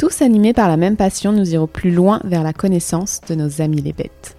[0.00, 3.60] Tous animés par la même passion, nous irons plus loin vers la connaissance de nos
[3.60, 4.34] amis les bêtes.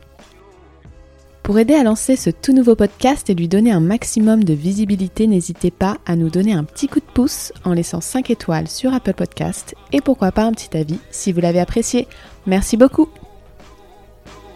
[1.44, 5.28] Pour aider à lancer ce tout nouveau podcast et lui donner un maximum de visibilité,
[5.28, 8.92] n'hésitez pas à nous donner un petit coup de pouce en laissant 5 étoiles sur
[8.92, 12.08] Apple Podcast et pourquoi pas un petit avis si vous l'avez apprécié.
[12.48, 13.08] Merci beaucoup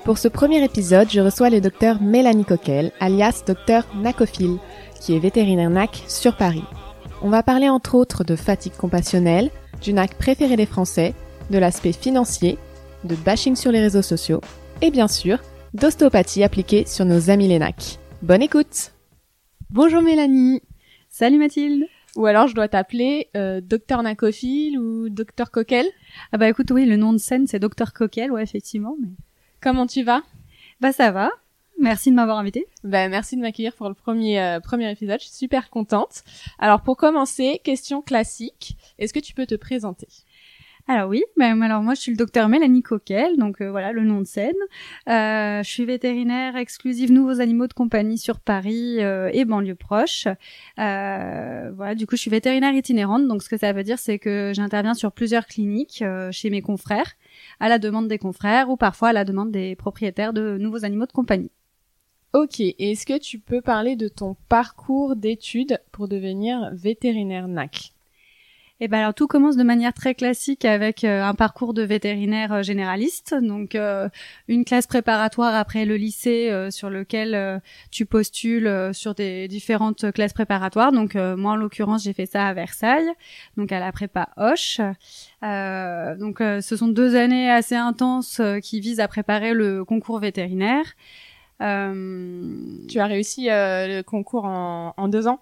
[0.05, 4.57] Pour ce premier épisode, je reçois le docteur Mélanie Coquel, alias docteur Nacophile,
[4.99, 6.63] qui est vétérinaire NAC sur Paris.
[7.21, 11.13] On va parler entre autres de fatigue compassionnelle, du NAC préféré des Français,
[11.49, 12.57] de l'aspect financier,
[13.03, 14.41] de bashing sur les réseaux sociaux
[14.81, 15.39] et bien sûr
[15.73, 17.99] d'ostéopathie appliquée sur nos amis les NAC.
[18.21, 18.91] Bonne écoute
[19.69, 20.61] Bonjour Mélanie
[21.09, 25.85] Salut Mathilde Ou alors je dois t'appeler euh, Docteur Nacophile ou Docteur Coquel
[26.31, 28.95] Ah bah écoute oui, le nom de scène c'est Docteur Coquel, ouais effectivement.
[29.01, 29.09] Mais...
[29.61, 30.23] Comment tu vas?
[30.81, 31.29] Bah ça va,
[31.77, 32.67] Merci de m'avoir invité.
[32.83, 35.19] Ben, merci de m'accueillir pour le premier, euh, premier épisode.
[35.19, 36.23] Je suis super contente.
[36.57, 38.77] Alors, pour commencer, question classique.
[38.99, 40.07] Est-ce que tu peux te présenter?
[40.87, 44.03] Alors oui, ben, alors moi je suis le docteur Mélanie Coquel, donc euh, voilà le
[44.03, 44.53] nom de scène.
[45.09, 50.27] Euh, je suis vétérinaire exclusive nouveaux animaux de compagnie sur Paris et banlieue proche.
[50.77, 54.51] voilà, du coup je suis vétérinaire itinérante, donc ce que ça veut dire c'est que
[54.53, 57.13] j'interviens sur plusieurs cliniques chez mes confrères,
[57.59, 61.07] à la demande des confrères ou parfois à la demande des propriétaires de nouveaux animaux
[61.07, 61.51] de compagnie.
[62.35, 67.94] Ok, est-ce que tu peux parler de ton parcours d'études pour devenir vétérinaire NAC
[68.81, 72.51] eh ben alors tout commence de manière très classique avec euh, un parcours de vétérinaire
[72.51, 74.09] euh, généraliste, donc euh,
[74.49, 80.91] une classe préparatoire après le lycée sur lequel tu postules sur des différentes classes préparatoires.
[80.91, 83.09] Donc moi en l'occurrence j'ai fait ça à Versailles,
[83.55, 84.79] donc à la prépa Hoche.
[85.41, 90.85] donc ce sont deux années assez intenses qui visent à préparer le concours vétérinaire.
[91.59, 95.39] Tu as réussi le concours en, deux ans?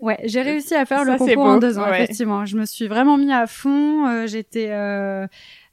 [0.00, 2.44] Ouais, j'ai réussi à faire le concours en deux ans, effectivement.
[2.44, 4.06] Je me suis vraiment mis à fond.
[4.06, 5.26] Euh, j'étais, euh,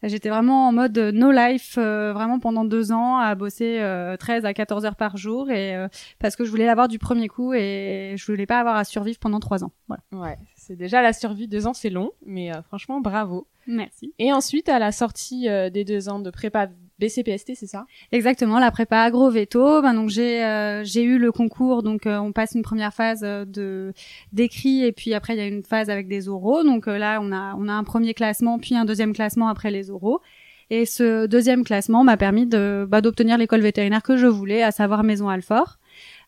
[0.03, 3.81] j'étais vraiment en mode no life, euh, vraiment pendant deux ans, à bosser
[4.19, 5.75] 13 à 14 heures par jour, et
[6.19, 9.19] parce que je voulais l'avoir du premier coup et je voulais pas avoir à survivre
[9.19, 9.71] pendant trois ans.
[9.87, 10.03] Voilà.
[10.11, 13.47] Ouais, c'est déjà la survie deux ans, c'est long, mais franchement bravo.
[13.67, 14.13] Merci.
[14.17, 16.67] Et ensuite, à la sortie des deux ans de prépa
[17.01, 17.85] BCPST, c'est ça?
[18.11, 19.81] Exactement, la prépa agro-veto.
[19.81, 23.21] Ben donc j'ai euh, j'ai eu le concours, donc euh, on passe une première phase
[23.23, 23.91] euh, de
[24.31, 26.63] d'écrit et puis après il y a une phase avec des oraux.
[26.63, 29.89] Donc là on a on a un premier classement puis un deuxième classement après les
[29.89, 30.21] oraux.
[30.69, 34.71] Et ce deuxième classement m'a permis de bah, d'obtenir l'école vétérinaire que je voulais, à
[34.71, 35.79] savoir Maison Alfort.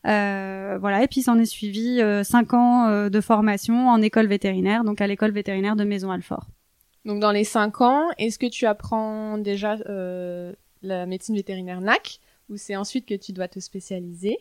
[0.06, 5.00] Euh, voilà, et puis s'en est suivi cinq ans de formation en école vétérinaire, donc
[5.00, 6.48] à l'école vétérinaire de Maison Alfort.
[7.06, 12.20] Donc dans les cinq ans, est-ce que tu apprends déjà euh, la médecine vétérinaire NAC
[12.50, 14.38] ou c'est ensuite que tu dois te spécialiser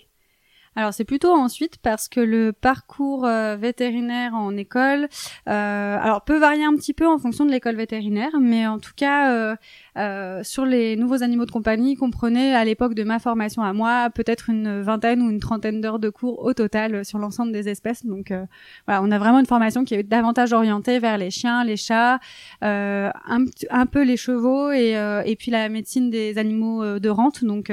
[0.75, 5.09] alors c'est plutôt ensuite parce que le parcours euh, vétérinaire en école,
[5.49, 8.95] euh, alors peut varier un petit peu en fonction de l'école vétérinaire, mais en tout
[8.97, 9.57] cas euh,
[9.97, 14.11] euh sur les nouveaux animaux de compagnie, comprenait à l'époque de ma formation à moi
[14.11, 18.05] peut-être une vingtaine ou une trentaine d'heures de cours au total sur l'ensemble des espèces.
[18.05, 18.45] Donc euh,
[18.87, 22.19] voilà, on a vraiment une formation qui est davantage orientée vers les chiens, les chats,
[22.63, 27.71] un, un, peu les chevaux et, et puis la médecine des animaux de rente, donc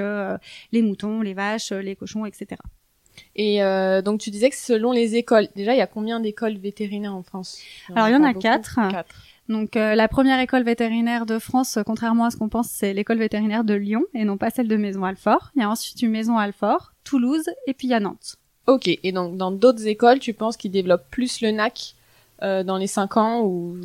[0.71, 2.57] les moutons, les vaches, les cochons, etc.
[3.35, 6.57] Et euh, donc tu disais que selon les écoles, déjà il y a combien d'écoles
[6.57, 7.59] vétérinaires en France?
[7.95, 8.79] Alors il y en a quatre.
[9.49, 13.17] Donc euh, la première école vétérinaire de France, contrairement à ce qu'on pense, c'est l'école
[13.17, 15.51] vétérinaire de Lyon et non pas celle de Maison Alfort.
[15.55, 18.37] Il y a ensuite une Maison Alfort, Toulouse et puis il y a Nantes.
[18.67, 21.95] Ok, et donc dans d'autres écoles, tu penses qu'ils développent plus le NAC
[22.43, 23.75] euh, dans les cinq ans ou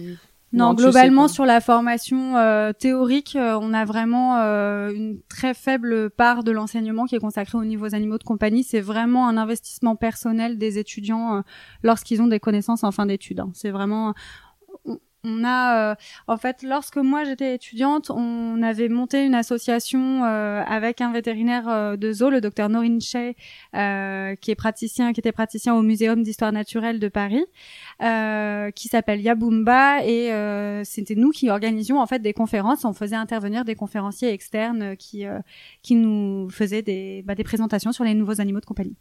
[0.55, 6.11] non, globalement sur la formation euh, théorique, euh, on a vraiment euh, une très faible
[6.11, 8.63] part de l'enseignement qui est consacré aux niveaux animaux de compagnie.
[8.63, 11.43] C'est vraiment un investissement personnel des étudiants
[11.83, 13.41] lorsqu'ils ont des connaissances en fin d'études.
[13.41, 13.51] Hein.
[13.53, 14.15] C'est vraiment
[15.25, 15.95] on a, euh,
[16.27, 21.69] en fait, lorsque moi j'étais étudiante, on avait monté une association euh, avec un vétérinaire
[21.69, 23.33] euh, de zoo, le docteur Norin Shea,
[24.37, 27.45] qui est praticien, qui était praticien au Muséum d'histoire naturelle de Paris,
[28.01, 30.31] qui s'appelle Yabumba, et
[30.85, 32.85] c'était nous qui organisions en fait des conférences.
[32.85, 35.25] On faisait intervenir des conférenciers externes qui
[35.83, 38.97] qui nous faisaient des bah, des présentations sur les nouveaux animaux de compagnie.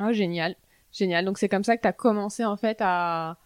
[0.00, 0.56] Oh génial,
[0.92, 1.24] génial.
[1.24, 3.38] Donc c'est comme ça que tu as commencé en fait à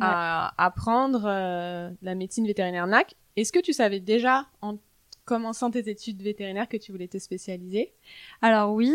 [0.00, 3.14] à apprendre euh, la médecine vétérinaire NAC.
[3.36, 4.78] Est-ce que tu savais déjà, en,
[5.24, 7.92] commençant tes études vétérinaires que tu voulais te spécialiser?
[8.40, 8.92] Alors oui.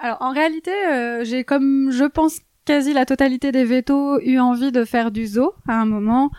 [0.00, 4.72] Alors en réalité, euh, j'ai comme je pense quasi la totalité des vétos eu envie
[4.72, 6.30] de faire du zoo à un moment.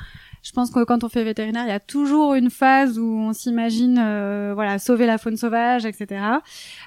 [0.41, 3.33] Je pense que quand on fait vétérinaire, il y a toujours une phase où on
[3.33, 6.21] s'imagine, euh, voilà, sauver la faune sauvage, etc.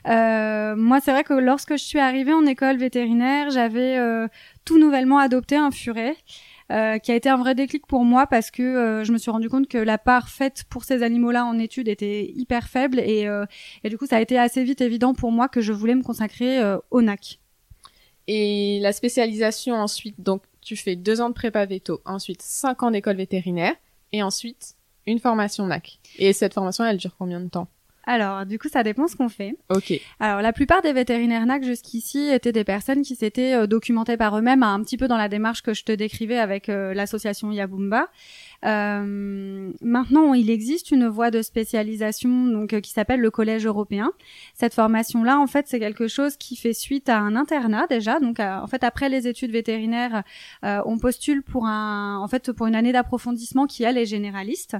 [0.08, 4.26] Euh, moi, c'est vrai que lorsque je suis arrivée en école vétérinaire, j'avais euh,
[4.64, 6.16] tout nouvellement adopté un furet.
[6.72, 9.30] Euh, qui a été un vrai déclic pour moi parce que euh, je me suis
[9.30, 13.26] rendu compte que la part faite pour ces animaux-là en études était hyper faible et,
[13.26, 13.44] euh,
[13.84, 16.02] et, du coup ça a été assez vite évident pour moi que je voulais me
[16.02, 17.40] consacrer au NAC.
[18.26, 22.90] Et la spécialisation ensuite, donc tu fais deux ans de prépa veto, ensuite cinq ans
[22.90, 23.74] d'école vétérinaire
[24.12, 24.76] et ensuite
[25.06, 25.98] une formation NAC.
[26.18, 27.68] Et cette formation, elle dure combien de temps?
[28.04, 29.56] Alors, du coup, ça dépend ce qu'on fait.
[29.68, 29.92] Ok.
[30.18, 34.36] Alors, la plupart des vétérinaires NAC jusqu'ici étaient des personnes qui s'étaient euh, documentées par
[34.36, 38.08] eux-mêmes, un petit peu dans la démarche que je te décrivais avec euh, l'association Yabumba.
[38.64, 44.12] Euh, maintenant, il existe une voie de spécialisation donc euh, qui s'appelle le collège européen.
[44.54, 48.20] Cette formation-là, en fait, c'est quelque chose qui fait suite à un internat déjà.
[48.20, 50.22] Donc, en fait, après les études vétérinaires,
[50.64, 54.76] euh, on postule pour un, en fait, pour une année d'approfondissement qui elle est généraliste.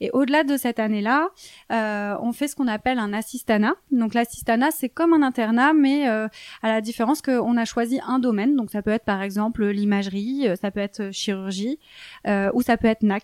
[0.00, 1.28] Et au-delà de cette année-là,
[1.72, 3.74] euh, on fait ce qu'on appelle un assistana.
[3.90, 6.28] Donc, l'assistana, c'est comme un internat, mais à
[6.62, 8.54] la différence qu'on a choisi un domaine.
[8.56, 11.78] Donc, ça peut être par exemple l'imagerie, ça peut être chirurgie,
[12.26, 13.23] ou ça peut être NAC.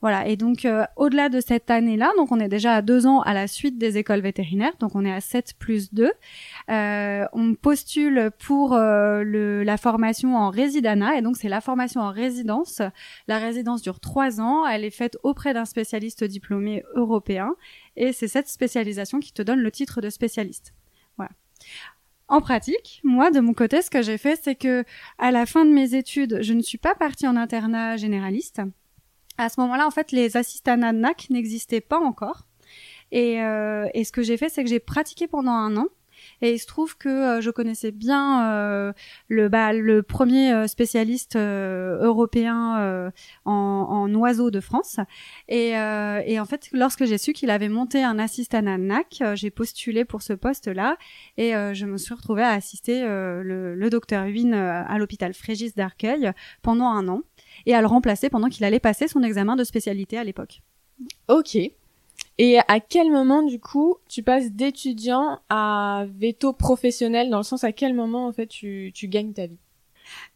[0.00, 3.20] Voilà, et donc euh, au-delà de cette année-là, donc on est déjà à deux ans
[3.22, 6.12] à la suite des écoles vétérinaires, donc on est à 7 plus 2.
[6.70, 9.24] Euh, on postule pour euh,
[9.64, 12.80] la formation en résidana, et donc c'est la formation en résidence.
[13.26, 17.56] La résidence dure trois ans, elle est faite auprès d'un spécialiste diplômé européen,
[17.96, 20.74] et c'est cette spécialisation qui te donne le titre de spécialiste.
[21.16, 21.32] Voilà.
[22.28, 24.84] En pratique, moi de mon côté, ce que j'ai fait, c'est que
[25.18, 28.62] à la fin de mes études, je ne suis pas partie en internat généraliste
[29.38, 32.46] à ce moment-là, en fait, les assistants NAC n'existaient pas encore.
[33.12, 35.86] Et, euh, et ce que j'ai fait, c'est que j'ai pratiqué pendant un an.
[36.40, 38.92] Et il se trouve que euh, je connaissais bien euh,
[39.28, 43.12] le, bah, le premier euh, spécialiste euh, européen
[43.44, 44.98] en, en oiseaux de France.
[45.48, 49.50] Et, et en fait, lorsque j'ai su qu'il avait monté un assistant à NAC, j'ai
[49.50, 50.96] postulé pour ce poste-là
[51.36, 56.32] et je me suis retrouvée à assister le, le docteur Huyn à l'hôpital Frégis d'Arcueil
[56.62, 57.22] pendant un an
[57.68, 60.62] et à le remplacer pendant qu'il allait passer son examen de spécialité à l'époque.
[61.28, 61.56] Ok.
[62.38, 67.64] Et à quel moment, du coup, tu passes d'étudiant à veto professionnel, dans le sens
[67.64, 69.58] à quel moment, en fait, tu, tu gagnes ta vie?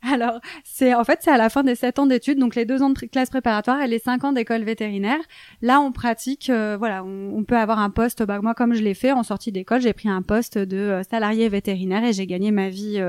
[0.03, 2.83] Alors, c'est en fait c'est à la fin des sept ans d'études, donc les deux
[2.83, 5.21] ans de classe préparatoire et les cinq ans d'école vétérinaire.
[5.61, 8.23] Là, on pratique, euh, voilà, on, peut avoir un poste.
[8.25, 11.03] Bah, moi, comme je l'ai fait en sortie d'école, j'ai pris un poste de euh,
[11.03, 13.01] salarié vétérinaire et j'ai gagné ma vie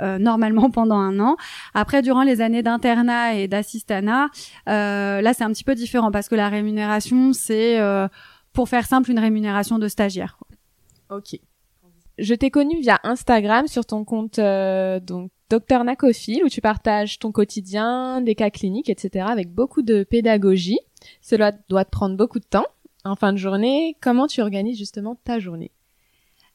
[0.00, 1.36] euh, normalement pendant un an.
[1.74, 4.28] Après, durant les années d'internat et d'assistanat,
[4.66, 7.78] là, c'est un petit peu différent parce que la rémunération, c'est,
[8.52, 10.38] pour faire simple, une rémunération de stagiaire.
[11.10, 11.38] Ok.
[12.18, 17.30] Je t'ai connu via Instagram sur ton compte donc Docteur Nacophile, où tu partages ton
[17.30, 20.80] quotidien, des cas cliniques, etc., avec beaucoup de pédagogie.
[21.20, 22.66] Cela doit te prendre beaucoup de temps.
[23.04, 25.70] En fin de journée, comment tu organises justement ta journée?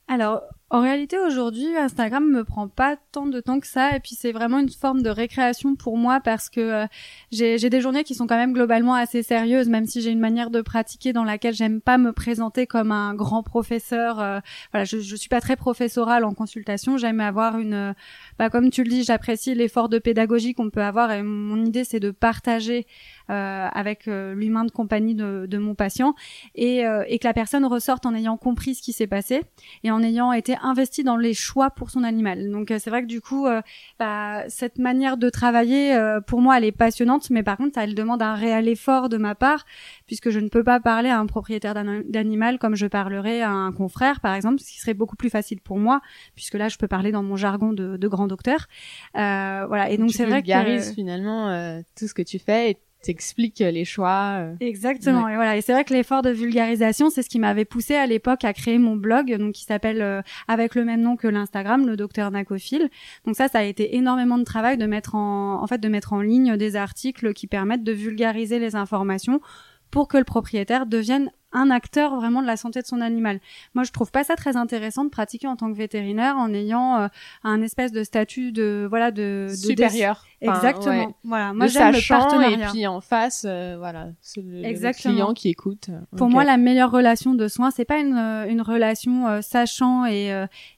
[0.10, 0.42] Alors,
[0.74, 4.32] en réalité, aujourd'hui, Instagram me prend pas tant de temps que ça, et puis c'est
[4.32, 6.86] vraiment une forme de récréation pour moi parce que euh,
[7.30, 10.50] j'ai des journées qui sont quand même globalement assez sérieuses, même si j'ai une manière
[10.50, 14.22] de pratiquer dans laquelle j'aime pas me présenter comme un grand professeur.
[14.22, 14.40] Euh,
[14.72, 16.96] voilà, je, je suis pas très professorale en consultation.
[16.96, 17.94] J'aime avoir une,
[18.40, 21.84] bah, comme tu le dis, j'apprécie l'effort de pédagogie qu'on peut avoir, et mon idée
[21.84, 22.88] c'est de partager
[23.30, 26.16] euh, avec euh, l'humain de compagnie de, de mon patient
[26.56, 29.42] et, et que la personne ressorte en ayant compris ce qui s'est passé
[29.84, 32.50] et en ayant été investi dans les choix pour son animal.
[32.52, 33.62] Donc euh, c'est vrai que du coup, euh,
[34.00, 37.96] bah, cette manière de travailler, euh, pour moi, elle est passionnante, mais par contre, elle
[37.96, 39.66] demande un réel effort de ma part,
[40.08, 43.72] puisque je ne peux pas parler à un propriétaire d'animal comme je parlerais à un
[43.72, 46.02] confrère, par exemple, ce qui serait beaucoup plus facile pour moi,
[46.36, 48.68] puisque là, je peux parler dans mon jargon de, de grand docteur.
[49.14, 49.90] voilà.
[49.90, 52.72] Et donc c'est vrai que finalement tout ce que tu fais.
[52.72, 54.38] Et t'expliques les choix.
[54.40, 54.56] Euh.
[54.60, 55.28] Exactement.
[55.28, 55.58] Et voilà.
[55.58, 58.54] Et c'est vrai que l'effort de vulgarisation, c'est ce qui m'avait poussé à l'époque à
[58.54, 62.32] créer mon blog, donc qui s'appelle euh, avec le même nom que l'Instagram, le docteur
[62.32, 62.90] Nacophile.
[63.26, 66.14] Donc ça, ça a été énormément de travail de mettre en, en fait, de mettre
[66.14, 69.42] en ligne des articles qui permettent de vulgariser les informations
[69.90, 73.40] pour que le propriétaire devienne un acteur vraiment de la santé de son animal.
[73.74, 76.98] Moi, je trouve pas ça très intéressant de pratiquer en tant que vétérinaire en ayant
[76.98, 77.08] euh,
[77.44, 80.26] un espèce de statut de voilà de, de supérieur.
[80.42, 81.16] Exactement.
[81.24, 81.54] Voilà.
[81.54, 82.68] Moi, j'aime le partenariat.
[82.68, 85.90] Et puis en face, euh, voilà, c'est le, client qui écoute.
[86.18, 90.32] Pour moi, la meilleure relation de soins, c'est pas une euh, une relation sachant et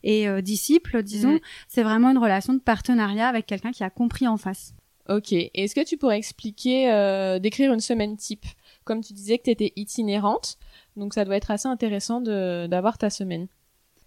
[0.03, 1.33] et disciple, disons.
[1.33, 1.39] Mm.
[1.67, 4.73] C'est vraiment une relation de partenariat avec quelqu'un qui a compris en face.
[5.09, 5.33] Ok.
[5.33, 8.45] Est-ce que tu pourrais expliquer, décrire une semaine type?
[8.83, 10.57] Comme tu disais que tu étais itinérante,
[10.95, 13.47] Donc ça doit être assez intéressant d'avoir ta semaine.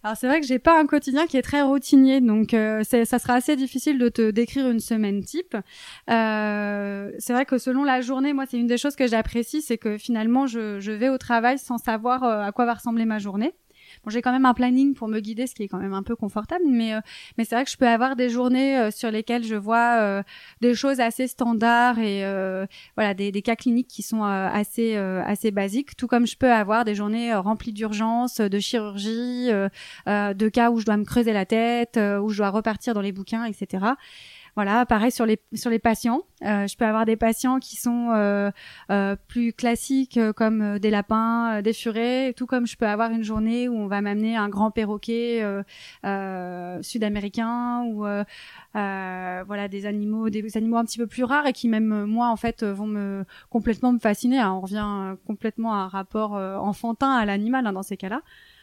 [0.06, 3.18] Alors c'est vrai que j'ai pas un quotidien qui est très routinier, donc euh, ça
[3.18, 5.56] sera assez difficile de te décrire une semaine type.
[6.08, 9.78] Euh, c'est vrai que selon la journée, moi c'est une des choses que j'apprécie, c'est
[9.78, 13.18] que finalement je, je, vais au travail sans savoir euh, à quoi va ressembler ma
[13.18, 13.52] journée.
[14.08, 16.16] J'ai quand même un planning pour me guider, ce qui est quand même un peu
[16.16, 17.00] confortable, mais euh,
[17.36, 20.22] mais c'est vrai que je peux avoir des journées euh, sur lesquelles je vois euh,
[20.60, 22.24] des choses assez standards et
[22.96, 26.84] voilà des, des, cas cliniques qui sont assez assez basiques, tout comme je peux avoir
[26.84, 29.48] des journées remplies d'urgences, de chirurgie,
[30.06, 33.12] de cas où je dois me creuser la tête, où je dois repartir dans les
[33.12, 33.84] bouquins, etc.
[34.56, 36.22] Voilà, pareil sur les sur les patients.
[36.42, 38.50] Euh, je peux avoir des patients qui sont euh,
[38.90, 43.68] euh, plus classiques comme des lapins, des furets, tout comme je peux avoir une journée
[43.68, 45.42] où on va m'amener un grand perroquet
[46.80, 48.06] sud-américain ou
[48.72, 52.36] voilà des animaux des animaux un petit peu plus rares et qui même moi en
[52.36, 54.42] fait vont me complètement me fasciner.
[54.42, 58.22] on revient complètement à un rapport enfantin à l'animal hein, dans ces cas-là.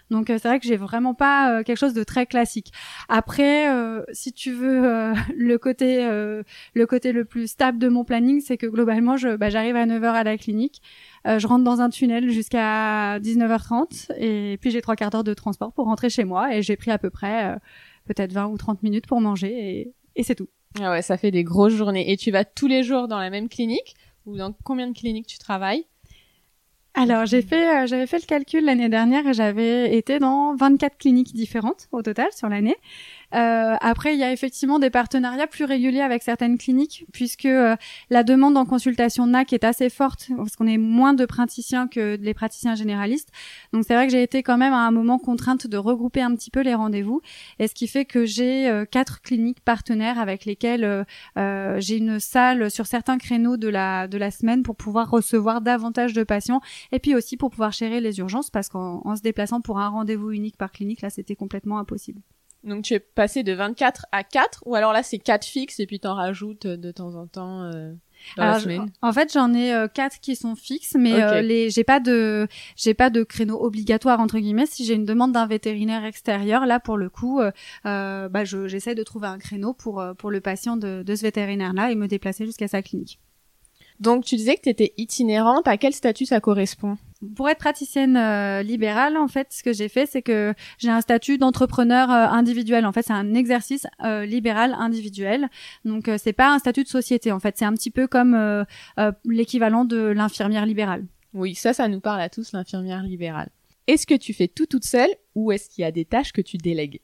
[0.09, 2.71] Donc euh, c'est vrai que j'ai vraiment pas euh, quelque chose de très classique.
[3.09, 8.41] Après, euh, si tu veux le côté le côté le plus stable de mon planning,
[8.41, 10.81] c'est que globalement, je bah, j'arrive à 9h à la clinique,
[11.25, 15.73] je rentre dans un tunnel jusqu'à 19h30 et puis j'ai trois quarts d'heure de transport
[15.73, 17.57] pour rentrer chez moi et j'ai pris à peu près
[18.05, 20.49] peut-être 20 ou 30 minutes pour manger et, et c'est tout.
[20.81, 22.11] Ah ouais, ça fait des grosses journées.
[22.11, 23.95] Et tu vas tous les jours dans la même clinique
[24.25, 25.85] ou dans combien de cliniques tu travailles?
[26.95, 30.97] Alors j'ai fait, euh, j'avais fait le calcul l'année dernière et j'avais été dans 24
[30.97, 32.75] cliniques différentes au total sur l'année.
[33.33, 37.75] Euh, après, il y a effectivement des partenariats plus réguliers avec certaines cliniques, puisque euh,
[38.09, 42.17] la demande en consultation NAC est assez forte, parce qu'on est moins de praticiens que
[42.21, 43.29] les praticiens généralistes.
[43.73, 46.35] Donc c'est vrai que j'ai été quand même à un moment contrainte de regrouper un
[46.35, 47.21] petit peu les rendez-vous,
[47.59, 51.05] et ce qui fait que j'ai euh, quatre cliniques partenaires avec lesquelles
[51.77, 56.13] j'ai une salle sur certains créneaux de la de la semaine pour pouvoir recevoir davantage
[56.13, 56.61] de patients,
[56.91, 60.31] et puis aussi pour pouvoir gérer les urgences, parce qu'en se déplaçant pour un rendez-vous
[60.31, 62.21] unique par clinique, là c'était complètement impossible.
[62.63, 65.85] Donc tu es passé de 24 à 4 ou alors là c'est 4 fixes et
[65.85, 67.91] puis t'en rajoutes de temps en temps euh,
[68.37, 68.91] dans la semaine.
[69.01, 72.47] En fait, j'en ai euh, 4 qui sont fixes mais euh, les j'ai pas de
[72.77, 76.79] j'ai pas de créneau obligatoire entre guillemets si j'ai une demande d'un vétérinaire extérieur là
[76.79, 77.51] pour le coup euh,
[77.85, 81.73] euh bah j'essaie de trouver un créneau pour pour le patient de, de ce vétérinaire
[81.73, 83.19] là et me déplacer jusqu'à sa clinique.
[83.99, 86.97] Donc tu disais que tu étais itinérante, à quel statut ça correspond?
[87.35, 91.01] Pour être praticienne euh, libérale, en fait, ce que j'ai fait, c'est que j'ai un
[91.01, 92.85] statut d'entrepreneur euh, individuel.
[92.85, 95.49] En fait, c'est un exercice euh, libéral individuel.
[95.85, 97.31] Donc, c'est pas un statut de société.
[97.31, 98.65] En fait, c'est un petit peu comme
[99.25, 101.05] l'équivalent de l'infirmière libérale.
[101.33, 103.49] Oui, ça, ça nous parle à tous, l'infirmière libérale.
[103.87, 106.41] Est-ce que tu fais tout toute seule ou est-ce qu'il y a des tâches que
[106.41, 107.01] tu délègues?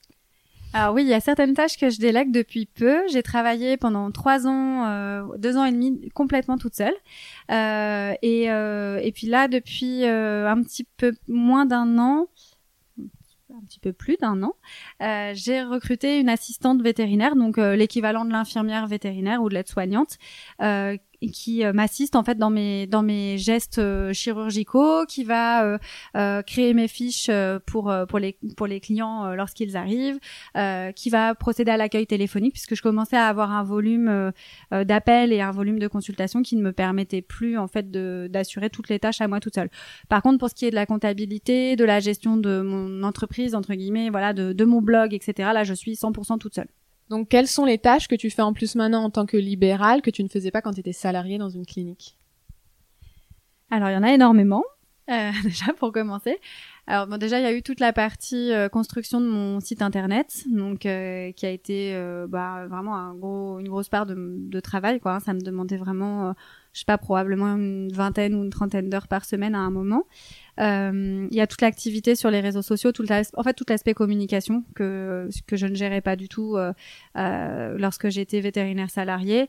[0.72, 3.02] Alors oui, il y a certaines tâches que je délègue depuis peu.
[3.08, 6.94] J'ai travaillé pendant trois ans, euh, deux ans et demi complètement toute seule.
[7.50, 12.28] Euh, et, euh, et puis là, depuis un petit peu moins d'un an,
[13.00, 14.54] un petit peu plus d'un an,
[15.34, 20.20] j'ai recruté une assistante vétérinaire, donc l'équivalent de l'infirmière vétérinaire ou de l'aide-soignante,
[21.28, 25.78] qui euh, m'assiste en fait dans mes dans mes gestes euh, chirurgicaux, qui va
[26.16, 27.30] euh, créer mes fiches
[27.66, 30.20] pour pour les pour les clients lorsqu'ils arrivent,
[30.96, 34.32] qui va procéder à l'accueil téléphonique puisque je commençais à avoir un volume
[34.72, 38.90] d'appels et un volume de consultations qui ne me permettait plus en fait d'assurer toutes
[38.90, 39.70] les tâches à moi toute seule.
[40.08, 43.56] Par contre, pour ce qui est de la comptabilité, de la gestion de mon entreprise
[43.56, 45.50] entre guillemets, voilà, de de mon blog, etc.
[45.54, 46.68] Là, je suis 100% toute seule.
[47.10, 50.02] Donc, quelles sont les tâches que tu fais en plus maintenant en tant que libéral
[50.02, 52.18] que tu ne faisais pas quand tu étais salarié dans une clinique?
[53.72, 54.64] Alors, il y en a énormément.
[55.10, 56.38] Euh, déjà pour commencer.
[56.90, 59.84] Alors bon, déjà il y a eu toute la partie euh, construction de mon site
[59.84, 64.16] internet, donc euh, qui a été euh, bah, vraiment un gros, une grosse part de,
[64.18, 65.14] de travail quoi.
[65.14, 65.20] Hein.
[65.20, 66.34] Ça me demandait vraiment,
[66.74, 70.04] je sais pas, probablement une vingtaine ou une trentaine d'heures par semaine à un moment.
[70.58, 74.66] Il y a toute l'activité sur les réseaux sociaux, tout en fait tout l'aspect communication
[74.76, 76.58] que que je ne gérais pas du tout
[77.16, 79.48] lorsque j'étais vétérinaire salarié.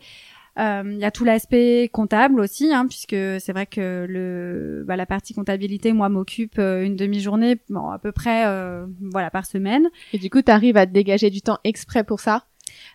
[0.58, 4.96] Euh, il y a tout l'aspect comptable aussi, hein, puisque c'est vrai que le, bah,
[4.96, 9.46] la partie comptabilité, moi, m'occupe euh, une demi-journée, bon, à peu près, euh, voilà, par
[9.46, 9.88] semaine.
[10.12, 12.44] Et du coup, tu arrives à te dégager du temps exprès pour ça?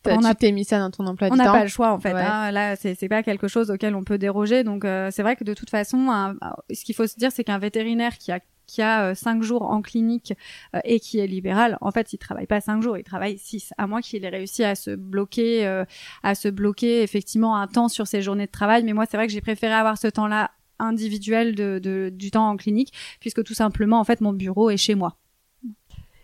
[0.06, 1.44] On a t'es mis ça dans ton emploi du temps.
[1.44, 2.12] On n'a pas le choix en fait.
[2.12, 2.52] Hein.
[2.52, 4.64] Là, c'est pas quelque chose auquel on peut déroger.
[4.64, 6.36] Donc c'est vrai que de toute façon,
[6.72, 9.64] ce qu'il faut se dire, c'est qu'un vétérinaire qui a qui a euh, cinq jours
[9.64, 10.34] en clinique
[10.76, 13.74] euh, et qui est libéral, en fait, il travaille pas cinq jours, il travaille six.
[13.78, 15.86] À moins qu'il ait réussi à se bloquer, euh,
[16.24, 18.84] à se bloquer effectivement un temps sur ses journées de travail.
[18.84, 22.50] Mais moi, c'est vrai que j'ai préféré avoir ce temps-là individuel de, de, du temps
[22.50, 25.18] en clinique, puisque tout simplement, en fait, mon bureau est chez moi.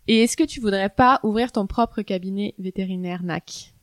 [0.07, 3.73] Et est-ce que tu voudrais pas ouvrir ton propre cabinet vétérinaire NAC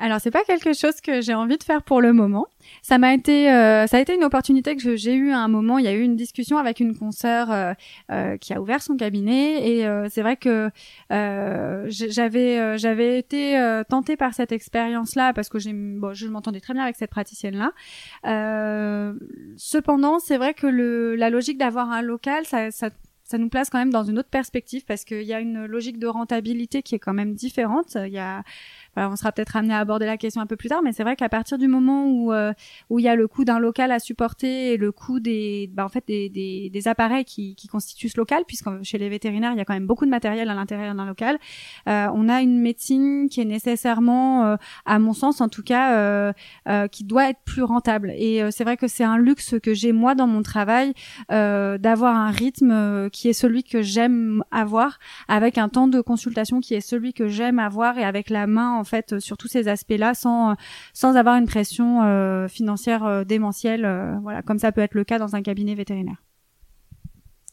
[0.00, 2.46] alors c'est pas quelque chose que j'ai envie de faire pour le moment.
[2.82, 5.78] Ça m'a été, euh, ça a été une opportunité que j'ai eu à un moment.
[5.78, 7.72] Il y a eu une discussion avec une consoeur euh,
[8.12, 10.70] euh, qui a ouvert son cabinet et c'est vrai que
[11.10, 16.84] j'avais j'avais été tentée par cette expérience-là parce que j'ai, bon, je m'entendais très bien
[16.84, 17.72] avec cette praticienne-là.
[19.56, 22.90] cependant, c'est vrai que le, la logique d'avoir un local, ça, ça
[23.28, 25.98] ça nous place quand même dans une autre perspective parce qu'il y a une logique
[25.98, 27.94] de rentabilité qui est quand même différente.
[27.94, 28.42] Il y a
[29.06, 31.16] on sera peut-être amené à aborder la question un peu plus tard, mais c'est vrai
[31.16, 32.52] qu'à partir du moment où euh,
[32.90, 35.84] où il y a le coût d'un local à supporter et le coût des bah,
[35.84, 39.60] en fait des, appareils qui, qui constituent ce local, puisque chez les vétérinaires il y
[39.60, 41.38] a quand même beaucoup de matériel à l'intérieur d'un local,
[41.88, 45.94] euh, on a une médecine qui est nécessairement, euh, à mon sens en tout cas,
[45.96, 46.32] euh,
[46.68, 48.12] euh, qui doit être plus rentable.
[48.16, 50.92] Et c'est vrai que c'est un luxe que j'ai moi dans mon travail
[51.28, 56.74] d'avoir un rythme qui est celui que j'aime avoir, avec un temps de consultation qui
[56.74, 60.14] est celui que j'aime avoir et avec la main en euh, sur tous ces aspects-là
[60.14, 60.56] sans
[60.92, 65.18] sans avoir une pression euh, financière euh, démentielle voilà comme ça peut être le cas
[65.18, 66.16] dans un cabinet vétérinaire.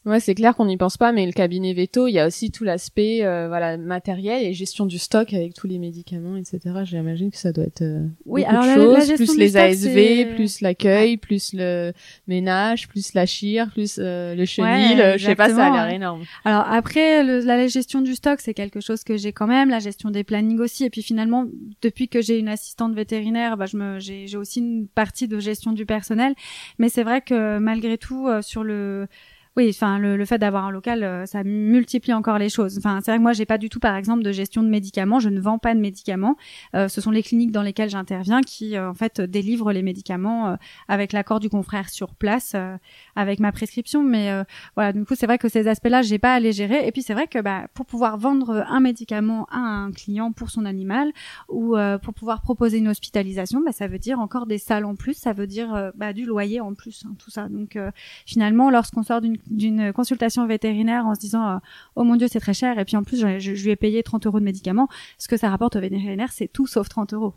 [0.06, 2.52] Ouais, c'est clair qu'on n'y pense pas, mais le cabinet veto, il y a aussi
[2.52, 6.60] tout l'aspect euh, voilà matériel et gestion du stock avec tous les médicaments, etc.
[6.84, 11.16] J'imagine que ça doit être euh, oui, alors de choses, plus les ASV, plus l'accueil,
[11.16, 11.92] plus le
[12.28, 15.14] ménage, plus la chire, plus euh, le chenil.
[15.16, 16.22] je sais pas, ça a l'air énorme.
[16.44, 20.10] Alors après, la gestion du stock, c'est quelque chose que j'ai quand même, la gestion
[20.10, 21.46] des plannings aussi, et puis finalement,
[21.82, 25.72] depuis que j'ai une assistante vétérinaire, bah, je me, j'ai aussi une partie de gestion
[25.72, 26.34] du personnel,
[26.78, 29.08] mais c'est vrai que malgré tout, euh, sur le
[29.56, 32.76] oui, enfin le, fait d'avoir un local, euh, ça multiplie encore les choses.
[32.76, 35.18] Enfin, c'est vrai que moi j'ai pas du tout, par exemple, de gestion de médicaments.
[35.18, 36.36] Je ne vends pas de médicaments.
[36.74, 40.56] Euh, ce sont les cliniques dans lesquelles j'interviens qui, euh, en fait, délivrent les médicaments
[40.88, 42.54] avec l'accord du confrère sur place,
[43.14, 44.02] avec ma prescription.
[44.02, 44.30] Mais
[44.74, 46.86] voilà, du coup, c'est vrai que ces aspects-là, j'ai pas à les gérer.
[46.86, 50.50] Et puis c'est vrai que bah, pour pouvoir vendre un médicament à un client pour
[50.50, 51.12] son animal
[51.48, 55.14] ou pour pouvoir proposer une hospitalisation, bah, ça veut dire encore des salles en plus,
[55.14, 57.48] ça veut dire bah, du loyer en plus, hein, tout ça.
[57.48, 57.78] Donc
[58.26, 61.58] finalement, lorsqu'on sort d'une d'une consultation vétérinaire en se disant euh,
[61.94, 64.26] oh mon dieu c'est très cher et puis en plus je, lui ai payé 30
[64.26, 64.88] euros de médicaments.
[65.18, 67.34] Ce que ça rapporte au vétérinaire c'est tout sauf 30 euros.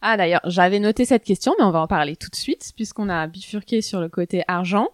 [0.00, 3.08] Ah d'ailleurs j'avais noté cette question mais on va en parler tout de suite puisqu'on
[3.08, 4.88] a bifurqué sur le côté argent.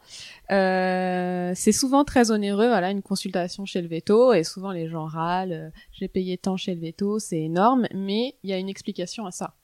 [0.51, 5.07] Euh, c'est souvent très onéreux voilà une consultation chez le veto et souvent les gens
[5.07, 8.69] râlent euh, j'ai payé tant chez le veto c'est énorme mais il y a une
[8.69, 9.55] explication à ça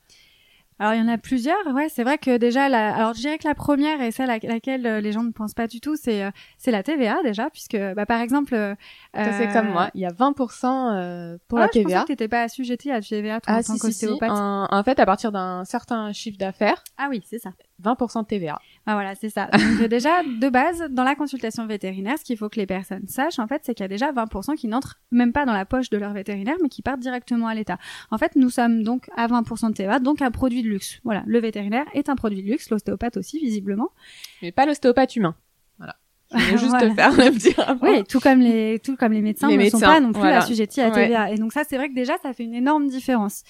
[0.79, 2.95] alors il y en a plusieurs, ouais, c'est vrai que déjà, la...
[2.95, 5.55] alors je dirais que la première et celle à laquelle euh, les gens ne pensent
[5.55, 8.75] pas du tout, c'est euh, c'est la TVA déjà, puisque bah, par exemple, euh,
[9.13, 11.89] c'est comme moi, il y a 20% euh, pour la TVA.
[11.89, 14.31] Je pensais que t'étais pas assujetti à la TVA toi, ah, en tant qu'ostéopathe.
[14.31, 16.85] En, fait, à partir d'un certain chiffre d'affaires.
[16.97, 17.51] Ah oui, c'est ça.
[17.83, 18.61] 20% de TVA.
[18.87, 19.47] Ah voilà, c'est ça.
[19.47, 23.39] Donc déjà, de base, dans la consultation vétérinaire, ce qu'il faut que les personnes sachent,
[23.39, 25.91] en fait, c'est qu'il y a déjà 20% qui n'entrent même pas dans la poche
[25.91, 27.79] de leur vétérinaire, mais qui partent directement à l'État.
[28.11, 31.01] En fait, nous sommes donc à 20% de TVA, donc un produit de luxe.
[31.05, 33.91] Voilà, le vétérinaire est un produit de luxe, l'ostéopathe aussi, visiblement.
[34.43, 35.35] Mais pas l'ostéopathe humain.
[36.35, 39.69] Je juste te faire le petit Oui, tout comme les, tout comme les médecins ne
[39.69, 41.33] sont pas non plus assujettis à TVA.
[41.33, 43.43] Et donc ça, c'est vrai que déjà, ça fait une énorme différence.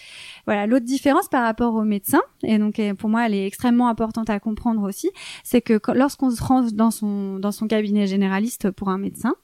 [0.47, 0.67] Voilà.
[0.67, 4.38] L'autre différence par rapport aux médecins, et donc pour moi, elle est extrêmement importante à
[4.41, 5.11] comprendre aussi,
[5.43, 9.35] c'est que lorsqu'on se rend dans son, dans son cabinet généraliste pour un médecin,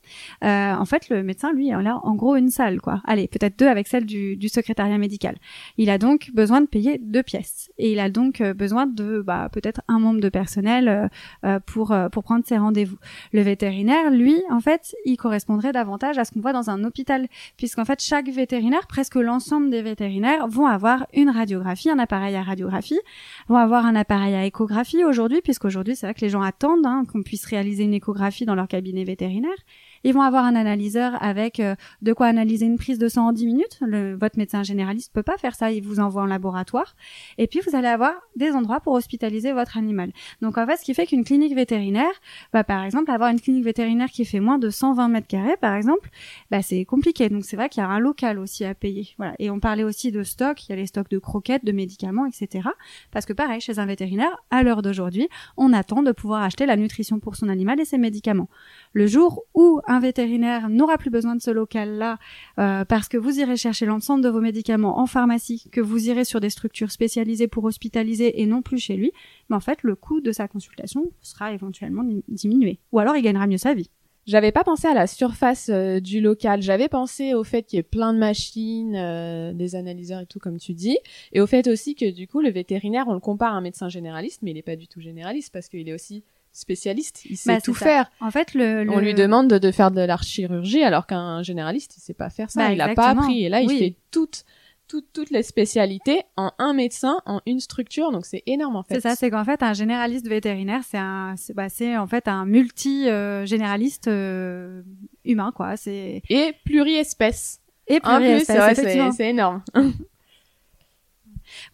[0.43, 3.01] euh, en fait, le médecin, lui, il a en gros une salle, quoi.
[3.05, 5.37] Allez, peut-être deux avec celle du, du secrétariat médical.
[5.77, 7.71] Il a donc besoin de payer deux pièces.
[7.79, 11.09] Et il a donc euh, besoin de, bah, peut-être un membre de personnel euh,
[11.45, 12.97] euh pour, euh, pour prendre ses rendez-vous.
[13.33, 17.27] Le vétérinaire, lui, en fait, il correspondrait davantage à ce qu'on voit dans un hôpital,
[17.57, 22.43] puisqu'en fait, chaque vétérinaire, presque l'ensemble des vétérinaires, vont avoir une radiographie, un appareil à
[22.43, 23.01] radiographie,
[23.49, 27.05] vont avoir un appareil à échographie aujourd'hui, puisqu'aujourd'hui, c'est vrai que les gens attendent hein,
[27.11, 29.57] qu'on puisse réaliser une échographie dans leur cabinet vétérinaire.
[30.05, 33.33] Ils vont avoir un analyseur avec euh, de quoi analyser une prise de sang en
[33.33, 33.81] 10 minutes.
[33.81, 36.95] Votre médecin généraliste peut pas faire ça, il vous envoie en laboratoire.
[37.39, 40.13] Et puis vous allez avoir des endroits pour hospitaliser votre animal.
[40.43, 42.13] Donc en fait, ce qui fait qu'une clinique vétérinaire,
[42.53, 45.75] bah, par exemple, avoir une clinique vétérinaire qui fait moins de 120 mètres carrés, par
[45.75, 46.11] exemple,
[46.51, 47.29] bah, c'est compliqué.
[47.29, 49.17] Donc c'est vrai qu'il y a un local aussi à payer.
[49.39, 52.27] Et on parlait aussi de stock, il y a les stocks de croquettes, de médicaments,
[52.27, 52.69] etc.
[53.11, 56.77] Parce que pareil, chez un vétérinaire, à l'heure d'aujourd'hui, on attend de pouvoir acheter la
[56.77, 58.49] nutrition pour son animal et ses médicaments.
[58.95, 62.19] Le jour où un vétérinaire n'aura plus besoin de ce local-là
[62.61, 66.25] euh, parce que vous irez chercher l'ensemble de vos médicaments en pharmacie, que vous irez
[66.25, 69.11] sur des structures spécialisées pour hospitaliser et non plus chez lui,
[69.51, 72.79] mais en fait le coût de sa consultation sera éventuellement diminué.
[72.93, 73.91] Ou alors il gagnera mieux sa vie.
[74.27, 76.63] J'avais pas pensé à la surface euh, du local.
[76.63, 80.39] J'avais pensé au fait qu'il y ait plein de machines, euh, des analyseurs et tout,
[80.39, 80.99] comme tu dis,
[81.33, 83.89] et au fait aussi que du coup le vétérinaire, on le compare à un médecin
[83.89, 86.23] généraliste, mais il n'est pas du tout généraliste parce qu'il est aussi
[86.55, 88.11] spécialiste, il sait bah, tout faire.
[88.21, 92.15] En fait, le, on lui demande de, faire de l'archirurgie alors qu'un généraliste, il sait
[92.15, 93.45] pas faire ça, bah, il a pas appris.
[93.45, 94.45] Et là, il fait toutes
[94.87, 98.97] toutes les spécialités en un médecin, en une structure, donc c'est énorme en fait.
[98.97, 101.67] C'est ça, c'est qu'en fait un généraliste vétérinaire, c'est un, c'est bah,
[101.99, 104.83] en fait un multi euh, généraliste euh,
[105.25, 105.77] humain quoi.
[105.77, 107.61] C'est et pluriespèce.
[107.87, 109.63] Et pluriespèce, c'est énorme.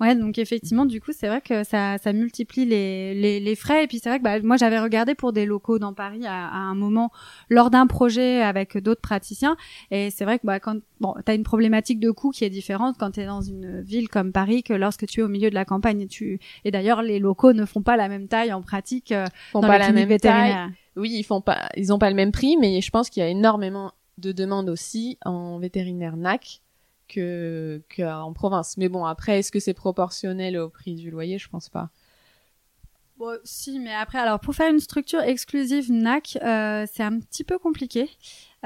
[0.01, 3.85] Ouais, donc effectivement, du coup, c'est vrai que ça, ça multiplie les, les, les frais.
[3.85, 6.49] Et puis c'est vrai que bah, moi, j'avais regardé pour des locaux dans Paris à,
[6.49, 7.11] à un moment
[7.49, 9.57] lors d'un projet avec d'autres praticiens.
[9.91, 12.51] Et c'est vrai que bah, quand bon, tu as une problématique de coût qui est
[12.51, 15.51] différente quand tu es dans une ville comme Paris que lorsque tu es au milieu
[15.51, 16.03] de la campagne.
[16.03, 16.41] Et, tu...
[16.65, 19.69] et d'ailleurs, les locaux ne font pas la même taille en pratique euh, font dans
[19.69, 20.67] pas la, même vétérinaire.
[20.67, 20.75] Taille.
[20.97, 23.27] Oui, ils font pas, ils ont pas le même prix, mais je pense qu'il y
[23.27, 26.63] a énormément de demandes aussi en vétérinaire NAC
[27.11, 28.77] que qu'en province.
[28.77, 31.39] Mais bon, après, est-ce que c'est proportionnel au prix du loyer?
[31.39, 31.91] Je pense pas.
[33.19, 37.45] Bon, si, mais après, alors pour faire une structure exclusive NAC, euh, c'est un petit
[37.45, 38.09] peu compliqué.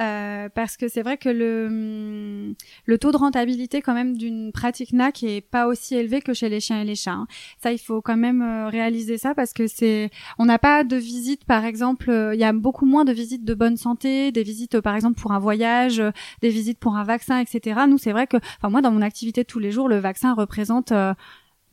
[0.01, 2.55] Euh, parce que c'est vrai que le, hum,
[2.85, 6.49] le taux de rentabilité quand même d'une pratique NAC est pas aussi élevé que chez
[6.49, 7.13] les chiens et les chats.
[7.13, 7.27] Hein.
[7.63, 10.97] Ça, il faut quand même euh, réaliser ça parce que c'est, on n'a pas de
[10.97, 14.43] visites, par exemple, euh, il y a beaucoup moins de visites de bonne santé, des
[14.43, 16.03] visites par exemple pour un voyage,
[16.43, 17.83] des visites pour un vaccin, etc.
[17.89, 20.93] Nous, c'est vrai que, enfin moi, dans mon activité tous les jours, le vaccin représente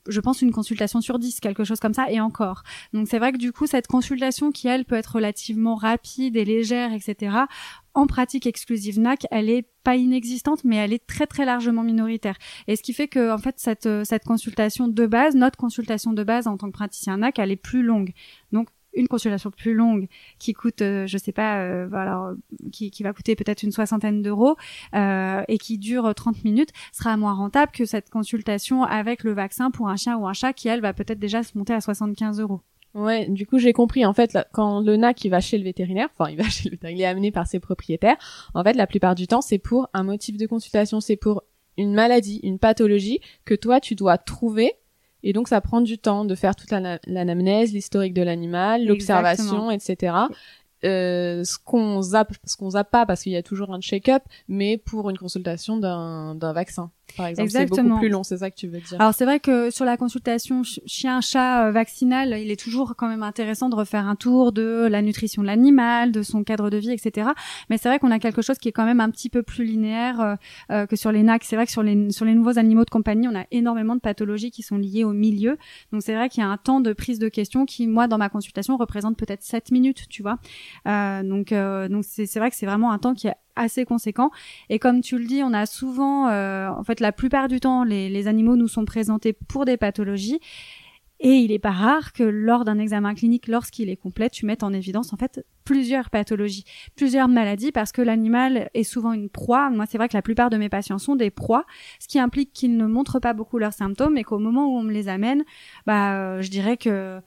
[0.07, 2.63] je pense une consultation sur 10, quelque chose comme ça, et encore.
[2.93, 6.45] Donc c'est vrai que du coup, cette consultation qui, elle, peut être relativement rapide et
[6.45, 7.37] légère, etc.,
[7.93, 12.37] en pratique exclusive NAC, elle est pas inexistante, mais elle est très très largement minoritaire.
[12.67, 16.23] Et ce qui fait que en fait cette cette consultation de base, notre consultation de
[16.23, 18.13] base en tant que praticien NAC, elle est plus longue.
[18.53, 20.07] Donc une consultation plus longue
[20.39, 22.33] qui coûte, euh, je sais pas, euh, voilà,
[22.71, 24.55] qui, va coûter peut-être une soixantaine d'euros
[24.95, 29.71] euh, et qui dure 30 minutes, sera moins rentable que cette consultation avec le vaccin
[29.71, 32.39] pour un chien ou un chat qui, elle, va peut-être déjà se monter à 75
[32.39, 32.61] euros.
[32.93, 34.05] Ouais, du coup j'ai compris.
[34.05, 36.71] En fait, quand le NAC il va chez le vétérinaire, enfin il va chez le
[36.71, 38.17] vétérinaire, il est amené par ses propriétaires.
[38.53, 41.43] En fait, la plupart du temps, c'est pour un motif de consultation, c'est pour
[41.77, 44.73] une maladie, une pathologie que toi tu dois trouver
[45.23, 50.13] et donc, ça prend du temps de faire toute l'anamnèse, l'historique de l'animal, l'observation, etc
[50.83, 54.23] euh, ce qu'on zappe, ce qu'on zappe pas parce qu'il y a toujours un check-up,
[54.47, 58.23] mais pour une consultation d'un d'un vaccin, par exemple, c'est beaucoup plus long.
[58.23, 61.71] C'est ça que tu veux dire Alors c'est vrai que sur la consultation chien-chat euh,
[61.71, 65.47] vaccinal, il est toujours quand même intéressant de refaire un tour de la nutrition de
[65.47, 67.29] l'animal, de son cadre de vie, etc.
[67.69, 69.63] Mais c'est vrai qu'on a quelque chose qui est quand même un petit peu plus
[69.63, 70.35] linéaire euh,
[70.71, 71.43] euh que sur les NAC.
[71.43, 74.01] C'est vrai que sur les sur les nouveaux animaux de compagnie, on a énormément de
[74.01, 75.57] pathologies qui sont liées au milieu.
[75.91, 78.17] Donc c'est vrai qu'il y a un temps de prise de question qui, moi, dans
[78.17, 80.37] ma consultation, représente peut-être 7 minutes, tu vois.
[80.87, 84.31] Euh, donc euh, donc c'est vrai que c'est vraiment un temps qui est assez conséquent.
[84.69, 87.83] Et comme tu le dis, on a souvent, euh, en fait, la plupart du temps,
[87.83, 90.39] les, les animaux nous sont présentés pour des pathologies.
[91.23, 94.63] Et il est pas rare que lors d'un examen clinique, lorsqu'il est complet, tu mettes
[94.63, 96.63] en évidence en fait plusieurs pathologies,
[96.95, 99.69] plusieurs maladies, parce que l'animal est souvent une proie.
[99.69, 101.65] Moi, c'est vrai que la plupart de mes patients sont des proies,
[101.99, 104.81] ce qui implique qu'ils ne montrent pas beaucoup leurs symptômes et qu'au moment où on
[104.81, 105.43] me les amène,
[105.85, 107.21] bah, je dirais que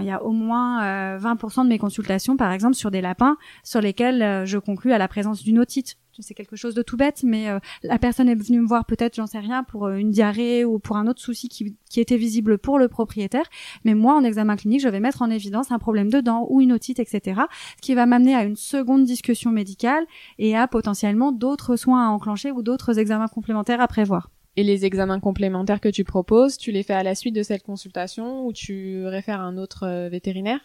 [0.00, 3.36] Il y a au moins 20% euh, de mes consultations, par exemple, sur des lapins,
[3.62, 5.96] sur lesquels euh, je conclus à la présence d'une otite.
[6.18, 9.16] C'est quelque chose de tout bête, mais euh, la personne est venue me voir peut-être,
[9.16, 12.56] j'en sais rien, pour une diarrhée ou pour un autre souci qui, qui, était visible
[12.56, 13.44] pour le propriétaire.
[13.84, 16.62] Mais moi, en examen clinique, je vais mettre en évidence un problème de dents ou
[16.62, 17.42] une otite, etc.
[17.76, 20.06] Ce qui va m'amener à une seconde discussion médicale
[20.38, 24.30] et à potentiellement d'autres soins à enclencher ou d'autres examens complémentaires à prévoir.
[24.56, 27.62] Et les examens complémentaires que tu proposes, tu les fais à la suite de cette
[27.62, 30.60] consultation ou tu réfères un autre euh, vétérinaire?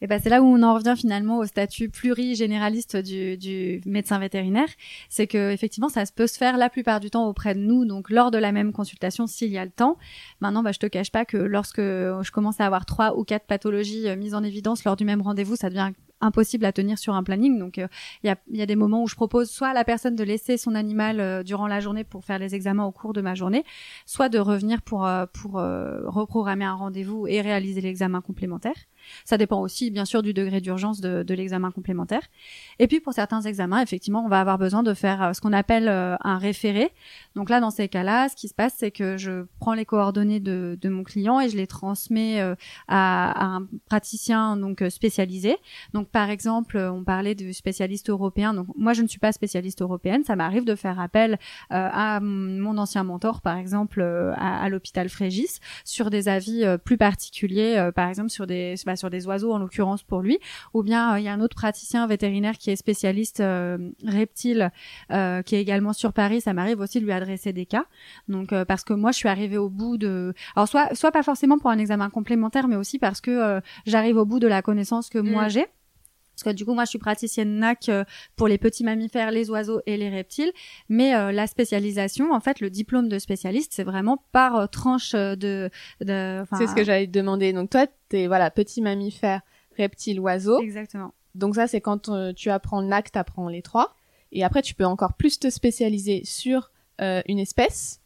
[0.00, 4.18] Et ben c'est là où on en revient finalement au statut pluri-généraliste du, du, médecin
[4.18, 4.68] vétérinaire,
[5.08, 8.10] c'est que effectivement ça peut se faire la plupart du temps auprès de nous, donc
[8.10, 9.96] lors de la même consultation s'il y a le temps.
[10.40, 13.46] Maintenant, bah, je te cache pas que lorsque je commence à avoir trois ou quatre
[13.46, 17.14] pathologies euh, mises en évidence lors du même rendez-vous, ça devient impossible à tenir sur
[17.14, 17.58] un planning.
[17.58, 17.88] Donc euh,
[18.22, 20.24] il y, a, y, a, des moments où je propose soit à la personne de
[20.24, 23.34] laisser son animal euh, durant la journée pour faire les examens au cours de ma
[23.34, 23.64] journée,
[24.06, 28.74] soit de revenir pour, euh, pour reprogrammer un rendez-vous et réaliser l'examen complémentaire.
[29.24, 32.22] Ça dépend aussi, bien sûr, du degré d'urgence de, de l'examen complémentaire.
[32.78, 35.52] Et puis, pour certains examens, effectivement, on va avoir besoin de faire euh, ce qu'on
[35.52, 36.90] appelle euh, un référé.
[37.34, 40.40] Donc là, dans ces cas-là, ce qui se passe, c'est que je prends les coordonnées
[40.40, 42.54] de, de, mon client et je les transmets euh,
[42.88, 45.56] à, à, un praticien donc spécialisé.
[45.92, 48.54] Donc, par exemple, on parlait du spécialiste européen.
[48.54, 50.22] Donc, moi, je ne suis pas spécialiste européenne.
[50.24, 51.38] Ça m'arrive de faire appel
[51.70, 57.90] à mon ancien mentor, par exemple, à, à l'hôpital Frégis, sur des avis plus particuliers,
[57.94, 60.38] par exemple, sur des bah, sur des oiseaux en l'occurrence pour lui,
[60.72, 64.70] ou bien euh, il y a un autre praticien vétérinaire qui est spécialiste euh, reptile,
[65.10, 66.40] euh, qui est également sur Paris.
[66.40, 67.86] Ça m'arrive aussi de lui adresser des cas.
[68.28, 71.58] Donc parce que moi je suis arrivée au bout de, alors soit soit pas forcément
[71.58, 75.18] pour un examen complémentaire, mais aussi parce que j'arrive au bout de la connaissance que
[75.18, 75.50] moi mm.
[75.50, 75.66] j'ai.
[76.34, 78.04] Parce que du coup, moi, je suis praticienne NAC euh,
[78.36, 80.52] pour les petits mammifères, les oiseaux et les reptiles.
[80.88, 85.12] Mais euh, la spécialisation, en fait, le diplôme de spécialiste, c'est vraiment par euh, tranche
[85.12, 85.70] de.
[86.00, 87.52] de c'est ce que j'allais te demander.
[87.52, 89.42] Donc toi, t'es voilà petit mammifère,
[89.76, 90.60] reptile, oiseau.
[90.60, 91.12] Exactement.
[91.34, 93.94] Donc ça, c'est quand tu apprends NAC, apprends les trois.
[94.32, 96.70] Et après, tu peux encore plus te spécialiser sur
[97.00, 98.00] une espèce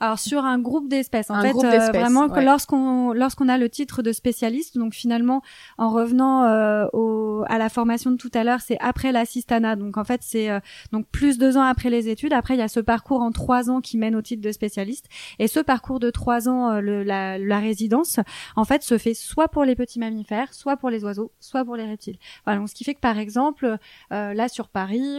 [0.00, 4.12] alors sur un groupe d'espèces, en fait, euh, vraiment lorsqu'on lorsqu'on a le titre de
[4.12, 5.42] spécialiste, donc finalement
[5.76, 9.96] en revenant euh, au, à la formation de tout à l'heure, c'est après l'assistana, donc
[9.96, 10.60] en fait c'est euh,
[10.92, 12.32] donc plus deux ans après les études.
[12.32, 15.06] Après il y a ce parcours en trois ans qui mène au titre de spécialiste,
[15.40, 18.20] et ce parcours de trois ans, le, la, la, résidence,
[18.54, 21.74] en fait se fait soit pour les petits mammifères, soit pour les oiseaux, soit pour
[21.74, 22.18] les reptiles.
[22.44, 23.78] Voilà, donc ce qui fait que par exemple
[24.10, 25.18] là sur Paris,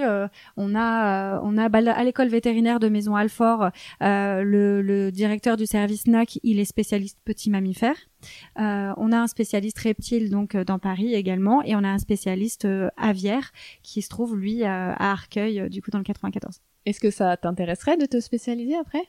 [0.56, 5.66] on a on a bah, à l'école vétérinaire de Maison Alfort le le, directeur du
[5.66, 7.98] service NAC, il est spécialiste petits mammifères.
[8.60, 11.98] Euh, on a un spécialiste reptile donc euh, dans Paris également, et on a un
[11.98, 13.52] spécialiste euh, aviaire
[13.84, 16.62] qui se trouve lui à Arcueil, du coup dans le 94.
[16.86, 19.04] Est-ce que ça t'intéresserait de te spécialiser après?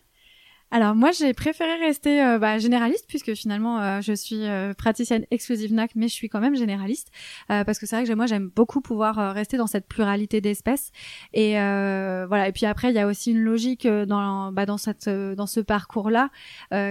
[0.72, 5.26] Alors moi j'ai préféré rester euh, bah, généraliste puisque finalement euh, je suis euh, praticienne
[5.32, 7.08] exclusive NAC mais je suis quand même généraliste
[7.48, 10.92] parce que c'est vrai que moi j'aime beaucoup pouvoir rester dans cette pluralité d'espèces.
[11.32, 12.48] Et voilà.
[12.48, 15.60] Et puis après il y a aussi une logique dans bah, dans cette dans ce
[15.60, 16.30] parcours là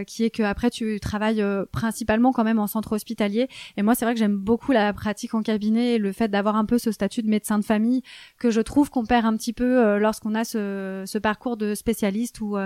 [0.05, 3.47] qui est que après tu travailles principalement quand même en centre hospitalier.
[3.77, 6.55] Et moi c'est vrai que j'aime beaucoup la pratique en cabinet et le fait d'avoir
[6.55, 8.01] un peu ce statut de médecin de famille
[8.37, 12.41] que je trouve qu'on perd un petit peu lorsqu'on a ce, ce parcours de spécialiste
[12.41, 12.57] où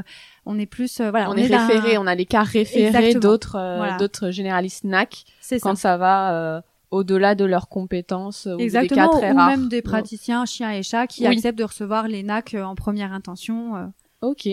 [0.46, 3.98] on est plus euh, voilà, on, est, référé, on a les cas référés d'autres euh,
[3.98, 5.24] d'autres généralistes NAC
[5.62, 9.68] quand ça, va euh, au-delà de leurs compétences Exactement, ou des cas très ou même
[9.70, 13.92] des praticiens chiens et chats qui acceptent de recevoir les NAC en première intention.
[14.22, 14.48] Ok.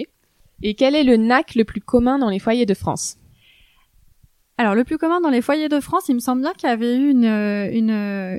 [0.63, 3.17] Et quel est le NAC le plus commun dans les foyers de France?
[4.59, 6.73] Alors le plus commun dans les foyers de France, il me semble bien qu'il y
[6.73, 7.91] avait eu une une,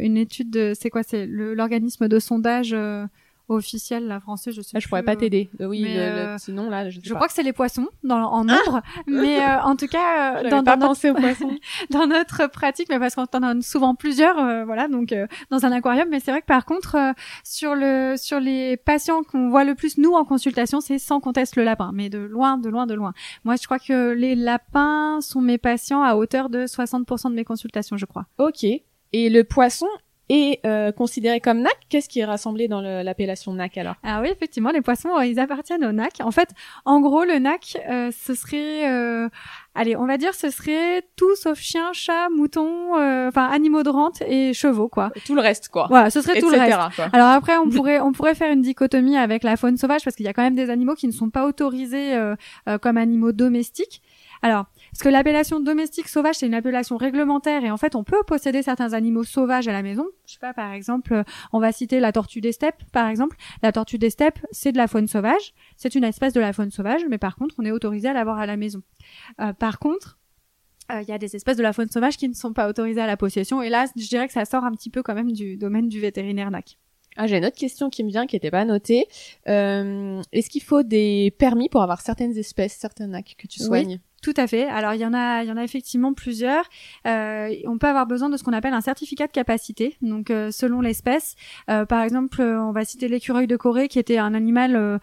[0.02, 2.76] une étude de c'est quoi c'est l'organisme de sondage
[3.52, 5.50] officiel la français je sais ah, je pourrais pas euh, t'aider.
[5.60, 8.54] Euh, oui euh, sinon là je, je crois que c'est les poissons dans en ah
[8.54, 8.82] nombre.
[9.08, 11.10] Mais en tout cas dans, pas notre...
[11.10, 11.52] aux poissons.
[11.90, 15.14] dans notre pratique mais parce qu'on en a souvent plusieurs voilà donc
[15.50, 16.08] dans un aquarium.
[16.10, 16.98] Mais c'est vrai que par contre
[17.44, 21.56] sur le sur les patients qu'on voit le plus nous en consultation c'est sans conteste
[21.56, 21.92] le lapin.
[21.94, 23.14] Mais de loin de loin de loin.
[23.44, 27.46] Moi je crois que les lapins sont mes patients à hauteur de 60% de mes
[27.46, 28.26] consultations je crois.
[28.38, 28.64] Ok.
[29.14, 29.88] Et le poisson
[30.30, 31.76] et euh, considéré comme NAC.
[31.90, 33.96] Qu'est-ce qui est rassemblé dans l'appellation NAC alors?
[34.04, 36.22] Ah oui, effectivement, les poissons, euh, ils appartiennent au NAC.
[36.22, 36.50] En fait,
[36.86, 39.28] en gros, le NAC, euh, ce serait, euh,
[39.76, 42.94] allez, on va dire, ce serait tout sauf chien, chat, mouton,
[43.28, 45.12] enfin animaux de rente et chevaux, quoi.
[45.26, 45.88] Tout le reste, quoi.
[45.90, 46.78] Voilà, ce serait tout le reste.
[47.12, 50.26] Alors après, on pourrait, on pourrait faire une dichotomie avec la faune sauvage parce qu'il
[50.26, 52.18] y a quand même des animaux qui ne sont pas autorisés
[52.82, 54.02] comme animaux domestiques.
[54.42, 58.24] Alors, parce que l'appellation domestique sauvage, c'est une appellation réglementaire et en fait, on peut
[58.28, 60.06] posséder certains animaux sauvages à la maison.
[60.28, 61.24] Je sais pas, par exemple,
[61.54, 63.38] on va citer la tortue des steppes, par exemple.
[63.64, 65.54] La tortue des steppes, c'est de la faune sauvage.
[65.78, 68.38] C'est une espèce de la faune sauvage, mais par contre, on est autorisé à l'avoir
[68.38, 68.82] à la maison.
[69.40, 70.20] Euh, par contre,
[70.92, 73.02] euh, il y a des espèces de la faune sauvage qui ne sont pas autorisées
[73.02, 73.62] à la possession.
[73.62, 76.02] Et là, je dirais que ça sort un petit peu quand même du domaine du
[76.02, 76.78] vétérinaire NAC.
[77.18, 79.08] Ah, j'ai une autre question qui me vient qui n'était pas notée.
[79.48, 84.00] Euh, Est-ce qu'il faut des permis pour avoir certaines espèces, certains NAC que tu soignes?
[84.22, 84.66] tout à fait.
[84.66, 86.66] Alors il y en a, il y en a effectivement plusieurs.
[87.08, 89.98] Euh, on peut avoir besoin de ce qu'on appelle un certificat de capacité.
[90.02, 91.36] Donc euh, selon l'espèce,
[91.70, 95.00] euh, par exemple, on va citer l'écureuil de Corée qui était un animal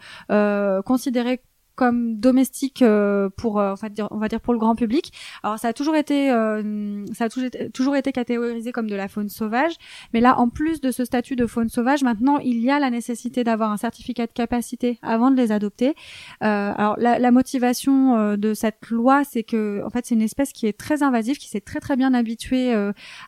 [0.85, 1.41] considéré
[1.79, 5.13] comme domestique euh, pour euh, on va dire on va dire pour le grand public.
[5.43, 9.29] Alors ça a toujours été euh, ça a toujours été, catégorisé comme de la faune
[9.29, 9.75] sauvage,
[10.13, 12.89] mais là en plus de ce statut de faune sauvage, maintenant il y a la
[12.89, 15.95] nécessité d'avoir un certificat de capacité avant de les adopter.
[16.41, 20.77] alors la, motivation de cette loi, c'est que en fait c'est une espèce qui est
[20.77, 22.73] très invasive, qui s'est très très bien habituée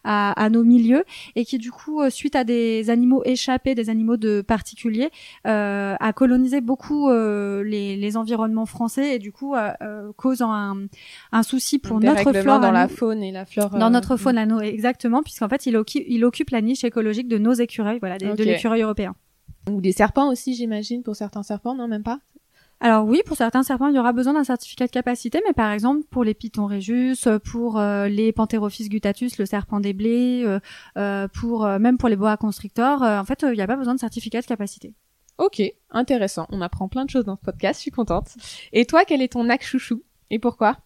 [0.04, 1.06] à, à, nos milieux
[1.38, 5.10] et qui du coup suite à des animaux échappés, des animaux de particuliers,
[5.46, 10.88] a colonisé beaucoup les, les environnements français et du coup euh, euh, cause un,
[11.32, 14.38] un souci pour notre flore dans la faune et la flore dans notre euh, faune
[14.38, 18.00] à nous exactement puisqu'en fait il occupe il occupe la niche écologique de nos écureuils
[18.00, 19.16] voilà de l'écureuil européen.
[19.70, 22.20] Ou des serpents aussi j'imagine pour certains serpents non même pas?
[22.84, 25.72] Alors oui, pour certains serpents, il y aura besoin d'un certificat de capacité, mais par
[25.72, 30.44] exemple pour les pitons régus, pour les Pantherophis gutatus, le serpent des blés,
[30.98, 34.00] euh, pour même pour les boa constrictors, en fait, il n'y a pas besoin de
[34.00, 34.96] certificat de capacité.
[35.42, 36.46] Ok, intéressant.
[36.52, 38.28] On apprend plein de choses dans ce podcast, je suis contente.
[38.74, 40.04] Et toi, quel est ton NAC chouchou?
[40.30, 40.78] Et pourquoi?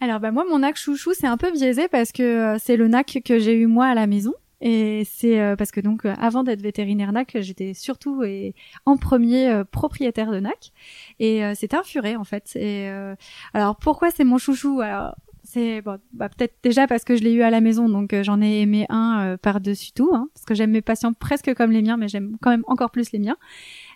[0.00, 2.86] Alors bah moi, mon NAC chouchou, c'est un peu biaisé parce que euh, c'est le
[2.86, 4.34] NAC que j'ai eu moi à la maison.
[4.60, 8.98] Et c'est euh, parce que donc euh, avant d'être vétérinaire NAC, j'étais surtout et en
[8.98, 10.72] premier propriétaire de NAC
[11.18, 12.56] et c'est un furet en fait.
[12.56, 12.90] Et
[13.54, 14.82] alors pourquoi c'est mon chouchou?
[14.82, 15.16] Alors
[15.50, 18.22] c'est bon, bah, peut-être déjà parce que je l'ai eu à la maison, donc euh,
[18.22, 21.70] j'en ai aimé un euh, par-dessus tout, hein, parce que j'aime mes patients presque comme
[21.70, 23.38] les miens, mais j'aime quand même encore plus les miens.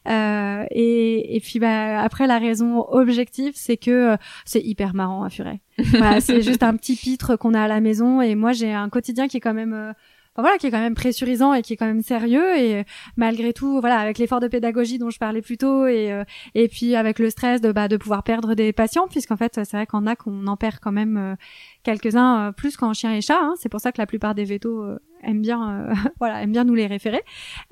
[0.08, 5.28] Euh, et, et puis bah, après la raison objective, c'est que c'est hyper marrant à
[5.28, 5.60] Furet.
[5.78, 8.88] voilà, c'est juste un petit pitre qu'on a à la maison, et moi j'ai un
[8.88, 9.92] quotidien qui est quand même
[10.36, 12.58] voilà, qui est quand même pressurisant et qui est quand même sérieux.
[12.58, 12.84] Et
[13.16, 16.68] malgré tout, voilà, avec l'effort de pédagogie dont je parlais plus tôt et euh, et
[16.68, 19.86] puis avec le stress de bah, de pouvoir perdre des patients, puisqu'en fait, c'est vrai
[19.86, 21.34] qu'en NAC, on en perd quand même euh,
[21.82, 23.38] quelques-uns euh, plus qu'en chien et chat.
[23.40, 23.54] Hein.
[23.58, 26.74] C'est pour ça que la plupart des vétos aime bien, euh, voilà, aime bien nous
[26.74, 27.22] les référer.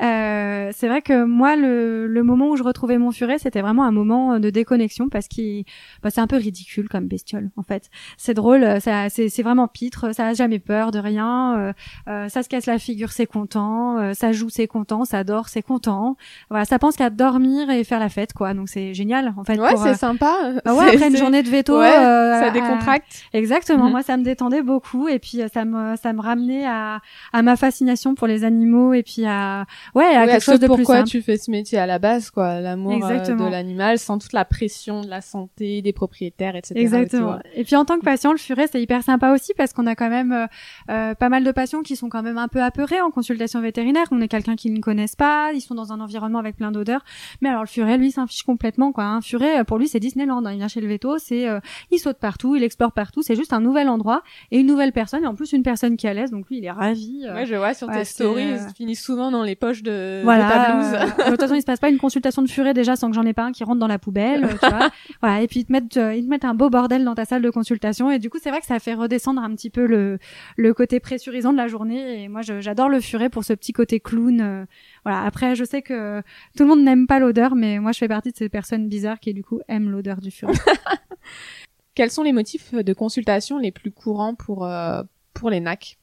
[0.03, 3.85] Euh, c'est vrai que moi, le, le, moment où je retrouvais mon furet, c'était vraiment
[3.85, 5.65] un moment de déconnexion parce qu'il,
[6.03, 7.91] bah, c'est un peu ridicule comme bestiole en fait.
[8.17, 11.73] C'est drôle, ça, c'est, c'est vraiment pitre, ça a jamais peur de rien, euh,
[12.09, 15.49] euh ça se casse la figure, c'est content, euh, ça joue, c'est content, ça dort,
[15.49, 16.17] c'est content.
[16.51, 18.55] Voilà, ça pense qu'à dormir et faire la fête, quoi.
[18.55, 19.59] Donc c'est génial en fait.
[19.59, 20.37] Ouais, c'est sympa.
[20.65, 23.07] Bah ouais, après une journée de veto, ouais, ça décontracte.
[23.33, 23.91] Exactement.
[23.91, 27.01] Moi, ça me détendait beaucoup et puis ça me, ça me ramenait à,
[27.33, 30.77] à ma fascination pour les animaux et puis à ouais à quelque chose de plus
[30.77, 32.61] pourquoi tu fais ce métier à la base quoi.
[32.61, 37.39] L'amour euh, de l'animal sans toute la pression de la santé des propriétaires etc exactement.
[37.55, 39.95] et puis en tant que patient le furet c'est hyper sympa aussi parce qu'on a
[39.95, 40.47] quand même euh,
[40.91, 44.07] euh, pas mal de patients qui sont quand même un peu apeurés en consultation vétérinaire.
[44.11, 45.53] On est quelqu'un qu'ils ne connaissent pas.
[45.53, 47.05] Ils sont dans un environnement avec plein d'odeurs.
[47.41, 49.05] Mais alors le furet lui s'en fiche complètement quoi.
[49.05, 50.53] Un furet pour lui c'est Disneyland hein.
[50.53, 51.47] il vient chez le veto c'est
[51.91, 53.23] il saute partout il explore partout.
[53.23, 56.07] C'est juste un nouvel endroit et une nouvelle personne et en plus une personne qui
[56.07, 58.59] est à l'aise donc lui il est ravi ouais, je vois sur tes stories, euh...
[58.77, 61.17] finissent souvent dans les poches de, voilà, de ta blouse.
[61.27, 63.25] de toute façon, il se passe pas une consultation de furet déjà sans que j'en
[63.25, 64.91] ai pas un qui rentre dans la poubelle, tu vois.
[65.23, 67.25] Voilà, et puis ils te mettent euh, ils te mettent un beau bordel dans ta
[67.25, 69.87] salle de consultation et du coup, c'est vrai que ça fait redescendre un petit peu
[69.87, 70.19] le
[70.57, 74.01] le côté pressurisant de la journée et moi j'adore le furet pour ce petit côté
[74.01, 74.41] clown.
[74.41, 74.65] Euh,
[75.05, 76.21] voilà, après je sais que
[76.57, 79.21] tout le monde n'aime pas l'odeur mais moi je fais partie de ces personnes bizarres
[79.21, 80.55] qui du coup aiment l'odeur du furet.
[81.95, 85.03] Quels sont les motifs de consultation les plus courants pour euh,
[85.35, 85.99] pour les NAC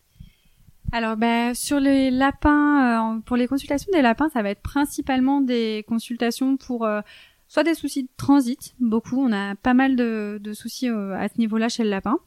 [0.91, 5.41] alors, ben, sur les lapins, euh, pour les consultations des lapins, ça va être principalement
[5.41, 7.02] des consultations pour euh,
[7.50, 9.21] soit des soucis de transit, beaucoup.
[9.21, 12.19] On a pas mal de, de soucis euh, à ce niveau-là chez le lapin.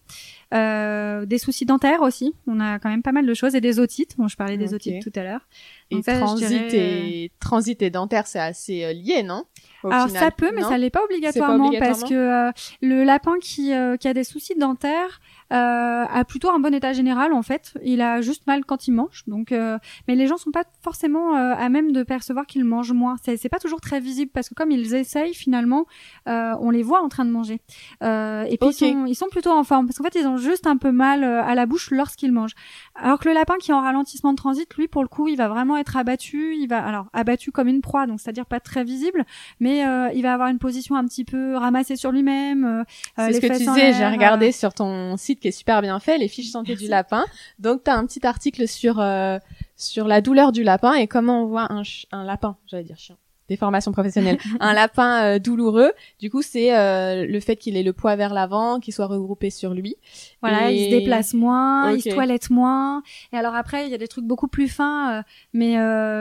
[0.52, 2.34] des soucis dentaires aussi.
[2.46, 4.16] On a quand même pas mal de choses et des otites.
[4.18, 5.48] Bon, je parlais des otites tout à l'heure.
[5.90, 9.44] Et transit et transit et dentaire, c'est assez lié, non?
[9.84, 12.50] Alors ça peut, mais ça l'est pas obligatoirement, parce que
[12.82, 15.20] le lapin qui, qui a des soucis dentaires
[15.52, 17.74] euh, a plutôt un bon état général en fait.
[17.82, 19.24] Il a juste mal quand il mange.
[19.26, 22.92] Donc, euh, mais les gens sont pas forcément euh, à même de percevoir qu'il mange
[22.92, 23.16] moins.
[23.22, 25.86] C'est, c'est pas toujours très visible parce que comme ils essayent finalement,
[26.28, 27.60] euh, on les voit en train de manger.
[28.00, 30.66] et puis ils, sont, ils sont plutôt en forme parce qu'en fait ils ont juste
[30.66, 32.54] un peu mal à la bouche lorsqu'ils mangent.
[32.94, 35.36] Alors que le lapin qui est en ralentissement de transit, lui pour le coup, il
[35.36, 36.54] va vraiment être abattu.
[36.56, 39.24] Il va alors abattu comme une proie, donc c'est-à-dire pas très visible,
[39.58, 42.84] mais il va avoir une position un petit peu ramassée sur lui-même.
[43.16, 43.92] c'est ce que tu disais.
[43.92, 47.24] J'ai regardé sur ton site qui est super bien fait, les fiches santé du lapin.
[47.58, 49.38] Donc tu as un petit article sur euh,
[49.76, 53.16] sur la douleur du lapin et comment on voit un, un lapin, j'allais dire chien
[53.50, 55.90] des formations professionnelles, un lapin euh, douloureux.
[56.20, 59.50] Du coup, c'est euh, le fait qu'il ait le poids vers l'avant, qu'il soit regroupé
[59.50, 59.96] sur lui.
[60.40, 63.02] Voilà, il se déplace moins, il se toilette moins.
[63.32, 65.76] Et alors après, il y a des trucs beaucoup plus fins, mais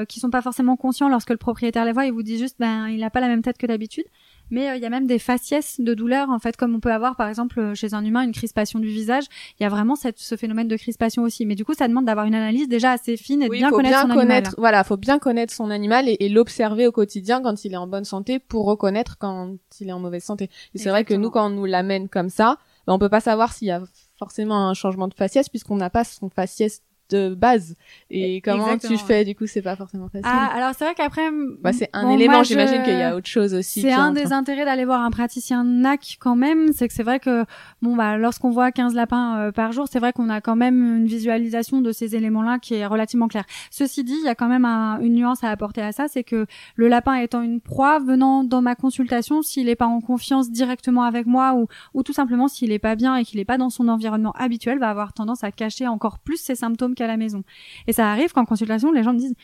[0.07, 2.05] qui sont pas forcément conscients lorsque le propriétaire les voit.
[2.05, 4.05] Il vous dit juste, ben, il a pas la même tête que d'habitude
[4.51, 6.91] mais euh, il y a même des faciès de douleur en fait comme on peut
[6.91, 9.25] avoir par exemple euh, chez un humain une crispation du visage.
[9.59, 11.45] Il y a vraiment cette, ce phénomène de crispation aussi.
[11.45, 14.01] Mais du coup ça demande d'avoir une analyse déjà assez fine et de bien connaître
[14.01, 14.43] son animal.
[14.57, 18.05] voilà faut bien connaître son animal et, l'observer au quotidien quand il est en bonne
[18.05, 20.49] santé pour reconnaître quand il est en mauvaise santé.
[20.75, 23.19] Et c'est vrai que nous quand on nous l'amène comme ça ben, on peut pas
[23.19, 23.81] savoir s'il y a
[24.17, 27.75] forcément un changement de faciès puisqu'on n'a pas son faciès de base.
[28.09, 30.27] Et comment tu fais du coup, c'est pas forcément facile.
[30.27, 32.43] Ah, alors c'est vrai qu'après, bah, c'est un élément.
[32.43, 33.81] J'imagine qu'il y a autre chose aussi.
[33.81, 37.19] C'est un des intérêts d'aller voir un praticien NAC quand même, c'est que c'est vrai
[37.19, 37.45] que
[37.81, 40.97] bon bah lorsqu'on voit 15 lapins euh, par jour, c'est vrai qu'on a quand même
[40.97, 43.45] une visualisation de ces éléments-là qui est relativement claire.
[43.71, 46.45] Ceci dit, il y a quand même une nuance à apporter à ça, c'est que
[46.75, 51.03] le lapin étant une proie venant dans ma consultation, s'il est pas en confiance directement
[51.03, 53.69] avec moi ou ou tout simplement s'il est pas bien et qu'il est pas dans
[53.69, 57.43] son environnement habituel, va avoir tendance à cacher encore plus ses symptômes à la maison.
[57.87, 59.35] Et ça arrive qu'en consultation, les gens me disent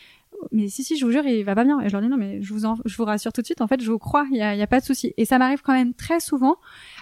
[0.52, 1.80] mais si si je vous jure il va pas bien.
[1.82, 3.62] Et je leur dis non mais je vous en, je vous rassure tout de suite.
[3.62, 5.14] En fait je vous crois il y a, y a pas de souci.
[5.18, 6.58] Et ça m'arrive quand même très souvent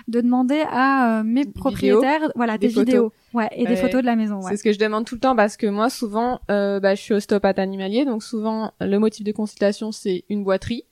[0.08, 3.12] de demander à euh, mes propriétaires voilà des, vidéos.
[3.34, 4.52] Ouais et des photos de la maison ouais.
[4.52, 7.02] c'est ce que je demande tout le temps parce que moi souvent euh, bah, je
[7.02, 8.06] suis ostéopathe animalier.
[8.06, 10.84] Donc souvent le motif de consultation c'est une boiterie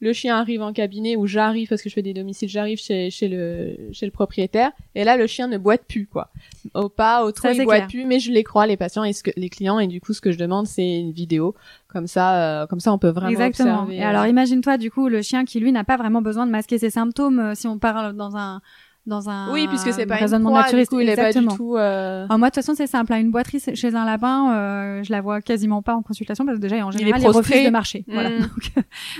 [0.00, 3.10] le chien arrive en cabinet ou j'arrive parce que je fais des domiciles, j'arrive chez,
[3.10, 6.30] chez le chez le propriétaire et là le chien ne boite plus quoi.
[6.74, 9.22] Au pas, au trop il boite plus, mais je les crois les patients et ce
[9.22, 11.54] que les clients et du coup ce que je demande c'est une vidéo
[11.88, 13.82] comme ça euh, comme ça on peut vraiment Exactement.
[13.82, 16.46] Observer, et alors euh, imagine-toi du coup le chien qui lui n'a pas vraiment besoin
[16.46, 18.60] de masquer ses symptômes euh, si on parle dans un
[19.06, 20.92] dans un oui puisque c'est pas raisonnement une naturiste.
[20.92, 21.76] il est pas du tout.
[21.76, 22.26] Euh...
[22.28, 23.18] moi de toute façon c'est simple, hein.
[23.18, 26.62] une boiterie chez un lapin, euh, je la vois quasiment pas en consultation parce que
[26.62, 28.04] déjà en général il, refuse de marcher.
[28.08, 28.30] Voilà.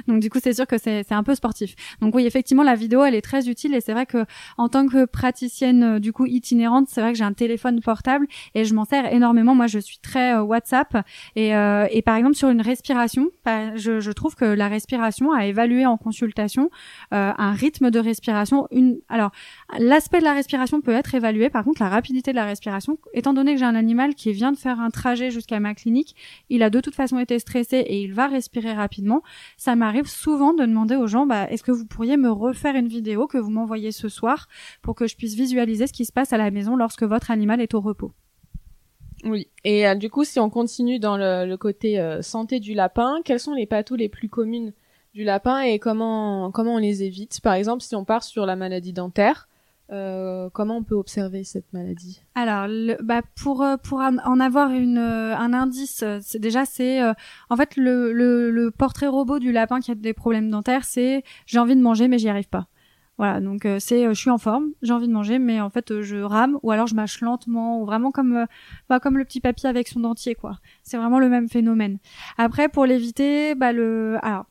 [0.07, 0.13] Mm.
[0.13, 1.75] Donc, du coup c'est sûr que c'est c'est un peu sportif.
[2.01, 4.25] Donc oui effectivement la vidéo elle est très utile et c'est vrai que
[4.59, 8.27] en tant que praticienne euh, du coup itinérante c'est vrai que j'ai un téléphone portable
[8.55, 9.55] et je m'en sers énormément.
[9.55, 10.97] Moi je suis très euh, WhatsApp
[11.37, 15.47] et et par exemple sur une respiration, bah, je, je trouve que la respiration a
[15.47, 16.71] évalué en consultation
[17.11, 18.67] un rythme de respiration.
[18.71, 19.31] Une alors
[19.79, 21.51] L'aspect de la respiration peut être évalué.
[21.51, 24.53] Par contre, la rapidité de la respiration, étant donné que j'ai un animal qui vient
[24.53, 26.15] de faire un trajet jusqu'à ma clinique,
[26.49, 29.23] il a de toute façon été stressé et il va respirer rapidement.
[29.57, 32.89] Ça m'arrive souvent de demander aux gens, bah, est-ce que vous pourriez me refaire une
[32.89, 34.49] vidéo que vous m'envoyez ce soir
[34.83, 37.61] pour que je puisse visualiser ce qui se passe à la maison lorsque votre animal
[37.61, 38.13] est au repos?
[39.25, 39.49] Oui.
[39.65, 43.41] Et euh, du coup, si on continue dans le, côté euh, santé du lapin, quelles
[43.41, 44.73] sont les patous les plus communes
[45.15, 47.41] du lapin et comment comment on les évite?
[47.41, 49.49] Par exemple, si on part sur la maladie dentaire,
[49.93, 52.23] euh, comment on peut observer cette maladie?
[52.35, 52.69] Alors,
[53.03, 57.01] bah pour euh, pour en avoir une euh, un indice, c'est déjà c'est
[57.51, 61.23] en fait le, le, le portrait robot du lapin qui a des problèmes dentaires, c'est
[61.47, 62.67] j'ai envie de manger mais j'y arrive pas.
[63.19, 66.17] Voilà, donc c'est je suis en forme, j'ai envie de manger, mais en fait je
[66.19, 68.47] rame ou alors je mâche lentement ou vraiment comme
[68.91, 70.59] bah, comme le petit papy avec son dentier quoi.
[70.83, 71.99] C'est vraiment le même phénomène.
[72.37, 74.45] Après pour l'éviter, bah le alors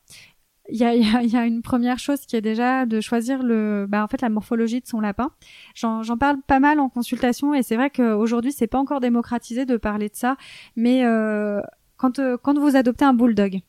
[0.68, 4.02] il y a, y a, une première chose qui est déjà de choisir le, bah,
[4.02, 5.30] en fait, la morphologie de son lapin.
[5.74, 9.76] J'en parle pas mal en consultation et c'est vrai qu'aujourd'hui, c'est pas encore démocratisé de
[9.76, 10.36] parler de ça,
[10.74, 11.60] mais euh,
[11.96, 13.60] quand, euh, quand vous adoptez un bulldog,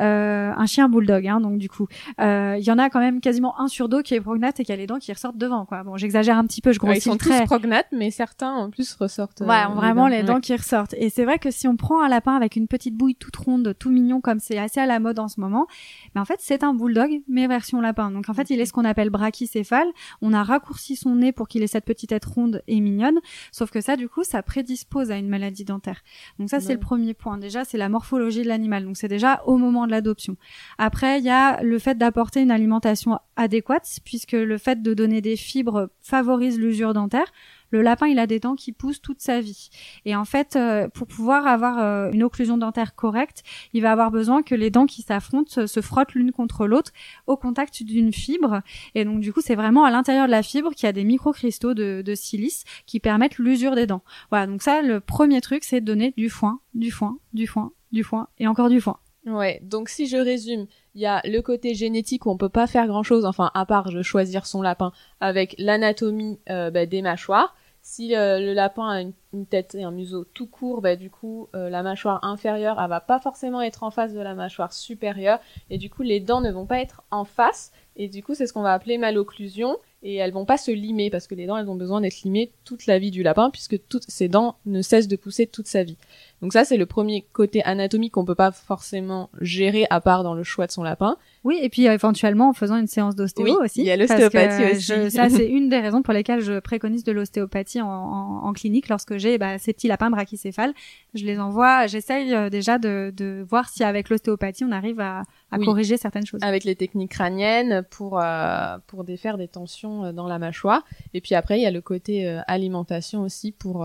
[0.00, 1.86] euh, un chien bulldog, hein, donc du coup,
[2.20, 4.64] euh, il y en a quand même quasiment un sur deux qui est prognate et
[4.64, 5.82] qui a les dents qui ressortent devant, quoi.
[5.82, 8.94] Bon, j'exagère un petit peu, je grossis Ils sont tous prognates, mais certains en plus
[8.94, 9.40] ressortent.
[9.40, 10.94] Ouais, ont vraiment les dents, qui ressortent.
[10.98, 13.74] Et c'est vrai que si on prend un lapin avec une petite bouille toute ronde,
[13.78, 15.66] tout mignon, comme c'est assez à la mode en ce moment,
[16.14, 18.10] mais en fait c'est un bulldog, mais version lapin.
[18.10, 19.88] Donc en fait il est ce qu'on appelle brachycéphale.
[20.20, 23.20] On a raccourci son nez pour qu'il ait cette petite tête ronde et mignonne.
[23.50, 26.02] Sauf que ça, du coup, ça prédispose à une maladie dentaire.
[26.38, 27.38] Donc ça, c'est le premier point.
[27.38, 28.84] Déjà, c'est la morphologie de l'animal.
[28.84, 30.36] Donc c'est déjà au moment de l'adoption.
[30.78, 35.20] Après, il y a le fait d'apporter une alimentation adéquate, puisque le fait de donner
[35.20, 37.32] des fibres favorise l'usure dentaire
[37.72, 39.70] le lapin, il a des dents qui poussent toute sa vie.
[40.04, 44.10] Et en fait, euh, pour pouvoir avoir euh, une occlusion dentaire correcte, il va avoir
[44.10, 46.92] besoin que les dents qui s'affrontent se frottent l'une contre l'autre
[47.26, 48.60] au contact d'une fibre.
[48.94, 51.04] Et donc, du coup, c'est vraiment à l'intérieur de la fibre qu'il y a des
[51.04, 54.04] microcristaux de, de silice qui permettent l'usure des dents.
[54.30, 57.72] Voilà, donc ça, le premier truc, c'est de donner du foin, du foin, du foin,
[57.90, 58.98] du foin et encore du foin.
[59.26, 60.66] Ouais, donc si je résume,
[60.96, 63.64] il y a le côté génétique où on peut pas faire grand chose, enfin à
[63.66, 67.54] part je choisir son lapin avec l'anatomie euh, bah, des mâchoires.
[67.82, 71.48] Si euh, le lapin a une, tête et un museau tout court, bah, du coup,
[71.54, 75.40] euh, la mâchoire inférieure, elle va pas forcément être en face de la mâchoire supérieure,
[75.68, 78.46] et du coup, les dents ne vont pas être en face, et du coup, c'est
[78.46, 81.56] ce qu'on va appeler malocclusion, et elles vont pas se limer, parce que les dents,
[81.56, 84.82] elles ont besoin d'être limées toute la vie du lapin, puisque toutes ces dents ne
[84.82, 85.96] cessent de pousser toute sa vie.
[86.40, 90.34] Donc ça, c'est le premier côté anatomique qu'on peut pas forcément gérer à part dans
[90.34, 91.16] le choix de son lapin.
[91.44, 93.80] Oui, et puis éventuellement en faisant une séance d'ostéo aussi.
[93.80, 95.10] Il y a l'ostéopathie aussi.
[95.10, 99.16] ça, c'est une des raisons pour lesquelles je préconise de l'ostéopathie en, en, clinique lorsque
[99.16, 100.72] j'ai bah, ces petits lapins brachycéphales.
[101.14, 105.22] Je les envoie, j'essaye euh, déjà de, de voir si avec l'ostéopathie on arrive à,
[105.50, 106.40] à corriger certaines choses.
[106.42, 110.84] Avec les techniques crâniennes pour euh, pour défaire des tensions euh, dans la mâchoire.
[111.14, 113.84] Et puis après, il y a le côté alimentation aussi pour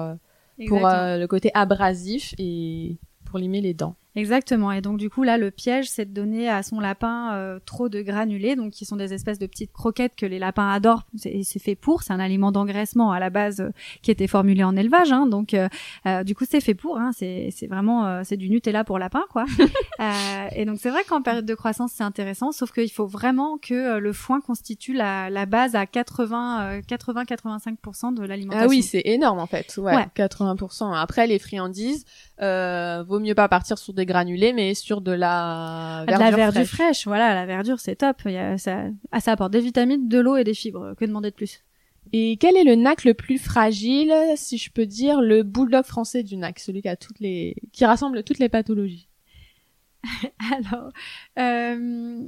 [0.65, 3.95] pour euh, le côté abrasif et pour limer les dents.
[4.17, 4.71] Exactement.
[4.71, 7.87] Et donc du coup là, le piège, c'est de donner à son lapin euh, trop
[7.87, 11.03] de granulés, donc qui sont des espèces de petites croquettes que les lapins adorent.
[11.23, 12.01] Et c'est fait pour.
[12.01, 13.69] C'est un aliment d'engraissement à la base euh,
[14.01, 15.11] qui était formulé en élevage.
[15.11, 16.97] Hein, donc euh, du coup, c'est fait pour.
[16.97, 19.45] Hein, c'est vraiment c'est du Nutella pour lapin, quoi.
[20.55, 22.51] et donc c'est vrai qu'en période de croissance, c'est intéressant.
[22.51, 28.23] Sauf qu'il faut vraiment que le foin constitue la, la base à 80 80-85% de
[28.23, 28.65] l'alimentation.
[28.65, 29.77] Ah oui, c'est énorme en fait.
[29.77, 30.07] Ouais, ouais.
[30.17, 30.95] 80%.
[30.95, 32.03] Après les friandises,
[32.39, 37.05] vaut mieux pas partir sur des granulés, mais sur de la verdure, la verdure fraîche.
[37.05, 38.17] Voilà, la verdure, c'est top.
[38.25, 40.95] Il y a, ça, ah, ça apporte des vitamines, de l'eau et des fibres.
[40.95, 41.63] Que demander de plus?
[42.13, 46.23] Et quel est le NAC le plus fragile, si je peux dire, le bulldog français
[46.23, 49.09] du NAC, celui qui a toutes les, qui rassemble toutes les pathologies?
[50.51, 50.91] Alors,
[51.37, 52.27] euh,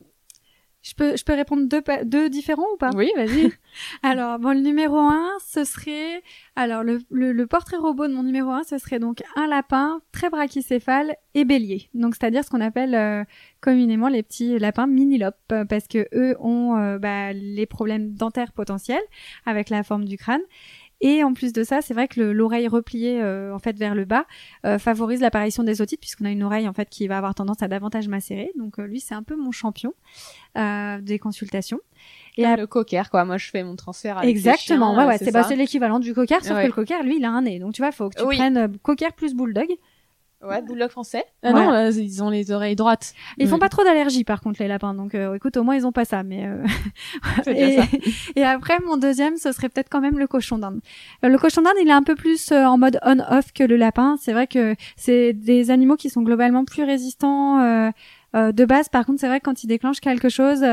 [0.89, 2.89] je peux, je peux répondre deux, deux différents ou pas?
[2.95, 3.51] Oui, vas-y.
[4.03, 6.23] alors, bon, le numéro un, ce serait,
[6.55, 10.29] alors le, le, portrait robot de mon numéro un, ce serait donc un lapin très
[10.29, 11.89] brachycéphale et bélier.
[11.93, 13.23] Donc, c'est-à-dire ce qu'on appelle euh,
[13.61, 19.03] communément les petits lapins mini-lopes, parce que eux ont euh, bah, les problèmes dentaires potentiels
[19.45, 20.41] avec la forme du crâne
[21.01, 24.05] et en plus de ça, c'est vrai que l'oreille repliée euh, en fait vers le
[24.05, 24.25] bas
[24.65, 27.61] euh, favorise l'apparition des otites puisqu'on a une oreille en fait qui va avoir tendance
[27.61, 28.51] à davantage macérer.
[28.57, 29.93] Donc euh, lui, c'est un peu mon champion
[30.55, 31.79] des consultations.
[32.39, 32.55] Et à...
[32.55, 33.25] le cocker, quoi.
[33.25, 34.95] Moi, je fais mon transfert avec Exactement.
[34.95, 35.17] ouais, ouais.
[35.17, 37.59] C'est bah, l'équivalent du cocker, sauf que le cocker, lui, il a un nez.
[37.59, 39.67] Donc, tu vois, faut que tu prennes euh, cocker plus bulldog.
[40.41, 41.25] Ouais, bulldog français.
[41.43, 43.13] Ah non, euh, ils ont les oreilles droites.
[43.37, 45.85] Ils font pas trop d'allergie par contre les lapins, donc euh, écoute au moins ils
[45.85, 46.23] ont pas ça.
[46.23, 46.63] Mais euh...
[47.47, 47.83] et, ça.
[48.37, 50.79] et, après mon deuxième, ce serait peut-être quand même le cochon d'Inde.
[51.25, 54.15] Euh, le cochon d'Inde, il est un peu plus en mode on-off que le lapin.
[54.21, 57.91] C'est vrai que c'est des animaux qui sont globalement plus résistants
[58.33, 58.87] de base.
[58.87, 60.63] Par contre, c'est vrai que quand ils déclenchent quelque chose,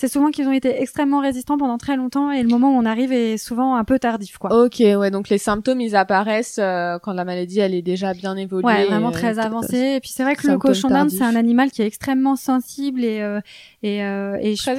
[0.00, 2.86] c'est souvent qu'ils ont été extrêmement résistants pendant très longtemps et le moment où on
[2.86, 4.64] arrive est souvent un peu tardif quoi.
[4.64, 8.34] Ok ouais donc les symptômes ils apparaissent euh, quand la maladie elle est déjà bien
[8.38, 8.64] évoluée.
[8.64, 11.36] Ouais vraiment très euh, avancée et puis c'est vrai que le cochon d'Inde c'est un
[11.36, 13.42] animal qui est extrêmement sensible et euh,
[13.82, 14.74] et, euh, et très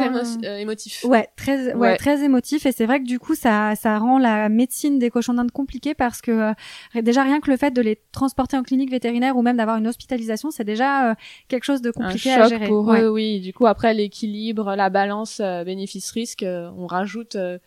[0.59, 1.03] émotif.
[1.03, 4.49] Ouais très ouais, très émotif et c'est vrai que du coup ça ça rend la
[4.49, 6.53] médecine des cochons d'Inde compliquée parce que
[6.99, 9.87] déjà rien que le fait de les transporter en clinique vétérinaire ou même d'avoir une
[9.87, 11.15] hospitalisation c'est déjà
[11.47, 12.65] quelque chose de compliqué un choc à gérer.
[12.65, 17.57] pour eux oui du coup après l'équilibre la balance euh, bénéfice-risque, euh, on rajoute euh,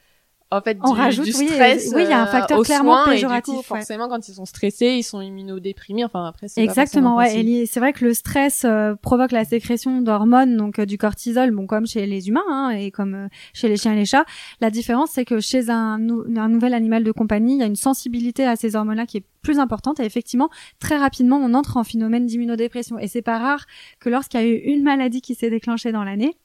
[0.50, 3.48] en fait on du, rajoute, stress oui, il y a un facteur clairement péjoratif.
[3.48, 6.04] Et du coup, forcément, quand ils sont stressés, ils sont immunodéprimés.
[6.04, 7.16] Enfin, après, c'est exactement.
[7.16, 7.44] Ouais.
[7.44, 8.64] Et c'est vrai que le stress
[9.02, 13.28] provoque la sécrétion d'hormones, donc du cortisol, bon comme chez les humains hein, et comme
[13.52, 14.26] chez les chiens et les chats.
[14.60, 15.98] La différence, c'est que chez un,
[16.36, 19.24] un nouvel animal de compagnie, il y a une sensibilité à ces hormones-là qui est
[19.44, 20.48] plus importante et effectivement
[20.80, 23.66] très rapidement on entre en phénomène d'immunodépression et c'est pas rare
[24.00, 26.36] que lorsqu'il y a eu une maladie qui s'est déclenchée dans l'année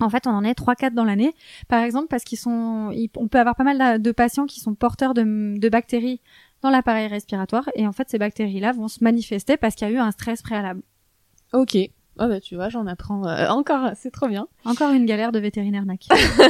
[0.00, 1.34] en fait, on en est 3-4 dans l'année,
[1.68, 5.14] par exemple, parce qu'ils sont, on peut avoir pas mal de patients qui sont porteurs
[5.14, 6.20] de, bactéries
[6.62, 9.94] dans l'appareil respiratoire, et en fait, ces bactéries-là vont se manifester parce qu'il y a
[9.94, 10.82] eu un stress préalable.
[11.52, 11.76] Ok.
[12.22, 14.46] Oh bah tu vois, j'en apprends euh, encore, c'est trop bien.
[14.64, 16.06] Encore une galère de vétérinaire NAC.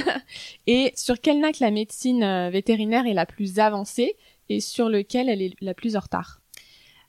[0.66, 4.16] et sur quel NAC la médecine euh, vétérinaire est la plus avancée
[4.48, 6.40] et sur lequel elle est la plus en retard?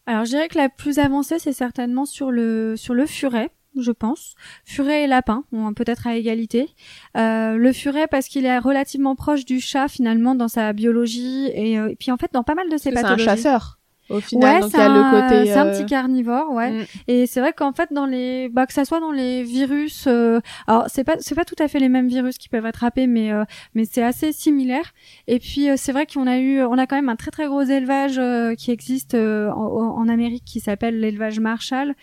[0.05, 3.91] Alors je dirais que la plus avancée c'est certainement sur le sur le furet je
[3.91, 4.35] pense.
[4.65, 5.43] Furet et lapin,
[5.75, 6.69] peut-être à égalité.
[7.17, 11.77] Euh, le furet parce qu'il est relativement proche du chat finalement dans sa biologie et,
[11.77, 13.23] euh, puis en fait dans pas mal de ses pathologies.
[13.23, 13.80] C'est un chasseur
[14.11, 14.63] au final.
[14.63, 16.71] Ouais, c'est un, c'est un petit euh, carnivore, ouais.
[16.71, 16.85] Mm.
[17.07, 20.39] Et c'est vrai qu'en fait, dans les, bah, que ça soit dans les virus, euh...
[20.67, 23.31] alors c'est pas, c'est pas tout à fait les mêmes virus qui peuvent attraper, mais
[23.31, 23.43] euh,
[23.75, 24.93] mais c'est assez similaire.
[25.27, 27.47] Et puis euh, c'est vrai qu'on a eu, on a quand même un très très
[27.47, 28.19] gros élevage
[28.57, 31.95] qui existe en, en, Amérique qui s'appelle l'élevage Marshall,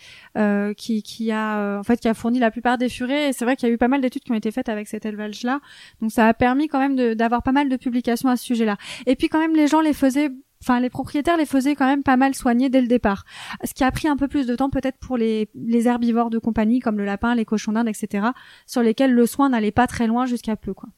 [0.76, 3.28] qui qui a en fait qui a fourni la plupart des furets.
[3.28, 4.88] Et c'est vrai qu'il y a eu pas mal d'études qui ont été faites avec
[4.88, 5.60] cet élevage-là,
[6.00, 8.76] donc ça a permis quand même d'avoir pas mal de publications à ce sujet-là.
[9.06, 10.30] Et puis quand même les gens les faisaient
[10.62, 13.24] enfin les propriétaires les faisaient quand même pas mal soigner dès le départ.
[13.64, 15.48] Ce qui a pris un peu plus de temps peut-être pour les,
[15.86, 18.28] herbivores de compagnie comme le lapin, les cochons d'Inde, etc.
[18.66, 20.88] sur lesquels le soin n'allait pas très loin jusqu'à peu quoi.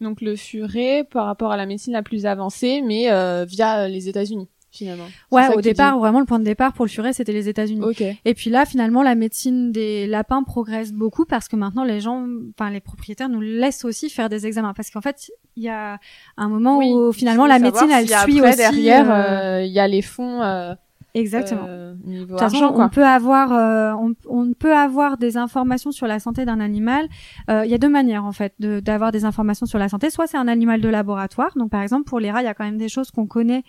[0.00, 4.08] Donc le furet par rapport à la médecine la plus avancée, mais euh, via les
[4.08, 5.06] États-Unis finalement.
[5.30, 7.84] Ouais, au départ, vraiment le point de départ pour le furet, c'était les États-Unis.
[8.24, 12.26] Et puis là, finalement, la médecine des lapins progresse beaucoup parce que maintenant les gens,
[12.58, 15.98] enfin les propriétaires nous laissent aussi faire des examens parce qu'en fait, il y a
[16.36, 19.88] un moment où finalement la médecine elle suit aussi derrière euh, euh, il y a
[19.88, 20.74] les fonds euh,
[21.12, 21.64] Exactement.
[21.66, 26.20] Euh, de toute façon, on peut avoir, on, on, peut avoir des informations sur la
[26.20, 27.08] santé d'un animal.
[27.48, 30.08] Il y a deux manières en fait d'avoir des informations sur la santé.
[30.10, 31.50] Soit c'est un animal de laboratoire.
[31.56, 33.64] Donc par exemple pour les rats, il y a quand même des choses qu'on connaît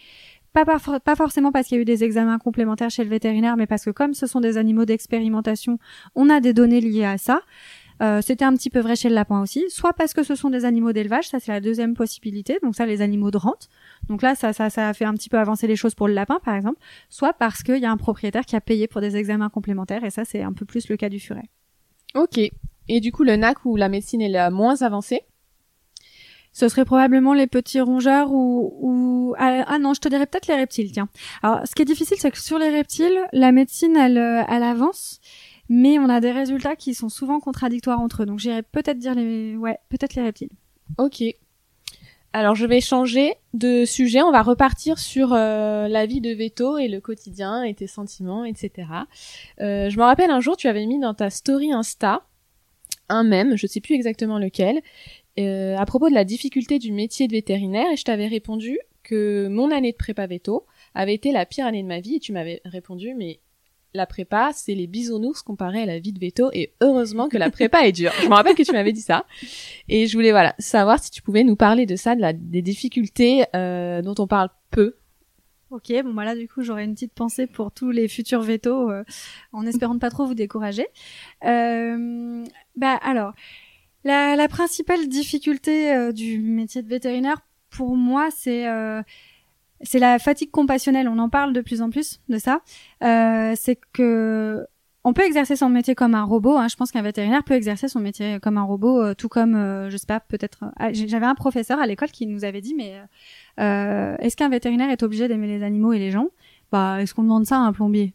[0.54, 3.86] pas, forcément parce qu'il y a eu des examens complémentaires chez le vétérinaire, mais parce
[3.86, 5.78] que comme ce sont des animaux d'expérimentation,
[6.16, 7.41] on a des données liées à ça.
[8.02, 10.49] Euh, C'était un petit peu vrai chez le lapin aussi, soit parce que ce sont
[10.49, 13.70] des animaux d'élevage, ça c'est la deuxième possibilité, donc ça les animaux de rente,
[14.10, 16.16] donc là ça, ça, ça a fait un petit peu avancer les choses pour le
[16.16, 16.80] lapin par exemple,
[17.10, 20.10] soit parce qu'il y a un propriétaire qui a payé pour des examens complémentaires, et
[20.10, 21.47] ça c'est un peu plus le cas du furet.
[22.16, 25.22] Ok, et du coup le NAC où la médecine est la moins avancée?
[26.54, 29.36] Ce serait probablement les petits rongeurs ou, ou...
[29.38, 31.08] Ah, ah, non, je te dirais peut-être les reptiles, tiens.
[31.43, 34.64] Alors, ce qui est difficile, c'est que sur les reptiles, la médecine, elle, euh, elle
[34.64, 35.22] avance,
[35.70, 38.26] mais on a des résultats qui sont souvent contradictoires entre eux.
[38.26, 40.52] Donc, j'irais peut-être dire les, ouais, peut-être les reptiles.
[40.97, 41.24] Ok.
[42.34, 44.22] Alors, je vais changer de sujet.
[44.22, 48.43] On va repartir sur euh, la vie de Veto et le quotidien et tes sentiments,
[48.45, 48.88] etc.
[49.60, 52.24] Euh, je me rappelle un jour, tu avais mis dans ta story Insta
[53.12, 54.82] un mème, je sais plus exactement lequel,
[55.40, 59.48] euh, à propos de la difficulté du métier de vétérinaire et je t'avais répondu que
[59.48, 62.34] mon année de prépa veto avait été la pire année de ma vie et tu
[62.34, 63.40] m'avais répondu mais
[63.94, 67.50] la prépa c'est les bisounours comparé à la vie de veto et heureusement que la
[67.52, 68.12] prépa est dure.
[68.22, 69.26] Je me rappelle que tu m'avais dit ça
[69.88, 72.62] et je voulais voilà savoir si tu pouvais nous parler de ça, de la, des
[72.62, 74.96] difficultés euh, dont on parle peu
[75.72, 78.92] Ok, bon bah là du coup j'aurais une petite pensée pour tous les futurs vétos,
[78.92, 79.06] euh,
[79.54, 80.86] en espérant ne pas trop vous décourager.
[81.46, 82.44] Euh,
[82.76, 83.34] bah alors,
[84.04, 87.38] la, principale difficulté euh, du métier de vétérinaire,
[87.72, 89.02] pour moi, c'est euh,
[89.82, 91.08] c'est la fatigue compassionnelle.
[91.08, 92.62] On en parle de plus en plus de ça.
[93.04, 94.68] Euh, c'est que
[95.04, 96.58] on peut exercer son métier comme un robot.
[96.58, 96.68] Hein.
[96.68, 99.97] Je pense qu'un vétérinaire peut exercer son métier comme un robot, tout comme, euh, je
[99.97, 100.66] sais pas, peut-être.
[100.78, 103.02] Ah, j'avais un professeur à l'école qui nous avait dit, mais
[103.58, 106.28] est-ce qu'un vétérinaire est obligé d'aimer les animaux et les gens?
[106.72, 108.14] Bah, est-ce qu'on demande ça à un plombier?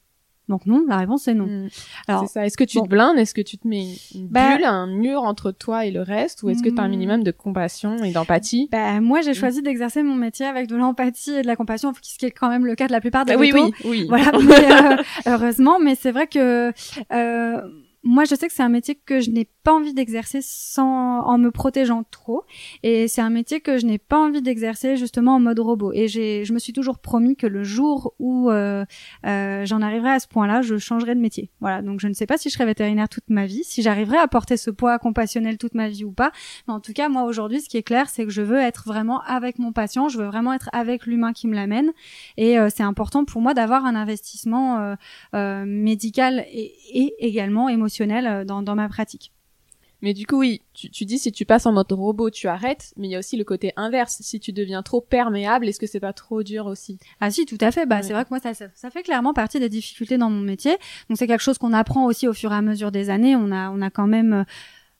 [0.48, 1.46] Donc non, la réponse c'est non.
[1.46, 1.68] Hmm.
[2.08, 2.46] Alors, c'est ça.
[2.46, 3.18] Est-ce que tu te blindes?
[3.18, 6.42] Est-ce que tu te mets une bah bulle, un mur entre toi et le reste,
[6.42, 6.90] ou est-ce que tu as un hmm.
[6.90, 8.68] minimum de compassion et d'empathie?
[8.70, 9.34] Bah moi j'ai hmm.
[9.34, 12.48] choisi d'exercer mon métier avec de l'empathie et de la compassion, ce qui est quand
[12.48, 14.32] même le cas de la plupart des bah, oui, oui, oui, Voilà.
[14.66, 16.72] Euh, heureusement, mais c'est vrai que
[17.12, 17.60] euh,
[18.06, 21.38] moi, je sais que c'est un métier que je n'ai pas envie d'exercer sans en
[21.38, 22.44] me protégeant trop,
[22.84, 25.92] et c'est un métier que je n'ai pas envie d'exercer justement en mode robot.
[25.92, 28.84] Et j'ai, je me suis toujours promis que le jour où euh,
[29.26, 31.50] euh, j'en arriverai à ce point-là, je changerai de métier.
[31.60, 31.82] Voilà.
[31.82, 34.28] Donc, je ne sais pas si je serai vétérinaire toute ma vie, si j'arriverai à
[34.28, 36.30] porter ce poids compassionnel toute ma vie ou pas.
[36.68, 38.84] Mais en tout cas, moi aujourd'hui, ce qui est clair, c'est que je veux être
[38.86, 41.92] vraiment avec mon patient, je veux vraiment être avec l'humain qui me l'amène,
[42.36, 44.94] et euh, c'est important pour moi d'avoir un investissement euh,
[45.34, 49.32] euh, médical et, et également émotionnel euh, dans, dans ma pratique.
[50.06, 52.94] Mais du coup, oui, tu, tu, dis si tu passes en mode robot, tu arrêtes,
[52.96, 54.18] mais il y a aussi le côté inverse.
[54.20, 57.00] Si tu deviens trop perméable, est-ce que c'est pas trop dur aussi?
[57.18, 57.86] Ah si, tout à fait.
[57.86, 60.76] Bah c'est vrai que moi ça, ça, fait clairement partie des difficultés dans mon métier.
[61.08, 63.34] Donc c'est quelque chose qu'on apprend aussi au fur et à mesure des années.
[63.34, 64.44] On a on a quand même euh,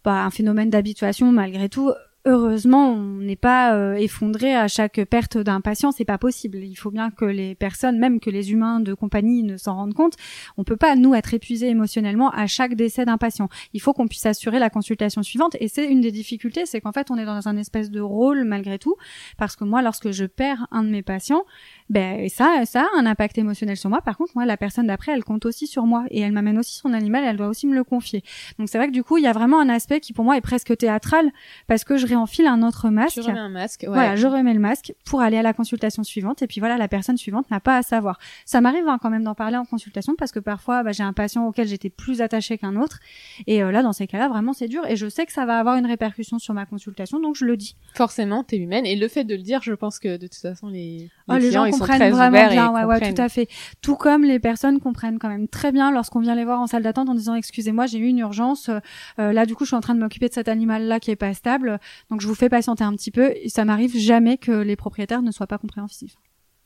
[0.03, 1.93] bah, un phénomène d'habituation malgré tout
[2.27, 6.59] heureusement, on n'est pas euh, effondré à chaque perte d'un patient, c'est pas possible.
[6.59, 9.95] Il faut bien que les personnes, même que les humains de compagnie ne s'en rendent
[9.95, 10.15] compte.
[10.57, 13.49] On peut pas nous être épuisés émotionnellement à chaque décès d'un patient.
[13.73, 16.93] Il faut qu'on puisse assurer la consultation suivante et c'est une des difficultés, c'est qu'en
[16.93, 18.97] fait on est dans un espèce de rôle malgré tout
[19.39, 21.45] parce que moi lorsque je perds un de mes patients,
[21.91, 24.01] ben ça ça a un impact émotionnel sur moi.
[24.01, 26.77] Par contre, moi la personne d'après, elle compte aussi sur moi et elle m'amène aussi
[26.77, 28.25] son animal, elle doit aussi me le confier.
[28.59, 30.37] Donc c'est vrai que du coup, il y a vraiment un aspect qui pour moi
[30.37, 31.31] est presque théâtral
[31.69, 33.17] parce que je enfile un autre masque.
[33.17, 33.83] Je remets un masque.
[33.83, 33.89] Ouais.
[33.89, 36.43] Voilà, je remets le masque pour aller à la consultation suivante.
[36.43, 38.19] Et puis voilà, la personne suivante n'a pas à savoir.
[38.45, 41.13] Ça m'arrive hein, quand même d'en parler en consultation parce que parfois bah, j'ai un
[41.13, 43.01] patient auquel j'étais plus attachée qu'un autre.
[43.47, 44.85] Et euh, là, dans ces cas-là, vraiment c'est dur.
[44.87, 47.57] Et je sais que ça va avoir une répercussion sur ma consultation, donc je le
[47.57, 47.77] dis.
[47.95, 48.87] Forcément, t'es humaine.
[48.87, 51.39] Et le fait de le dire, je pense que de toute façon les, les, ah,
[51.39, 52.73] les gens ils comprennent sont très vraiment bien.
[52.73, 53.49] Ouais, ouais, tout à fait.
[53.81, 56.83] Tout comme les personnes comprennent quand même très bien lorsqu'on vient les voir en salle
[56.83, 58.71] d'attente en disant excusez-moi, j'ai eu une urgence.
[59.19, 61.17] Euh, là, du coup, je suis en train de m'occuper de cet animal-là qui est
[61.17, 61.79] pas stable.
[62.11, 63.33] Donc je vous fais patienter un petit peu.
[63.43, 66.17] Et ça m'arrive jamais que les propriétaires ne soient pas compréhensifs.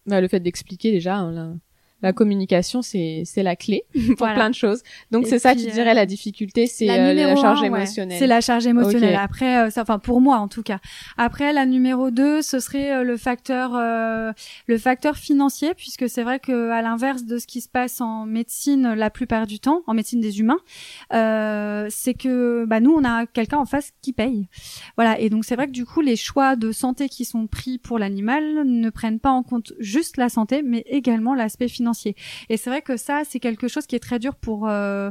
[0.06, 1.58] Bah, le fait d'expliquer déjà, hein,
[2.02, 3.84] la communication c'est c'est la clé
[4.16, 4.82] pour plein de choses.
[5.10, 8.18] Donc c'est ça tu euh, dirais la difficulté c'est la, euh, charge émotionnelle.
[8.18, 9.16] C'est la charge émotionnelle.
[9.16, 10.78] Après euh, enfin pour moi en tout cas.
[11.16, 13.72] Après la numéro 2, ce serait le facteur
[14.66, 18.26] le facteur financier puisque c'est vrai que à l'inverse de ce qui se passe en
[18.26, 20.60] médecine la plupart du temps, en médecine des humains,
[21.90, 24.48] c'est que bah nous on a quelqu'un en face qui paye.
[24.96, 27.78] Voilà et donc c'est vrai que du coup les choix de santé qui sont pris
[27.78, 31.89] pour l'animal ne prennent pas en compte juste la santé mais également l'aspect financier
[32.48, 35.10] et c'est vrai que ça, c'est quelque chose qui est très dur pour euh,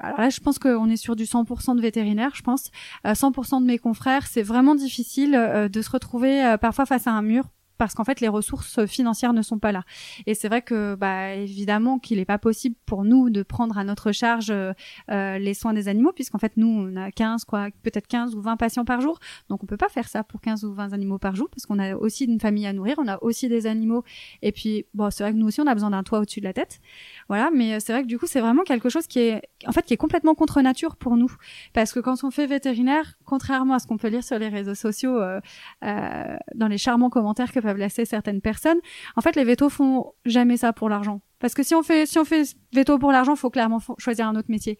[0.00, 2.70] alors là, je pense qu'on est sur du 100% de vétérinaires, je pense.
[3.04, 7.12] 100% euh, de mes confrères, c'est vraiment difficile euh, de se retrouver parfois face à
[7.12, 7.44] un mur
[7.80, 9.84] parce qu'en fait les ressources financières ne sont pas là.
[10.26, 13.84] Et c'est vrai que bah évidemment qu'il n'est pas possible pour nous de prendre à
[13.84, 14.74] notre charge euh,
[15.08, 18.58] les soins des animaux puisqu'en fait nous on a 15 quoi peut-être 15 ou 20
[18.58, 19.18] patients par jour.
[19.48, 21.78] Donc on peut pas faire ça pour 15 ou 20 animaux par jour parce qu'on
[21.78, 24.04] a aussi une famille à nourrir, on a aussi des animaux
[24.42, 26.44] et puis bon c'est vrai que nous aussi on a besoin d'un toit au-dessus de
[26.44, 26.80] la tête.
[27.28, 29.86] Voilà, mais c'est vrai que du coup c'est vraiment quelque chose qui est en fait
[29.86, 31.32] qui est complètement contre nature pour nous
[31.72, 34.74] parce que quand on fait vétérinaire, contrairement à ce qu'on peut lire sur les réseaux
[34.74, 35.40] sociaux euh,
[35.82, 38.78] euh, dans les charmants commentaires que blesser certaines personnes.
[39.16, 41.20] En fait, les vétos font jamais ça pour l'argent.
[41.38, 44.36] Parce que si on fait, si on fait veto pour l'argent, faut clairement choisir un
[44.36, 44.78] autre métier.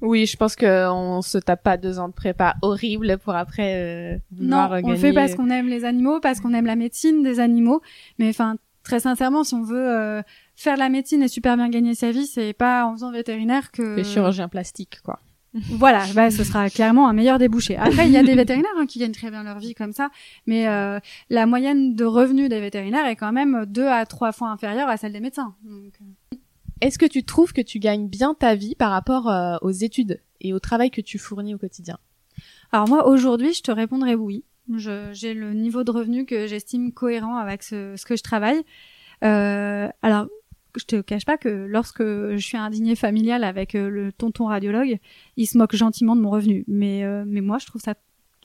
[0.00, 4.18] Oui, je pense qu'on se tape pas deux ans de prépa horrible pour après euh,
[4.38, 7.40] Non, on le fait parce qu'on aime les animaux, parce qu'on aime la médecine des
[7.40, 7.80] animaux.
[8.18, 10.22] Mais enfin, très sincèrement, si on veut euh,
[10.54, 13.96] faire la médecine et super bien gagner sa vie, c'est pas en faisant vétérinaire que...
[13.96, 15.18] Les chirurgiens plastiques, quoi
[15.70, 17.76] voilà, bah, ce sera clairement un meilleur débouché.
[17.76, 20.10] Après, il y a des vétérinaires hein, qui gagnent très bien leur vie comme ça,
[20.46, 20.98] mais euh,
[21.30, 24.96] la moyenne de revenus des vétérinaires est quand même deux à trois fois inférieure à
[24.96, 25.54] celle des médecins.
[25.68, 25.88] Euh.
[26.80, 30.20] Est-ce que tu trouves que tu gagnes bien ta vie par rapport euh, aux études
[30.40, 31.98] et au travail que tu fournis au quotidien?
[32.72, 34.44] Alors moi, aujourd'hui, je te répondrai oui.
[34.76, 38.62] J'ai le niveau de revenu que j'estime cohérent avec ce, ce, que je travaille.
[39.24, 40.26] Euh, alors,
[40.76, 44.12] je te cache pas que lorsque je suis à un dîner familial avec euh, le
[44.12, 44.98] tonton radiologue,
[45.36, 46.64] il se moque gentiment de mon revenu.
[46.68, 47.94] Mais, euh, mais moi, je trouve ça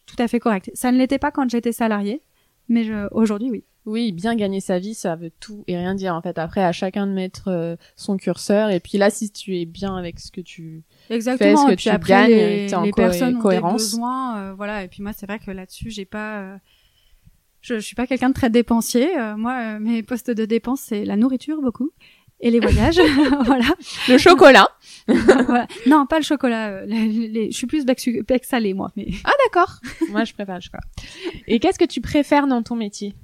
[0.05, 0.71] tout à fait correct.
[0.73, 2.21] Ça ne l'était pas quand j'étais salarié,
[2.69, 3.63] mais aujourd'hui, oui.
[3.85, 6.37] Oui, bien gagner sa vie, ça veut tout et rien dire en fait.
[6.37, 8.69] Après, à chacun de mettre euh, son curseur.
[8.69, 11.49] Et puis là, si tu es bien avec ce que tu Exactement.
[11.49, 13.71] fais, ce que et puis tu après, gagnes, les, en les personnes cohérence.
[13.71, 14.85] ont des besoins, voilà.
[14.85, 16.59] Et puis moi, c'est vrai que là-dessus, j'ai pas.
[17.63, 19.09] Je, je suis pas quelqu'un de très dépensier.
[19.37, 21.89] moi, mes postes de dépenses, c'est la nourriture beaucoup
[22.43, 22.99] et les voyages.
[23.45, 23.65] voilà.
[24.07, 24.67] Le chocolat.
[25.87, 26.85] Non, pas le chocolat.
[26.87, 28.91] je suis plus bec, bec salé moi.
[28.95, 29.07] Mais...
[29.23, 29.79] Ah d'accord.
[30.09, 30.83] moi je préfère le chocolat.
[31.47, 33.15] Et qu'est-ce que tu préfères dans ton métier?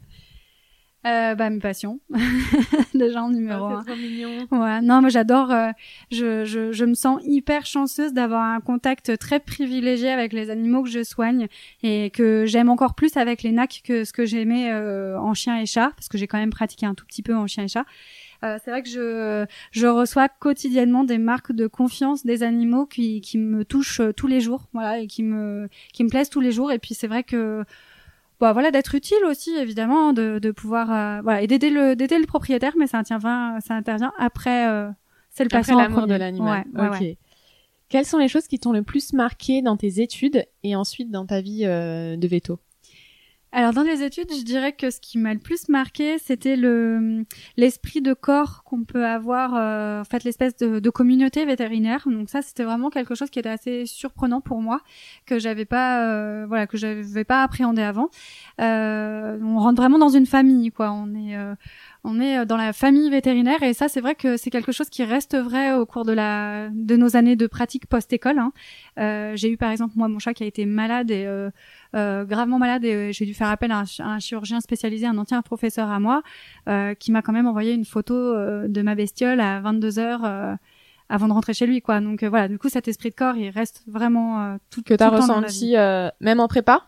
[1.07, 1.99] Euh, bah mes passions
[2.93, 4.47] déjà en numéro oh, un trop mignon.
[4.51, 5.69] ouais non mais j'adore euh,
[6.11, 10.83] je, je, je me sens hyper chanceuse d'avoir un contact très privilégié avec les animaux
[10.83, 11.47] que je soigne
[11.83, 15.57] et que j'aime encore plus avec les nacs que ce que j'aimais euh, en chien
[15.59, 17.69] et chat parce que j'ai quand même pratiqué un tout petit peu en chien et
[17.69, 17.85] chat
[18.43, 23.19] euh, c'est vrai que je, je reçois quotidiennement des marques de confiance des animaux qui,
[23.21, 26.51] qui me touchent tous les jours, voilà, et qui me, qui me plaisent tous les
[26.51, 26.71] jours.
[26.71, 27.65] Et puis c'est vrai que
[28.39, 32.17] bah voilà d'être utile aussi évidemment de, de pouvoir euh, voilà et d'aider le d'aider
[32.17, 34.89] le propriétaire mais ça intervient ça intervient après euh,
[35.29, 36.65] c'est le patient l'amour de l'animal.
[36.77, 37.03] Ok.
[37.89, 41.25] quelles sont les choses qui t'ont le plus marqué dans tes études et ensuite dans
[41.25, 42.59] ta vie euh, de veto?
[43.51, 47.25] Alors dans les études, je dirais que ce qui m'a le plus marqué, c'était le
[47.57, 52.07] l'esprit de corps qu'on peut avoir, euh, en fait l'espèce de, communauté vétérinaire.
[52.07, 54.81] Donc ça, c'était vraiment quelque chose qui était assez surprenant pour moi,
[55.25, 58.09] que j'avais pas, euh, voilà, que j'avais pas appréhendé avant.
[58.61, 60.91] Euh, on rentre vraiment dans une famille, quoi.
[60.91, 61.35] On est
[62.03, 65.03] on est dans la famille vétérinaire et ça c'est vrai que c'est quelque chose qui
[65.03, 68.39] reste vrai au cours de la de nos années de pratique post-école.
[68.39, 68.53] Hein.
[68.99, 71.49] Euh, j'ai eu par exemple moi mon chat qui a été malade et euh,
[71.95, 75.89] euh, gravement malade et j'ai dû faire appel à un, chirurgien spécialisé, un ancien professeur
[75.89, 76.21] à moi,
[76.99, 78.15] qui m'a quand même envoyé une photo
[78.67, 80.57] de ma bestiole à 22 heures
[81.09, 83.49] avant de rentrer chez lui quoi donc voilà du coup cet esprit de corps il
[83.49, 85.75] reste vraiment tout que t'as ressenti
[86.21, 86.83] même en prépa?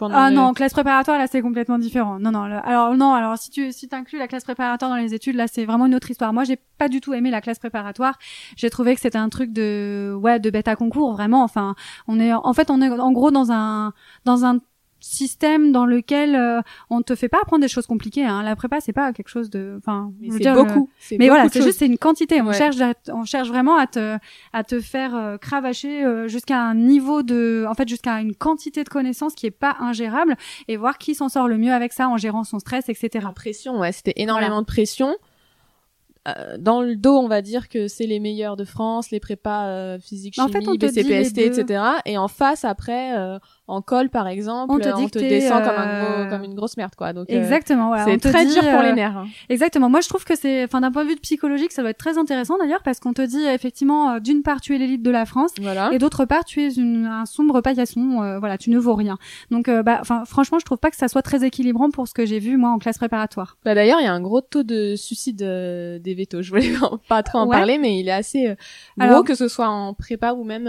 [0.00, 2.18] Ah non, classe préparatoire là c'est complètement différent.
[2.18, 5.36] Non non, alors non, alors si tu si inclus la classe préparatoire dans les études
[5.36, 6.32] là c'est vraiment une autre histoire.
[6.32, 8.18] Moi j'ai pas du tout aimé la classe préparatoire.
[8.56, 11.42] J'ai trouvé que c'était un truc de ouais de bête à concours vraiment.
[11.42, 11.74] Enfin
[12.08, 13.92] on est en fait on est en gros dans un
[14.24, 14.60] dans un
[15.00, 18.24] système dans lequel euh, on te fait pas apprendre des choses compliquées.
[18.24, 18.42] Hein.
[18.42, 20.90] La prépa, c'est pas quelque chose de, enfin, c'est beaucoup.
[21.18, 22.40] Mais voilà, c'est juste c'est une quantité.
[22.42, 22.76] On cherche,
[23.08, 24.18] on cherche vraiment à te
[24.52, 28.84] à te faire euh, cravacher euh, jusqu'à un niveau de, en fait, jusqu'à une quantité
[28.84, 30.36] de connaissances qui est pas ingérable
[30.68, 33.08] et voir qui s'en sort le mieux avec ça en gérant son stress, etc.
[33.22, 35.16] La pression, ouais, c'était énormément de pression.
[36.28, 39.68] Euh, dans le dos, on va dire que c'est les meilleurs de France, les prépas
[39.68, 41.82] euh, physique, chimie, en fait, BCPST, etc.
[42.04, 43.38] Et en face, après, euh,
[43.70, 47.12] en col, par exemple, on te, descend comme, un gros, comme une grosse merde, quoi.
[47.12, 49.16] Donc, Exactement, C'est très dur pour les nerfs.
[49.16, 49.26] Hein.
[49.48, 49.88] Exactement.
[49.88, 52.18] Moi, je trouve que c'est, enfin, d'un point de vue psychologique, ça doit être très
[52.18, 55.52] intéressant d'ailleurs, parce qu'on te dit, effectivement, d'une part, tu es l'élite de la France,
[55.92, 59.18] et d'autre part, tu es une, un sombre paillasson, voilà, tu ne vaux rien.
[59.50, 62.24] Donc, bah, enfin, franchement, je trouve pas que ça soit très équilibrant pour ce que
[62.24, 63.56] j'ai vu, moi, en classe préparatoire.
[63.64, 66.72] Bah, d'ailleurs, il y a un gros taux de suicide des je voulais
[67.08, 68.54] pas trop en parler, mais il est assez euh,
[68.98, 70.66] gros que ce soit en prépa ou même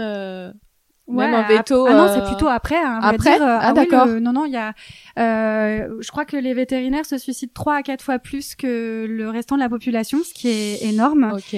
[1.08, 1.86] euh, même en veto.
[1.86, 2.76] Ah non, c'est euh, plutôt après.
[2.76, 3.36] Hein, après.
[3.36, 4.06] Dire, ah, d'accord.
[4.06, 4.72] non, non, il y a.
[5.18, 9.28] Euh, je crois que les vétérinaires se suicident trois à quatre fois plus que le
[9.28, 11.32] restant de la population, ce qui est énorme.
[11.34, 11.54] Ok.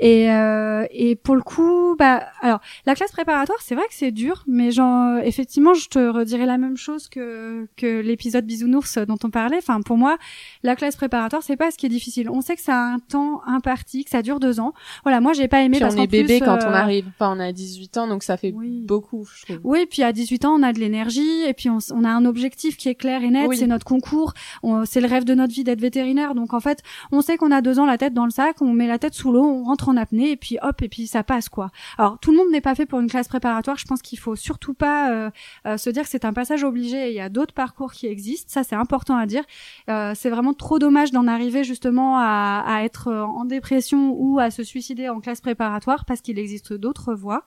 [0.00, 4.12] Et euh, et pour le coup, bah alors la classe préparatoire, c'est vrai que c'est
[4.12, 9.18] dur, mais genre effectivement, je te redirai la même chose que que l'épisode bisounours dont
[9.24, 9.58] on parlait.
[9.58, 10.18] Enfin, pour moi,
[10.62, 12.30] la classe préparatoire, c'est pas ce qui est difficile.
[12.30, 14.72] On sait que ça a un temps imparti, que ça dure deux ans.
[15.02, 15.78] Voilà, moi j'ai pas aimé.
[15.78, 17.06] Puis on est bébé quand on arrive.
[17.08, 18.52] Enfin, on a 18 ans, donc ça fait
[18.84, 19.60] beaucoup, je trouve.
[19.64, 22.24] Oui, puis à 18 ans, on a de l'énergie et puis on, on, a un
[22.24, 23.50] objectif qui est clair et net.
[23.54, 24.34] C'est notre concours.
[24.84, 26.34] C'est le rêve de notre vie d'être vétérinaire.
[26.34, 26.82] Donc en fait,
[27.12, 29.14] on sait qu'on a deux ans la tête dans le sac, on met la tête
[29.14, 31.70] sous l'eau, on rentre en apnée et puis hop et puis ça passe quoi.
[31.98, 33.76] Alors tout le monde n'est pas fait pour une classe préparatoire.
[33.76, 35.30] Je pense qu'il faut surtout pas euh,
[35.66, 37.08] euh, se dire que c'est un passage obligé.
[37.08, 38.50] Il y a d'autres parcours qui existent.
[38.50, 39.44] Ça c'est important à dire.
[39.88, 44.50] Euh, c'est vraiment trop dommage d'en arriver justement à, à être en dépression ou à
[44.50, 47.44] se suicider en classe préparatoire parce qu'il existe d'autres voies.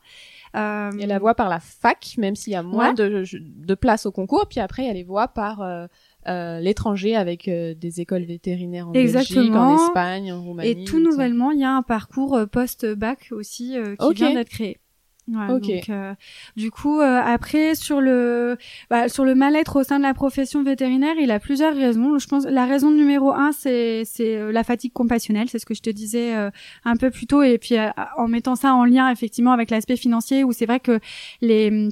[0.56, 3.24] Euh, il y a la voie par la fac, même s'il y a moins de,
[3.34, 4.48] de place au concours.
[4.50, 5.88] Puis après, il y a les voies par euh,
[6.28, 9.42] euh, l'étranger avec euh, des écoles vétérinaires en Exactement.
[9.42, 10.70] Belgique, en Espagne, en Roumanie.
[10.70, 14.78] Et tout nouvellement, il y a un parcours post-bac aussi qui vient d'être créé.
[15.28, 16.14] Ouais, Donc, euh,
[16.56, 18.58] du coup, euh, après sur le
[18.90, 22.18] bah, sur le mal-être au sein de la profession vétérinaire, il a plusieurs raisons.
[22.18, 25.74] Je pense la raison numéro un, c'est c'est euh, la fatigue compassionnelle, c'est ce que
[25.74, 26.34] je te disais
[26.86, 27.76] un peu plus tôt, et puis
[28.18, 31.00] en mettant ça en lien effectivement avec l'aspect financier, où c'est vrai que
[31.42, 31.90] les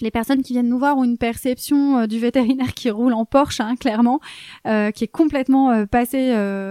[0.00, 3.24] les personnes qui viennent nous voir ont une perception euh, du vétérinaire qui roule en
[3.24, 4.20] Porsche, hein, clairement,
[4.66, 6.30] euh, qui est complètement euh, passée.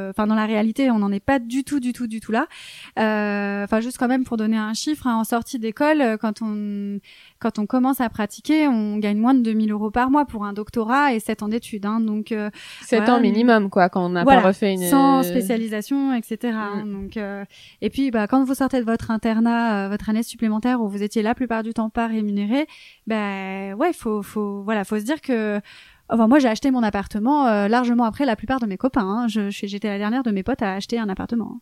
[0.10, 2.48] Enfin, dans la réalité, on n'en est pas du tout, du tout, du tout là.
[2.96, 7.00] Enfin, juste quand même pour donner un chiffre, hein, en sortie d'école, quand on
[7.40, 10.52] quand on commence à pratiquer, on gagne moins de 2000 euros par mois pour un
[10.52, 11.86] doctorat et 7 ans d'études.
[11.86, 12.34] Hein, donc
[12.82, 16.54] 7 ans minimum, quoi, quand on n'a pas refait une sans spécialisation, etc.
[16.54, 16.92] Hein, mm.
[16.92, 17.20] donc
[17.82, 21.22] et puis, bah, quand vous sortez de votre internat, votre année supplémentaire où vous étiez
[21.22, 22.68] la plupart du temps pas rémunéré,
[23.08, 25.60] bah ben, ouais, faut, faut, voilà, faut se dire que
[26.12, 29.06] Enfin, moi, j'ai acheté mon appartement euh, largement après la plupart de mes copains.
[29.06, 29.28] Hein.
[29.28, 31.60] Je, j'étais la dernière de mes potes à acheter un appartement.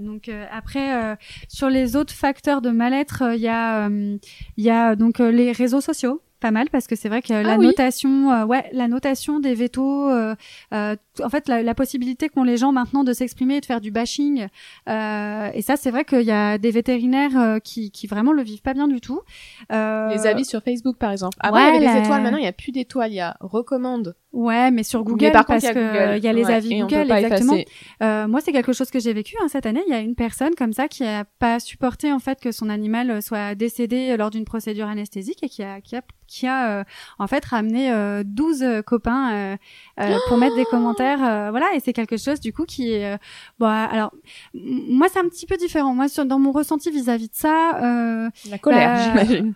[0.00, 1.18] donc après,
[1.48, 5.82] sur les autres facteurs de mal-être, il y a, il y a donc les réseaux
[5.82, 9.40] sociaux pas mal parce que c'est vrai que ah la notation, euh, ouais, la notation
[9.40, 10.34] des vétos, euh,
[10.74, 13.90] euh, en fait, la, possibilité qu'ont les gens maintenant de s'exprimer et de faire du
[13.90, 14.48] bashing,
[14.86, 18.74] et ça, c'est vrai qu'il y a des vétérinaires qui, qui vraiment le vivent pas
[18.74, 19.22] bien du tout.
[19.70, 21.38] les avis sur Facebook, par exemple.
[21.40, 23.38] Avant, il y avait des étoiles, maintenant il n'y a plus d'étoiles, il y a
[23.40, 24.14] recommande.
[24.34, 27.56] Ouais, mais sur Google, parce que il y a les avis Google, exactement.
[28.02, 29.82] Euh, moi, c'est quelque chose que j'ai vécu hein, cette année.
[29.86, 32.68] Il y a une personne comme ça qui a pas supporté en fait que son
[32.68, 36.84] animal soit décédé lors d'une procédure anesthésique et qui a qui a qui a euh,
[37.18, 39.56] en fait ramené euh, 12 copains
[40.00, 41.50] euh, pour mettre des commentaires.
[41.50, 43.18] voilà, et c'est quelque chose du coup qui est
[43.58, 43.66] bon.
[43.66, 44.12] Alors
[44.54, 45.94] moi, c'est un petit peu différent.
[45.94, 49.54] Moi, sur, dans mon ressenti vis-à-vis de ça, la colère, bah, j'imagine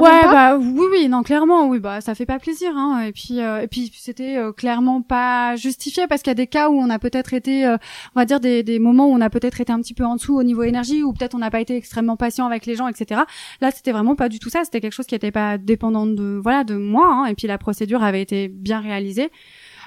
[0.00, 3.02] ouais, bah oui, oui, non, clairement, oui, bah ça fait pas plaisir, hein.
[3.02, 6.46] Et puis, euh, et puis c'était euh, clairement pas justifié parce qu'il y a des
[6.46, 7.76] cas où on a peut-être été, euh,
[8.14, 10.16] on va dire des, des moments où on a peut-être été un petit peu en
[10.16, 12.88] dessous au niveau énergie, ou peut-être on n'a pas été extrêmement patient avec les gens,
[12.88, 13.22] etc.
[13.60, 14.64] Là, c'était vraiment pas du tout ça.
[14.64, 17.08] C'était quelque chose qui était pas dépendant de, voilà, de moi.
[17.08, 17.26] Hein.
[17.26, 19.30] Et puis la procédure avait été bien réalisée.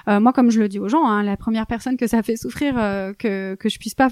[0.06, 2.74] moi, comme je le dis aux gens, hein, la première personne que ça fait souffrir,
[3.18, 4.08] que que je puisse pas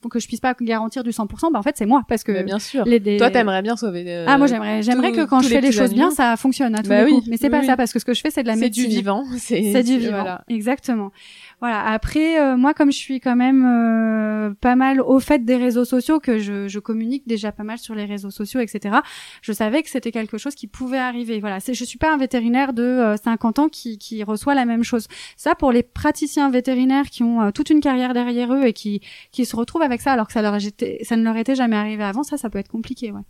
[0.00, 2.42] pour que je puisse pas garantir du 100%, bah en fait c'est moi parce que
[2.42, 2.84] bien sûr.
[2.84, 4.04] Les, Toi t'aimerais bien sauver.
[4.06, 6.82] Euh, ah moi j'aimerais j'aimerais que quand je fais les, choses bien ça fonctionne à
[6.82, 8.42] tous bah les oui, Mais c'est pas ça parce que ce que je fais c'est
[8.42, 8.84] de la médecine.
[8.84, 9.24] C'est du vivant.
[9.36, 10.12] C'est du vivant.
[10.12, 10.44] Voilà.
[10.48, 11.12] Exactement.
[11.60, 11.82] Voilà.
[11.86, 15.86] Après, euh, moi, comme je suis quand même euh, pas mal au fait des réseaux
[15.86, 18.96] sociaux, que je, je, communique déjà pas mal sur les réseaux sociaux, etc.
[19.40, 21.40] Je savais que c'était quelque chose qui pouvait arriver.
[21.40, 21.58] Voilà.
[21.66, 25.08] Je suis pas un vétérinaire de 50 euh, ans qui, qui reçoit la même chose.
[25.38, 29.00] Ça, pour les praticiens vétérinaires qui ont toute une carrière derrière eux et qui,
[29.32, 32.02] qui se retrouvent avec ça alors que ça leur ça ne leur était jamais arrivé
[32.02, 33.12] avant, ça, ça peut être compliqué.
[33.12, 33.22] Ouais.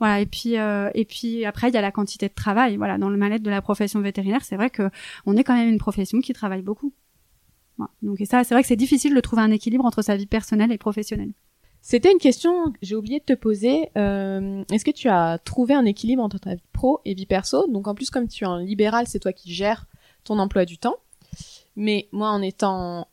[0.00, 0.20] Voilà.
[0.20, 2.76] Et puis, et puis après, il y a la quantité de travail.
[2.76, 4.90] Voilà, dans le mal-être de la profession vétérinaire, c'est vrai que
[5.26, 6.92] on est quand même une profession qui travaille beaucoup.
[8.02, 10.72] Donc ça, c'est vrai que c'est difficile de trouver un équilibre entre sa vie personnelle
[10.72, 11.32] et professionnelle.
[11.80, 13.90] C'était une question que j'ai oublié de te poser.
[13.98, 17.66] Euh, est-ce que tu as trouvé un équilibre entre ta vie pro et vie perso?
[17.66, 19.86] Donc en plus, comme tu es un libéral, c'est toi qui gères
[20.22, 20.96] ton emploi du temps.
[21.74, 23.08] Mais moi, en étant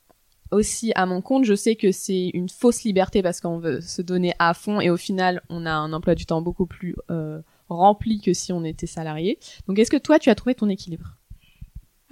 [0.51, 4.01] aussi à mon compte, je sais que c'est une fausse liberté parce qu'on veut se
[4.03, 7.41] donner à fond et au final, on a un emploi du temps beaucoup plus euh,
[7.69, 9.39] rempli que si on était salarié.
[9.67, 11.18] Donc est-ce que toi, tu as trouvé ton équilibre?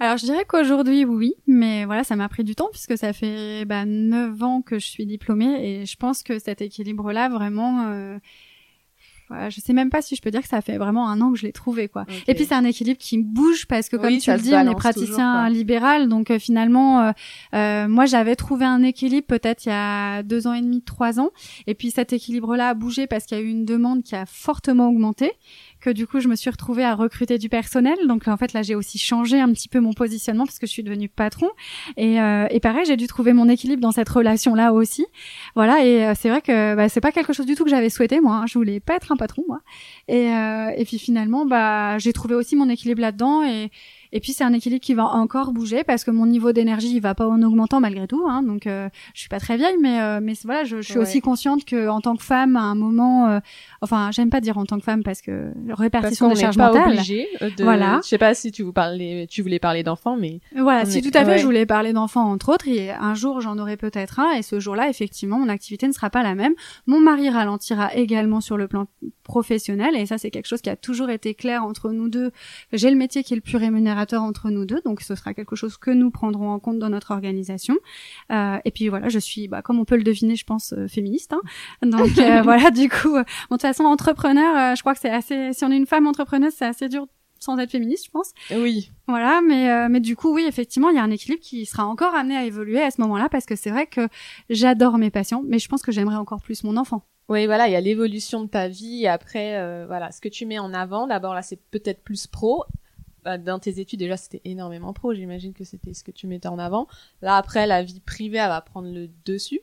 [0.00, 3.64] Alors je dirais qu'aujourd'hui oui, mais voilà, ça m'a pris du temps puisque ça fait
[3.64, 7.86] bah, 9 ans que je suis diplômée et je pense que cet équilibre-là vraiment...
[7.88, 8.18] Euh,
[9.28, 11.32] voilà, je sais même pas si je peux dire que ça fait vraiment un an
[11.32, 12.06] que je l'ai trouvé quoi.
[12.26, 14.74] Et puis c'est un équilibre qui bouge parce que comme tu le dis, on est
[14.74, 17.12] praticien libéral, donc euh, finalement, euh,
[17.54, 21.20] euh, moi j'avais trouvé un équilibre peut-être il y a deux ans et demi, trois
[21.20, 21.30] ans,
[21.66, 24.24] et puis cet équilibre-là a bougé parce qu'il y a eu une demande qui a
[24.24, 25.32] fortement augmenté
[25.80, 27.96] que du coup je me suis retrouvée à recruter du personnel.
[28.06, 30.72] Donc en fait là j'ai aussi changé un petit peu mon positionnement parce que je
[30.72, 31.48] suis devenue patron.
[31.96, 35.06] Et, euh, et pareil j'ai dû trouver mon équilibre dans cette relation là aussi.
[35.54, 37.90] Voilà et euh, c'est vrai que bah, c'est pas quelque chose du tout que j'avais
[37.90, 38.36] souhaité moi.
[38.36, 38.46] Hein.
[38.46, 39.60] Je voulais pas être un patron moi.
[40.08, 43.70] Et, euh, et puis finalement bah j'ai trouvé aussi mon équilibre là-dedans et
[44.12, 47.00] et puis c'est un équilibre qui va encore bouger parce que mon niveau d'énergie il
[47.00, 48.24] va pas en augmentant malgré tout.
[48.28, 50.98] Hein, donc euh, je suis pas très vieille, mais euh, mais voilà, je, je suis
[50.98, 53.40] aussi consciente que en tant que femme, à un moment, euh,
[53.82, 56.72] enfin j'aime pas dire en tant que femme parce que répartition parce des charges pas
[56.72, 56.92] mentales.
[56.94, 57.64] Obligé de...
[57.64, 58.00] Voilà.
[58.02, 61.10] Je sais pas si tu vous parlais, tu voulais parler d'enfants, mais voilà, si tout
[61.14, 62.68] à fait, je voulais parler d'enfants entre autres.
[62.68, 66.10] Et un jour j'en aurai peut-être un, et ce jour-là, effectivement, mon activité ne sera
[66.10, 66.54] pas la même.
[66.86, 68.86] Mon mari ralentira également sur le plan
[69.24, 72.30] professionnel, et ça c'est quelque chose qui a toujours été clair entre nous deux.
[72.72, 73.56] J'ai le métier qui est le plus
[74.16, 77.10] entre nous deux, donc ce sera quelque chose que nous prendrons en compte dans notre
[77.10, 77.76] organisation.
[78.32, 80.86] Euh, et puis voilà, je suis, bah, comme on peut le deviner, je pense euh,
[80.88, 81.32] féministe.
[81.32, 81.40] Hein.
[81.82, 85.52] Donc euh, voilà, du coup, bon, de toute façon, entrepreneur, je crois que c'est assez.
[85.52, 87.06] Si on est une femme entrepreneuse, c'est assez dur
[87.40, 88.32] sans être féministe, je pense.
[88.50, 88.90] Oui.
[89.06, 92.14] Voilà, mais mais du coup, oui, effectivement, il y a un équilibre qui sera encore
[92.14, 94.08] amené à évoluer à ce moment-là parce que c'est vrai que
[94.50, 97.04] j'adore mes patients, mais je pense que j'aimerais encore plus mon enfant.
[97.28, 100.46] Oui, voilà, il y a l'évolution de ta vie et après, voilà, ce que tu
[100.46, 101.06] mets en avant.
[101.06, 102.64] D'abord là, c'est peut-être plus pro
[103.24, 105.14] bah, dans tes études déjà c'était énormément pro.
[105.14, 106.86] J'imagine que c'était ce que tu mettais en avant.
[107.22, 109.60] Là après la vie privée elle va prendre le dessus.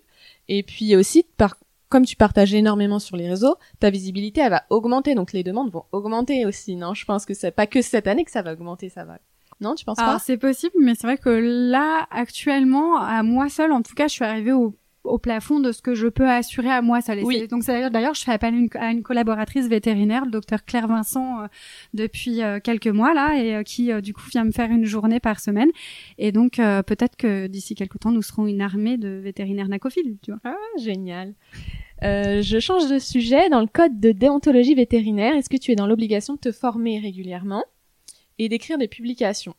[0.47, 1.55] Et puis aussi par
[1.89, 5.15] comme tu partages énormément sur les réseaux ta visibilité elle va augmenter.
[5.15, 6.93] Donc les demandes vont augmenter aussi non?
[6.93, 9.19] Je pense que c'est pas que cette année que ça va augmenter ça va.
[9.61, 13.71] Non, tu penses pas C'est possible, mais c'est vrai que là, actuellement, à moi seule,
[13.71, 14.75] en tout cas, je suis arrivée au
[15.05, 17.01] au plafond de ce que je peux assurer à moi.
[17.01, 17.47] Ça oui.
[17.47, 21.47] Donc d'ailleurs, je fais appel à une, collaboratrice vétérinaire, le docteur Claire Vincent, euh,
[21.93, 25.19] depuis euh, quelques mois là, et euh, qui du coup vient me faire une journée
[25.19, 25.69] par semaine.
[26.17, 30.17] Et donc peut-être que d'ici quelques temps, nous serons une armée de vétérinaires nacophiles.
[30.21, 30.39] Tu vois.
[30.43, 31.33] Ah, génial.
[32.01, 33.49] je change de sujet.
[33.49, 36.99] Dans le code de déontologie vétérinaire, est-ce que tu es dans l'obligation de te former
[36.99, 37.63] régulièrement
[38.37, 39.55] et d'écrire des publications?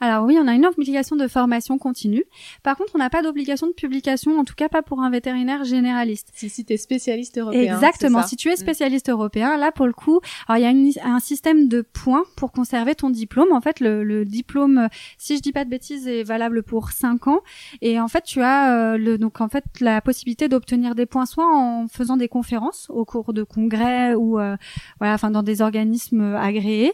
[0.00, 2.24] Alors oui, on a une obligation de formation continue.
[2.62, 5.64] Par contre, on n'a pas d'obligation de publication, en tout cas pas pour un vétérinaire
[5.64, 6.30] généraliste.
[6.34, 7.74] Si, si tu es spécialiste européen.
[7.74, 8.22] Exactement.
[8.22, 8.58] Si tu es mm.
[8.58, 12.52] spécialiste européen, là pour le coup, alors il y a un système de points pour
[12.52, 13.52] conserver ton diplôme.
[13.52, 17.40] En fait, le, diplôme, si je dis pas de bêtises, est valable pour 5 ans.
[17.82, 21.26] Et en fait, tu as euh, le, donc en fait la possibilité d'obtenir des points
[21.26, 24.56] soit en faisant des conférences au cours de congrès ou euh,
[24.98, 26.92] voilà, enfin dans des organismes agréés,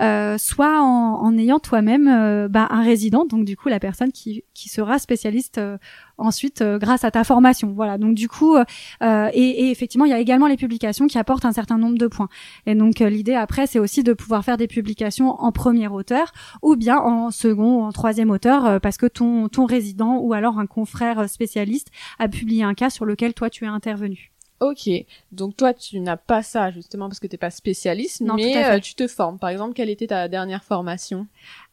[0.00, 4.12] euh, soit en, en ayant toi-même euh, bah, un résident, donc du coup la personne
[4.12, 5.78] qui, qui sera spécialiste euh,
[6.18, 7.72] ensuite euh, grâce à ta formation.
[7.72, 11.44] Voilà, donc du coup, et, et, effectivement, il y a également les publications qui apportent
[11.44, 12.28] un certain nombre de points.
[12.66, 16.32] Et donc l'idée après, c'est aussi de pouvoir faire des publications en premier auteur
[16.62, 20.58] ou bien en second ou en troisième auteur parce que ton, ton résident ou alors
[20.58, 21.88] un confrère spécialiste
[22.18, 24.32] a publié un cas sur lequel toi tu es intervenu.
[24.60, 24.88] Ok,
[25.32, 28.78] donc toi tu n'as pas ça justement parce que tu n'es pas spécialiste, mais euh,
[28.78, 29.38] tu te formes.
[29.38, 31.26] Par exemple, quelle était ta dernière formation?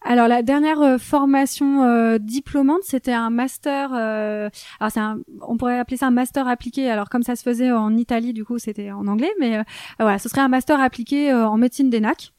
[0.04, 3.94] Alors la dernière euh, formation euh, diplômante, c'était un master.
[3.94, 4.52] alors
[4.90, 6.90] c'est un, on pourrait appeler ça un master appliqué.
[6.90, 9.64] Alors comme ça se faisait en Italie, du coup c'était en anglais, mais
[10.00, 12.34] voilà, ce serait un master appliqué en médecine d'ENAC.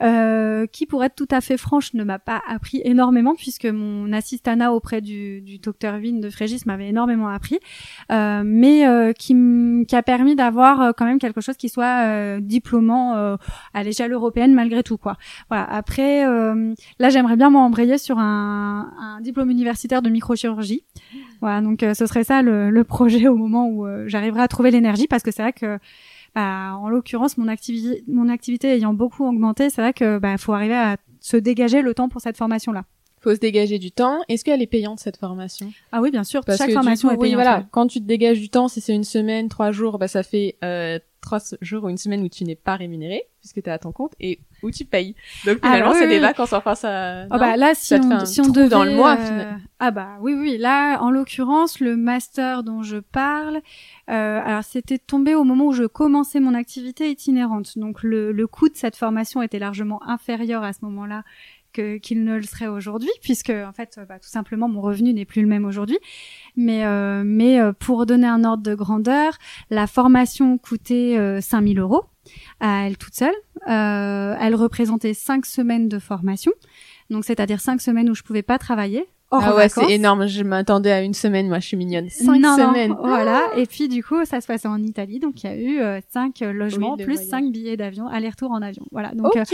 [0.00, 4.12] Euh, qui, pour être tout à fait franche, ne m'a pas appris énormément puisque mon
[4.12, 7.58] assistana auprès du, du docteur Vin de Frégis m'avait énormément appris,
[8.12, 9.34] euh, mais euh, qui,
[9.88, 12.98] qui, a permis d'avoir euh, quand même quelque chose qui soit euh, diplômant
[13.74, 15.16] à l'échelle européenne malgré tout quoi.
[15.48, 15.64] Voilà.
[15.64, 16.24] Après,
[16.98, 20.84] là, j'aimerais bien m'embrayer sur un, un, diplôme universitaire de microchirurgie.
[21.40, 25.06] Voilà, donc ce serait ça le, le projet au moment où j'arriverai à trouver l'énergie
[25.06, 25.78] parce que c'est vrai que
[26.38, 30.76] en l'occurrence, mon activité, mon activité ayant beaucoup augmenté, c'est vrai que bah, faut arriver
[30.76, 32.84] à se dégager le temps pour cette formation-là
[33.20, 34.20] faut se dégager du temps.
[34.28, 35.72] Est-ce qu'elle est payante cette formation?
[35.92, 36.44] Ah oui, bien sûr.
[36.44, 37.22] Parce Chaque formation est payante.
[37.22, 37.66] Oui, voilà.
[37.70, 40.56] Quand tu te dégages du temps, si c'est une semaine, trois jours, bah ça fait
[40.64, 43.78] euh, trois jours ou une semaine où tu n'es pas rémunéré puisque tu es à
[43.78, 45.14] ton compte et où tu payes.
[45.44, 47.24] Donc finalement, c'est des vacances enfin ça.
[47.30, 49.16] Oh bah là, si on, si on devait dans le mois.
[49.18, 50.58] Euh, ah bah oui, oui.
[50.58, 53.60] Là, en l'occurrence, le master dont je parle,
[54.10, 57.78] euh, alors c'était tombé au moment où je commençais mon activité itinérante.
[57.78, 61.22] Donc le, le coût de cette formation était largement inférieur à ce moment-là
[61.72, 65.42] qu'il ne le serait aujourd'hui, puisque en fait, bah, tout simplement, mon revenu n'est plus
[65.42, 65.98] le même aujourd'hui.
[66.56, 69.38] Mais, euh, mais euh, pour donner un ordre de grandeur,
[69.70, 72.04] la formation coûtait euh, 5000 euros
[72.60, 73.34] à elle toute seule.
[73.68, 76.52] Euh, elle représentait cinq semaines de formation,
[77.10, 80.26] donc c'est-à-dire cinq semaines où je pouvais pas travailler, ah ouais, c'est énorme.
[80.26, 81.48] Je m'attendais à une semaine.
[81.48, 82.08] Moi, je suis mignonne.
[82.08, 82.94] Cinq semaines.
[83.02, 83.42] voilà.
[83.56, 85.18] Et puis, du coup, ça se passait en Italie.
[85.18, 88.62] Donc, il y a eu euh, cinq euh, logements plus cinq billets d'avion, aller-retour en
[88.62, 88.84] avion.
[88.90, 89.14] Voilà.
[89.14, 89.44] Donc, euh,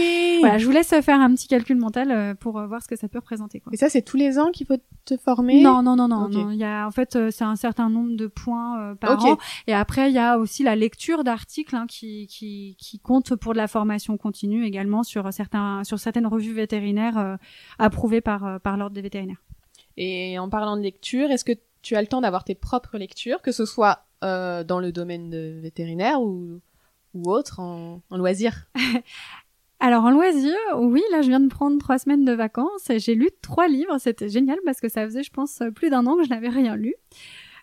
[0.40, 3.18] voilà, je vous laisse faire un petit calcul mental pour voir ce que ça peut
[3.18, 3.60] représenter.
[3.60, 3.72] Quoi.
[3.72, 5.62] Et ça, c'est tous les ans qu'il faut te former?
[5.62, 6.28] Non, non, non, non.
[6.50, 9.38] Il y a, en fait, c'est un certain nombre de points par an.
[9.66, 13.52] Et après, il y a aussi la lecture d'articles hein, qui, qui, qui compte pour
[13.52, 17.38] de la formation continue également sur certains, sur certaines revues vétérinaires
[17.78, 19.38] approuvées par, par l'ordre des vétérinaires.
[19.96, 23.42] Et en parlant de lecture, est-ce que tu as le temps d'avoir tes propres lectures,
[23.42, 26.60] que ce soit euh, dans le domaine de vétérinaire ou,
[27.14, 28.66] ou autre, en, loisir?
[29.80, 33.14] Alors en loisir, oui, là je viens de prendre trois semaines de vacances et j'ai
[33.14, 33.98] lu trois livres.
[33.98, 36.74] C'était génial parce que ça faisait, je pense, plus d'un an que je n'avais rien
[36.74, 36.94] lu.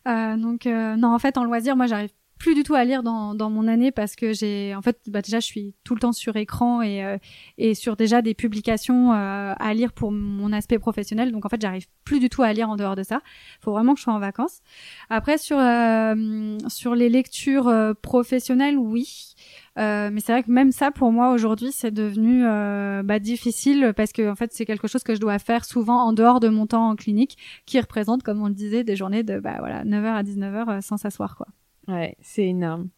[0.07, 2.11] Euh, donc euh, non, en fait, en loisir, moi j'arrive
[2.41, 5.21] plus du tout à lire dans, dans mon année parce que j'ai en fait bah
[5.21, 7.19] déjà je suis tout le temps sur écran et euh,
[7.59, 11.31] et sur déjà des publications euh, à lire pour mon aspect professionnel.
[11.31, 13.21] Donc en fait j'arrive plus du tout à lire en dehors de ça.
[13.59, 14.61] Faut vraiment que je sois en vacances.
[15.11, 17.71] Après sur euh, sur les lectures
[18.01, 19.35] professionnelles oui.
[19.77, 22.43] Mais c'est vrai que même ça pour moi aujourd'hui c'est devenu
[23.03, 26.11] bah, difficile parce que en fait c'est quelque chose que je dois faire souvent en
[26.11, 27.37] dehors de mon temps en clinique
[27.67, 30.97] qui représente comme on le disait des journées de bah voilà 9h à 19h sans
[30.97, 31.45] s'asseoir quoi.
[31.88, 32.89] Ouais, c'est énorme.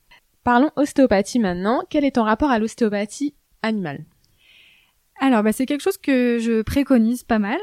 [0.43, 1.83] Parlons ostéopathie maintenant.
[1.89, 4.03] Quel est ton rapport à l'ostéopathie animale?
[5.19, 7.59] Alors, bah, c'est quelque chose que je préconise pas mal.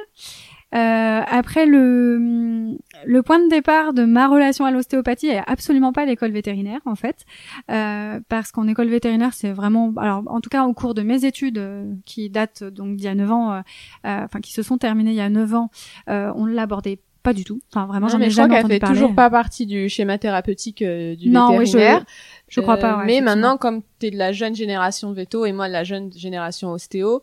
[0.72, 6.06] Euh, après, le, le point de départ de ma relation à l'ostéopathie est absolument pas
[6.06, 7.24] l'école vétérinaire, en fait.
[7.70, 9.92] Euh, parce qu'en école vétérinaire, c'est vraiment...
[9.96, 13.08] Alors, en tout cas, au cours de mes études, euh, qui datent donc d'il y
[13.08, 13.60] a 9 ans, euh,
[14.06, 15.70] euh, enfin, qui se sont terminées il y a 9 ans,
[16.06, 17.60] on l'abordait pas du tout.
[17.70, 21.30] Enfin, vraiment, j'en ai jamais entendu fait toujours pas partie du schéma thérapeutique euh, du
[21.30, 21.98] non, vétérinaire.
[21.98, 22.04] Oui,
[22.48, 22.98] je, je crois pas.
[22.98, 25.84] Ouais, mais maintenant, comme tu es de la jeune génération veto et moi de la
[25.84, 27.22] jeune génération ostéo,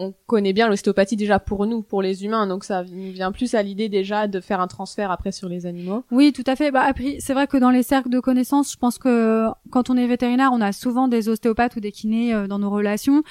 [0.00, 3.54] on connaît bien l'ostéopathie déjà pour nous, pour les humains, donc ça nous vient plus
[3.54, 6.04] à l'idée déjà de faire un transfert après sur les animaux.
[6.12, 6.70] Oui, tout à fait.
[6.70, 9.96] Bah après, c'est vrai que dans les cercles de connaissances, je pense que quand on
[9.96, 13.22] est vétérinaire, on a souvent des ostéopathes ou des kinés euh, dans nos relations.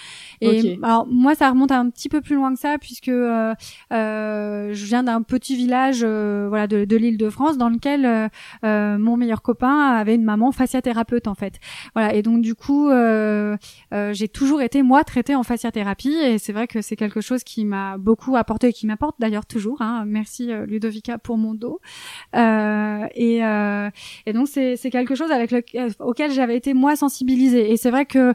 [0.42, 3.54] Et alors moi, ça remonte un petit peu plus loin que ça, puisque euh,
[3.94, 8.30] euh, je viens d'un petit village, euh, voilà, de, de l'île de France, dans lequel
[8.64, 11.60] mon meilleur copain avait une maman fasciathérapeute en fait.
[11.96, 12.90] Voilà, et donc du coup,
[13.92, 17.66] j'ai toujours été moi traitée en fasciathérapie, et c'est vrai que c'est quelque chose qui
[17.66, 19.82] m'a beaucoup apporté et qui m'apporte d'ailleurs toujours.
[19.82, 20.04] Hein.
[20.06, 21.80] Merci Ludovica pour mon dos.
[22.34, 23.40] et,
[24.26, 25.64] et donc c'est quelque chose avec le,
[26.00, 27.72] auquel j'avais été moi sensibilisée.
[27.72, 28.34] Et c'est vrai que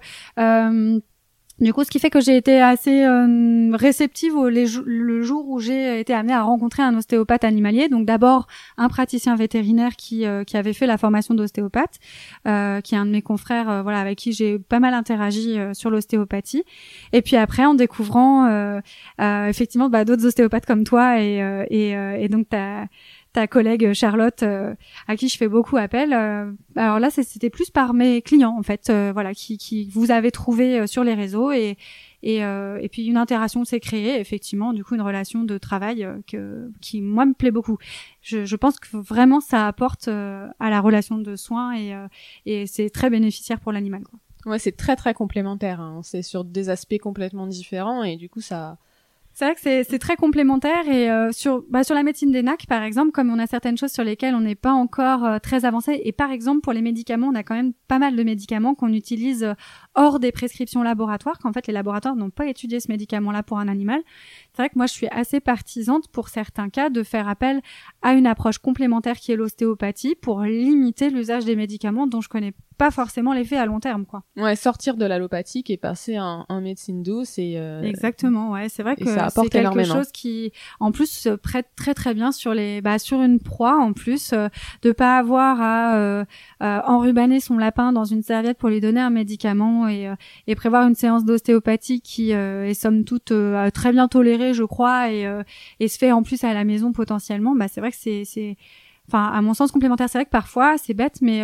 [1.63, 5.61] du coup, ce qui fait que j'ai été assez euh, réceptive au, le jour où
[5.61, 7.89] j'ai été amenée à rencontrer un ostéopathe animalier.
[7.89, 12.01] Donc d'abord un praticien vétérinaire qui, euh, qui avait fait la formation d'ostéopathe,
[12.49, 15.57] euh, qui est un de mes confrères, euh, voilà, avec qui j'ai pas mal interagi
[15.73, 16.65] sur l'ostéopathie.
[17.13, 18.81] Et puis après, en découvrant
[19.19, 21.37] effectivement bah, d'autres ostéopathes comme toi et,
[21.71, 22.87] et, et donc t'as
[23.33, 24.75] ta collègue Charlotte euh,
[25.09, 26.13] à qui je fais beaucoup appel.
[26.13, 30.11] Euh, alors là, c'était plus par mes clients en fait, euh, voilà, qui, qui vous
[30.11, 31.77] avez trouvé sur les réseaux et
[32.25, 36.71] et, et puis une interaction s'est créée, effectivement, du coup une relation de travail que
[36.81, 37.79] qui moi me plaît beaucoup.
[38.21, 41.97] Je, je pense que vraiment ça apporte à la relation de soins et
[42.47, 44.05] et c'est très bénéficiaire pour l'animal.
[44.47, 45.81] Ouais, c'est très très complémentaire.
[45.81, 46.01] Hein.
[46.05, 48.79] C'est sur des aspects complètement différents et du coup ça
[49.35, 52.67] c'est vrai que c'est très complémentaire et euh, sur bah, sur la médecine des NAC
[52.67, 55.65] par exemple, comme on a certaines choses sur lesquelles on n'est pas encore euh, très
[55.65, 56.01] avancé.
[56.05, 58.93] Et par exemple pour les médicaments, on a quand même pas mal de médicaments qu'on
[58.93, 59.55] utilise euh,
[59.95, 63.69] hors des prescriptions laboratoires, qu'en fait les laboratoires n'ont pas étudié ce médicament-là pour un
[63.69, 64.01] animal.
[64.53, 67.61] C'est vrai que moi je suis assez partisante pour certains cas de faire appel
[68.03, 72.53] à une approche complémentaire qui est l'ostéopathie pour limiter l'usage des médicaments dont je connais
[72.83, 74.25] pas forcément l'effet à long terme, quoi.
[74.37, 78.97] Ouais, sortir de l'allopathique et passer en, médecine douce et euh, exactement, ouais, c'est vrai
[78.97, 82.99] que c'est quelque chose qui, en plus, se prête très très bien sur les, bah,
[82.99, 84.49] sur une proie en plus, euh,
[84.83, 86.25] de pas avoir à euh,
[86.61, 90.13] enrubaner son lapin dans une serviette pour lui donner un médicament et,
[90.47, 93.33] et prévoir une séance d'ostéopathie qui est somme toute
[93.75, 95.29] très bien tolérée, je crois, et,
[95.81, 97.55] et se fait en plus à la maison potentiellement.
[97.55, 98.57] Bah, c'est vrai que c'est, c'est,
[99.09, 100.09] enfin, à mon sens complémentaire.
[100.09, 101.43] C'est vrai que parfois, c'est bête, mais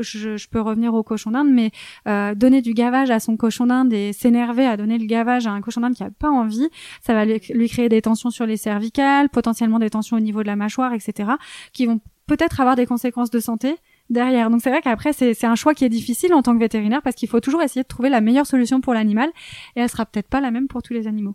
[0.00, 1.70] je, je, peux revenir au cochon d'Inde, mais
[2.08, 5.52] euh, donner du gavage à son cochon d'Inde et s'énerver à donner le gavage à
[5.52, 6.68] un cochon d'Inde qui a pas envie,
[7.02, 10.48] ça va lui, créer des tensions sur les cervicales, potentiellement des tensions au niveau de
[10.48, 11.30] la mâchoire, etc.,
[11.72, 13.76] qui vont peut-être avoir des conséquences de santé
[14.10, 14.50] derrière.
[14.50, 17.16] Donc c'est vrai qu'après c'est un choix qui est difficile en tant que vétérinaire parce
[17.16, 19.30] qu'il faut toujours essayer de trouver la meilleure solution pour l'animal
[19.76, 21.34] et elle sera peut-être pas la même pour tous les animaux.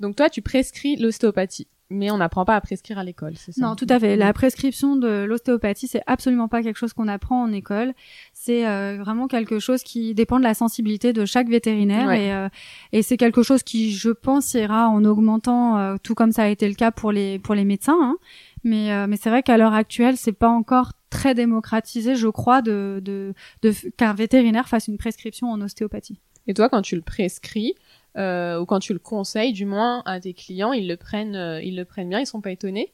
[0.00, 3.60] Donc toi tu prescris l'ostéopathie mais on n'apprend pas à prescrire à l'école, c'est ça?
[3.64, 4.16] Non, tout à fait.
[4.16, 7.92] La prescription de l'ostéopathie, c'est absolument pas quelque chose qu'on apprend en école.
[8.32, 12.48] C'est euh, vraiment quelque chose qui dépend de la sensibilité de chaque vétérinaire et, euh,
[12.92, 16.48] et c'est quelque chose qui, je pense, ira en augmentant, euh, tout comme ça a
[16.48, 17.98] été le cas pour les pour les médecins.
[18.00, 18.16] Hein.
[18.64, 23.00] Mais mais c'est vrai qu'à l'heure actuelle, c'est pas encore très démocratisé, je crois, de,
[23.04, 26.20] de, de qu'un vétérinaire fasse une prescription en ostéopathie.
[26.46, 27.74] Et toi, quand tu le prescris,
[28.16, 31.62] euh, ou quand tu le conseilles, du moins à tes clients, ils le prennent, euh,
[31.62, 32.92] ils le prennent bien, ils sont pas étonnés?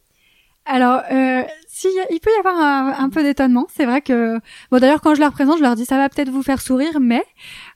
[0.64, 3.66] Alors, euh, si, il peut y avoir un, peu d'étonnement.
[3.68, 4.38] C'est vrai que,
[4.70, 7.00] bon, d'ailleurs, quand je leur présente, je leur dis ça va peut-être vous faire sourire,
[7.00, 7.24] mais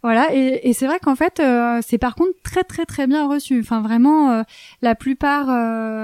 [0.04, 0.32] voilà.
[0.32, 3.58] Et, c'est vrai qu'en fait, euh, c'est par contre très très très bien reçu.
[3.58, 4.44] Enfin, vraiment,
[4.82, 5.48] la plupart,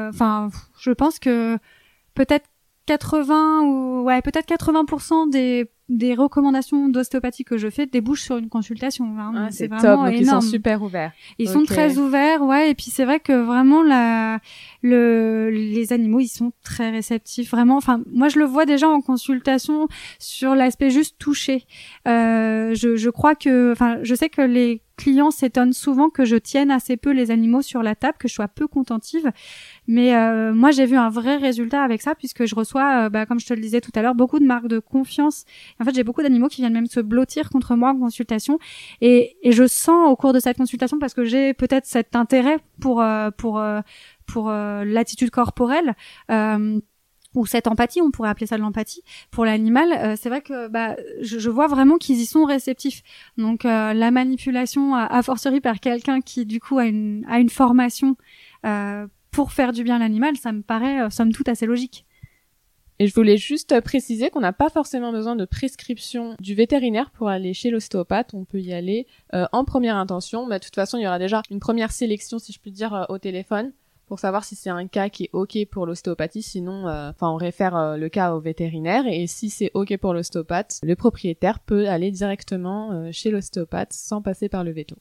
[0.08, 1.56] enfin, je pense que
[2.14, 2.46] peut-être
[2.86, 8.48] 80 ou ouais, peut-être 80% des des recommandations d'ostéopathie que je fais débouchent sur une
[8.48, 9.04] consultation.
[9.18, 9.32] Hein.
[9.36, 11.12] Ah, c'est vraiment top, Ils sont super ouverts.
[11.38, 12.70] Ils sont très ouverts, ouais.
[12.70, 14.40] Et puis c'est vrai que vraiment la,
[14.80, 17.50] le, les animaux, ils sont très réceptifs.
[17.50, 21.66] Vraiment, enfin, moi je le vois déjà en consultation sur l'aspect juste touché.
[22.08, 26.36] Euh, je, je crois que, enfin, je sais que les clients s'étonnent souvent que je
[26.36, 29.30] tienne assez peu les animaux sur la table, que je sois peu contentive.
[29.86, 33.26] Mais euh, moi, j'ai vu un vrai résultat avec ça, puisque je reçois, euh, bah,
[33.26, 35.44] comme je te le disais tout à l'heure, beaucoup de marques de confiance.
[35.80, 38.58] En fait, j'ai beaucoup d'animaux qui viennent même se blottir contre moi en consultation,
[39.00, 42.58] et, et je sens au cours de cette consultation, parce que j'ai peut-être cet intérêt
[42.80, 43.62] pour euh, pour
[44.26, 45.94] pour l'attitude corporelle
[47.34, 50.68] ou cette empathie, on pourrait appeler ça de l'empathie pour l'animal, euh, c'est vrai que
[50.68, 53.02] bah, je, je vois vraiment qu'ils y sont réceptifs.
[53.38, 57.48] Donc euh, la manipulation, a fortiori par quelqu'un qui du coup a une, a une
[57.48, 58.16] formation
[58.66, 62.04] euh, pour faire du bien à l'animal, ça me paraît somme toute assez logique.
[62.98, 67.28] Et je voulais juste préciser qu'on n'a pas forcément besoin de prescription du vétérinaire pour
[67.28, 68.32] aller chez l'ostéopathe.
[68.34, 70.46] On peut y aller en première intention.
[70.46, 73.06] Mais de toute façon, il y aura déjà une première sélection, si je puis dire,
[73.08, 73.72] au téléphone
[74.12, 76.42] pour savoir si c'est un cas qui est ok pour l'ostéopathie.
[76.42, 80.12] Sinon, euh, enfin, on réfère euh, le cas au vétérinaire et si c'est ok pour
[80.12, 84.96] l'ostéopathe, le propriétaire peut aller directement euh, chez l'ostéopathe sans passer par le veto.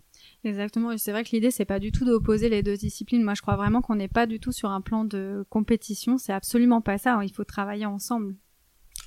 [0.45, 0.93] Exactement.
[0.93, 3.21] Et c'est vrai que l'idée c'est pas du tout d'opposer les deux disciplines.
[3.21, 6.17] Moi, je crois vraiment qu'on n'est pas du tout sur un plan de compétition.
[6.17, 7.19] C'est absolument pas ça.
[7.21, 8.35] Il faut travailler ensemble.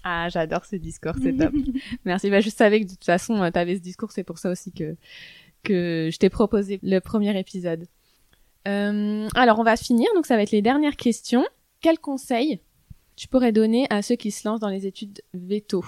[0.03, 1.55] Ah, j'adore ce discours, c'est top.
[2.05, 2.29] Merci.
[2.29, 4.71] Bah, je savais que de toute façon, tu avais ce discours, c'est pour ça aussi
[4.71, 4.97] que
[5.63, 7.87] que je t'ai proposé le premier épisode.
[8.67, 10.09] Euh, alors, on va finir.
[10.15, 11.45] Donc, ça va être les dernières questions.
[11.81, 12.61] Quels conseils
[13.17, 15.85] tu pourrais donner à ceux qui se lancent dans les études veto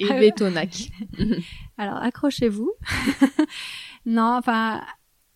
[0.00, 0.88] et ah, veto-nac?
[1.78, 2.72] Alors, accrochez-vous.
[4.06, 4.82] non, enfin,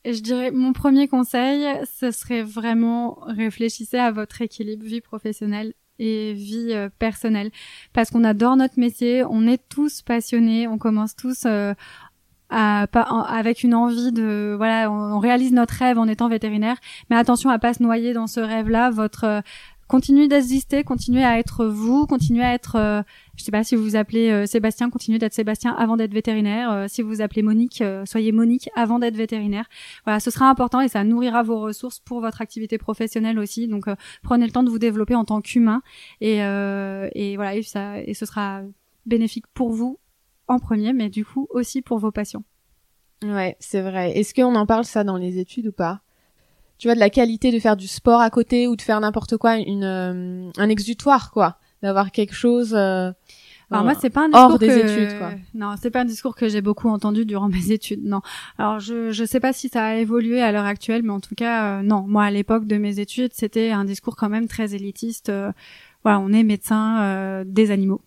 [0.04, 1.66] je dirais mon premier conseil,
[1.98, 7.50] ce serait vraiment réfléchissez à votre équilibre vie professionnelle et vie euh, personnelle
[7.92, 11.74] parce qu'on adore notre métier, on est tous passionnés, on commence tous euh,
[12.50, 16.76] à, avec une envie de voilà, on, réalise notre rêve en étant vétérinaire,
[17.10, 19.42] mais attention à pas se noyer dans ce rêve-là, votre
[19.88, 23.02] continuez d'exister, continuez à être vous, continuez à être, euh,
[23.36, 26.70] je sais pas si vous vous appelez euh, Sébastien, continuez d'être Sébastien avant d'être vétérinaire.
[26.70, 29.66] Euh, si vous vous appelez Monique, soyez Monique avant d'être vétérinaire.
[30.04, 33.68] Voilà, ce sera important et ça nourrira vos ressources pour votre activité professionnelle aussi.
[33.68, 33.86] Donc
[34.22, 35.82] prenez le temps de vous développer en tant qu'humain
[36.20, 38.62] et, et voilà, et ça, et ce sera
[39.06, 39.98] bénéfique pour vous
[40.48, 42.44] en premier, mais du coup aussi pour vos patients.
[43.24, 44.16] Ouais, c'est vrai.
[44.18, 46.00] Est-ce qu'on en parle ça dans les études ou pas?
[46.78, 49.38] Tu vois, de la qualité de faire du sport à côté ou de faire n'importe
[49.38, 51.56] quoi, une, euh, un exutoire, quoi.
[51.82, 52.74] D'avoir quelque chose.
[52.74, 53.12] Euh,
[53.70, 54.78] alors moi, c'est pas un discours hors des que...
[54.78, 55.32] études, quoi.
[55.54, 58.04] Non, c'est pas un discours que j'ai beaucoup entendu durant mes études.
[58.04, 58.20] Non.
[58.58, 61.34] Alors je je sais pas si ça a évolué à l'heure actuelle, mais en tout
[61.34, 62.04] cas, euh, non.
[62.06, 65.32] Moi, à l'époque de mes études, c'était un discours quand même très élitiste.
[66.02, 68.02] voilà, on est médecin des animaux.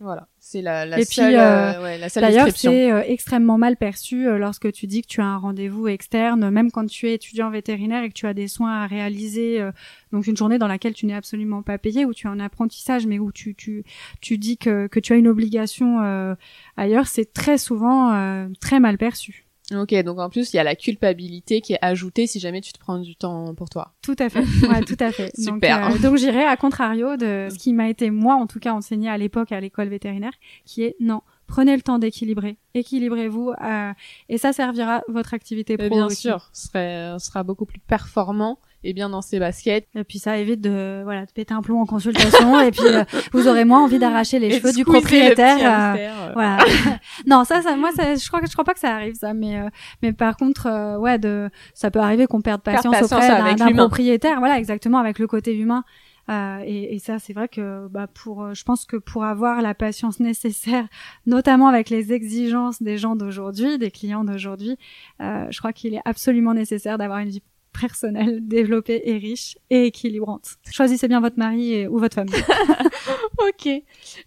[0.00, 3.76] Voilà, c'est la, la, seule, euh, euh, ouais, la seule D'ailleurs, c'est euh, extrêmement mal
[3.76, 7.50] perçu lorsque tu dis que tu as un rendez-vous externe, même quand tu es étudiant
[7.50, 9.66] vétérinaire et que tu as des soins à réaliser,
[10.12, 13.06] donc une journée dans laquelle tu n'es absolument pas payé, où tu es en apprentissage,
[13.06, 13.84] mais où tu tu
[14.20, 16.36] tu dis que que tu as une obligation
[16.76, 19.46] ailleurs, c'est très souvent très mal perçu.
[19.76, 22.72] Ok, donc en plus, il y a la culpabilité qui est ajoutée si jamais tu
[22.72, 23.92] te prends du temps pour toi.
[24.02, 25.30] Tout à fait, ouais, tout à fait.
[25.36, 25.88] Super.
[25.88, 28.72] Donc, euh, donc j'irai à contrario de ce qui m'a été, moi en tout cas,
[28.72, 30.32] enseigné à l'époque à l'école vétérinaire,
[30.64, 33.92] qui est non, prenez le temps d'équilibrer, équilibrez-vous, euh,
[34.28, 35.88] et ça servira votre activité pro.
[35.88, 39.86] bien sûr, ce sera, sera beaucoup plus performant et bien dans ses baskets.
[39.94, 43.04] Et puis ça évite de voilà de péter un plomb en consultation et puis euh,
[43.32, 45.58] vous aurez moins envie d'arracher les cheveux du propriétaire.
[45.60, 46.30] Euh, euh.
[46.34, 46.58] voilà.
[47.26, 49.34] non, ça ça moi ça, je crois que je crois pas que ça arrive ça
[49.34, 49.60] mais
[50.02, 54.58] mais par contre ouais de ça peut arriver qu'on perde patience, auprès d'un propriétaire voilà
[54.58, 55.84] exactement avec le côté humain.
[56.30, 59.74] Euh, et, et, ça, c'est vrai que bah, pour, je pense que pour avoir la
[59.74, 60.86] patience nécessaire,
[61.26, 64.76] notamment avec les exigences des gens d'aujourd'hui, des clients d'aujourd'hui,
[65.20, 67.42] euh, je crois qu'il est absolument nécessaire d'avoir une vie
[67.78, 70.56] personnelle, développée et riche et équilibrante.
[70.70, 72.28] Choisissez bien votre mari ou votre femme.
[73.48, 73.68] ok,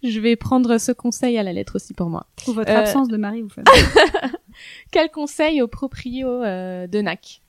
[0.02, 2.26] je vais prendre ce conseil à la lettre aussi pour moi.
[2.48, 3.64] Ou votre euh, absence de mari ou femme.
[4.90, 7.42] Quel conseil aux proprios euh, de NAC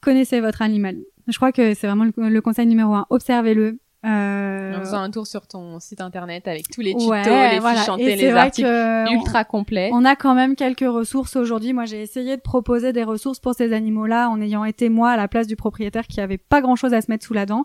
[0.00, 0.98] Connaissez votre animal.
[1.26, 3.06] Je crois que c'est vraiment le conseil numéro un.
[3.10, 4.76] Observez-le, euh...
[4.76, 8.16] En faisant un tour sur ton site internet avec tous les tutos, les fiches chantées,
[8.16, 9.90] les articles ultra complets.
[9.92, 11.72] On a quand même quelques ressources aujourd'hui.
[11.72, 15.16] Moi, j'ai essayé de proposer des ressources pour ces animaux-là en ayant été moi à
[15.16, 17.64] la place du propriétaire qui avait pas grand-chose à se mettre sous la dent.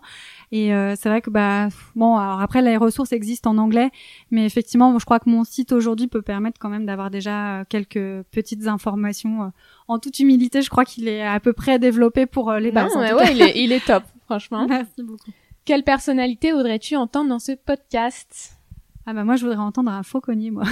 [0.50, 3.90] Et euh, c'est vrai que bah bon, alors après les ressources existent en anglais,
[4.30, 7.64] mais effectivement, je crois que mon site aujourd'hui peut permettre quand même d'avoir déjà euh,
[7.68, 9.44] quelques petites informations.
[9.44, 9.48] Euh,
[9.88, 12.94] en toute humilité, je crois qu'il est à peu près développé pour les bases.
[12.96, 14.66] ouais, ouais, il est, il est top, franchement.
[14.68, 15.30] Merci beaucoup.
[15.64, 18.58] Quelle personnalité voudrais-tu entendre dans ce podcast?
[19.06, 20.64] Ah bah moi je voudrais entendre un fauconnier moi.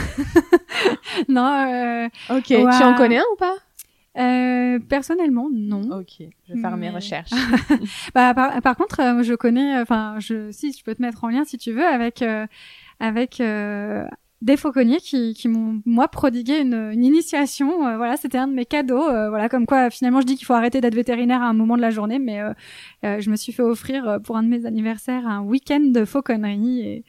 [1.29, 1.47] non.
[1.47, 2.09] Euh...
[2.31, 2.45] Ok.
[2.45, 3.55] Tu en connais un ou pas?
[4.19, 6.01] Euh, personnellement, non.
[6.01, 7.31] Ok, je vais faire mes recherches.
[8.15, 11.45] bah, par, contre, euh, je connais, enfin, je, si, je peux te mettre en lien
[11.45, 12.47] si tu veux avec, euh,
[13.01, 14.05] avec euh,
[14.43, 17.87] des fauconniers qui, m'ont moi prodigué une, initiation.
[17.87, 19.09] Euh, voilà, c'était un de mes cadeaux.
[19.09, 21.77] Euh, voilà, comme quoi finalement je dis qu'il faut arrêter d'être vétérinaire à un moment
[21.77, 25.27] de la journée, mais euh, je me suis fait offrir pour un de mes anniversaires
[25.27, 27.05] un week-end de fauconnerie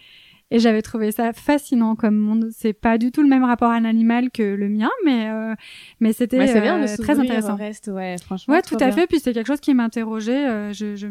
[0.53, 2.49] et j'avais trouvé ça fascinant comme monde.
[2.51, 5.55] C'est pas du tout le même rapport à l'animal que le mien, mais euh,
[5.99, 7.55] mais c'était euh, très intéressant.
[7.55, 8.53] Reste, ouais, franchement.
[8.53, 9.07] Ouais, tout à fait.
[9.07, 10.47] Puis c'est quelque chose qui m'interrogeait.
[10.47, 11.07] Euh, je, je,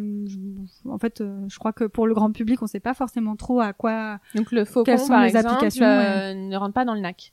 [0.89, 3.73] en fait, je crois que pour le grand public, on sait pas forcément trop à
[3.73, 4.21] quoi.
[4.37, 7.33] Donc le faucon, sont par les exemple, applications, ne rentre pas dans le NAC.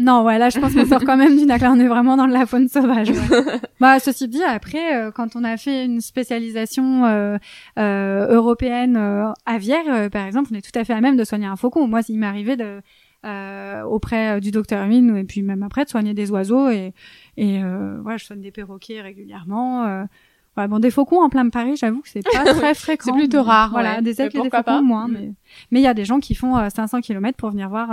[0.00, 1.44] Non, ouais, là, je pense qu'on sort quand même du.
[1.44, 3.12] Là, on est vraiment dans la faune sauvage.
[3.80, 7.36] bah, ceci dit, après, euh, quand on a fait une spécialisation euh,
[7.78, 8.98] euh, européenne
[9.44, 11.86] aviaire, par exemple, on est tout à fait à même de soigner un faucon.
[11.86, 12.80] Moi, il m'est arrivé de
[13.84, 16.94] auprès du docteur Hermine et puis même après de soigner des oiseaux et
[17.36, 17.60] et
[18.02, 20.06] voilà, je soigne des perroquets régulièrement.
[20.56, 23.12] Voilà, bon, des faucons en plein Paris, j'avoue que c'est pas très fréquent.
[23.12, 23.70] c'est plutôt rare.
[23.70, 25.12] Voilà, des aigles et des faucons moins, mm.
[25.12, 25.32] mais
[25.70, 27.90] mais il y a des gens qui font 500 km pour venir voir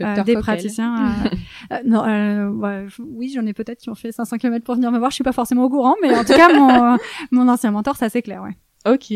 [0.00, 0.96] euh, des praticiens.
[0.96, 1.28] Euh,
[1.72, 5.10] euh, non, oui, j'en ai peut-être qui ont fait 500 km pour venir me voir.
[5.10, 6.98] Je suis pas forcément au courant, mais en tout cas, mon,
[7.30, 8.56] mon ancien mentor, ça c'est clair, ouais.
[8.86, 9.14] Ok.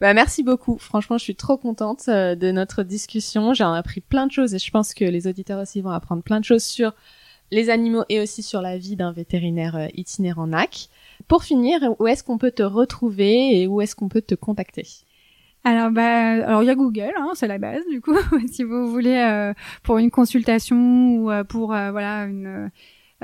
[0.00, 0.78] Bah merci beaucoup.
[0.78, 3.54] Franchement, je suis trop contente de notre discussion.
[3.54, 6.40] J'ai appris plein de choses et je pense que les auditeurs aussi vont apprendre plein
[6.40, 6.92] de choses sur
[7.50, 10.88] les animaux et aussi sur la vie d'un vétérinaire itinérant NAC.
[11.28, 14.86] Pour finir, où est-ce qu'on peut te retrouver et où est-ce qu'on peut te contacter?
[15.66, 18.14] Alors bah alors il y a Google, hein, c'est la base du coup.
[18.52, 19.52] si vous voulez euh,
[19.82, 22.70] pour une consultation ou euh, pour euh, voilà une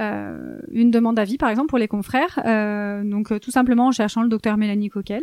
[0.00, 2.40] euh, une demande d'avis, par exemple, pour les confrères.
[2.46, 5.22] Euh, donc, tout simplement en cherchant le docteur Mélanie Coquel.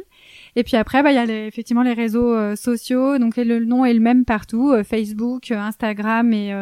[0.56, 3.18] Et puis après, bah, il y a les, effectivement les réseaux sociaux.
[3.18, 6.54] Donc, le nom est le même partout Facebook, Instagram et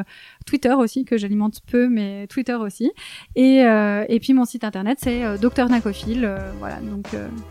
[0.48, 2.92] Twitter aussi, que j'alimente peu, mais Twitter aussi.
[3.36, 6.34] Et, et puis, mon site internet, c'est Docteur Nacophile.
[6.60, 7.08] voilà, donc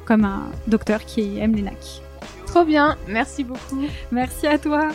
[0.07, 2.06] comme un docteur qui aime les nacs.
[2.57, 3.83] Trop bien, merci beaucoup.
[4.11, 4.89] Merci à toi.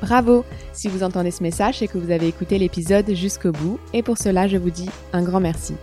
[0.00, 0.42] Bravo
[0.72, 4.16] Si vous entendez ce message, c'est que vous avez écouté l'épisode jusqu'au bout, et pour
[4.16, 5.74] cela, je vous dis un grand merci.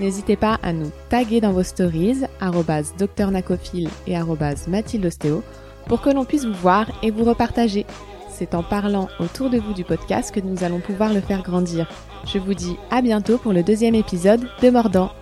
[0.00, 2.24] N'hésitez pas à nous taguer dans vos stories,
[2.98, 4.16] @docteurnacophile et
[4.66, 5.44] @mathildostéo,
[5.86, 7.86] pour que l'on puisse vous voir et vous repartager.
[8.28, 11.88] C'est en parlant autour de vous du podcast que nous allons pouvoir le faire grandir.
[12.26, 15.12] Je vous dis à bientôt pour le deuxième épisode de Mordant.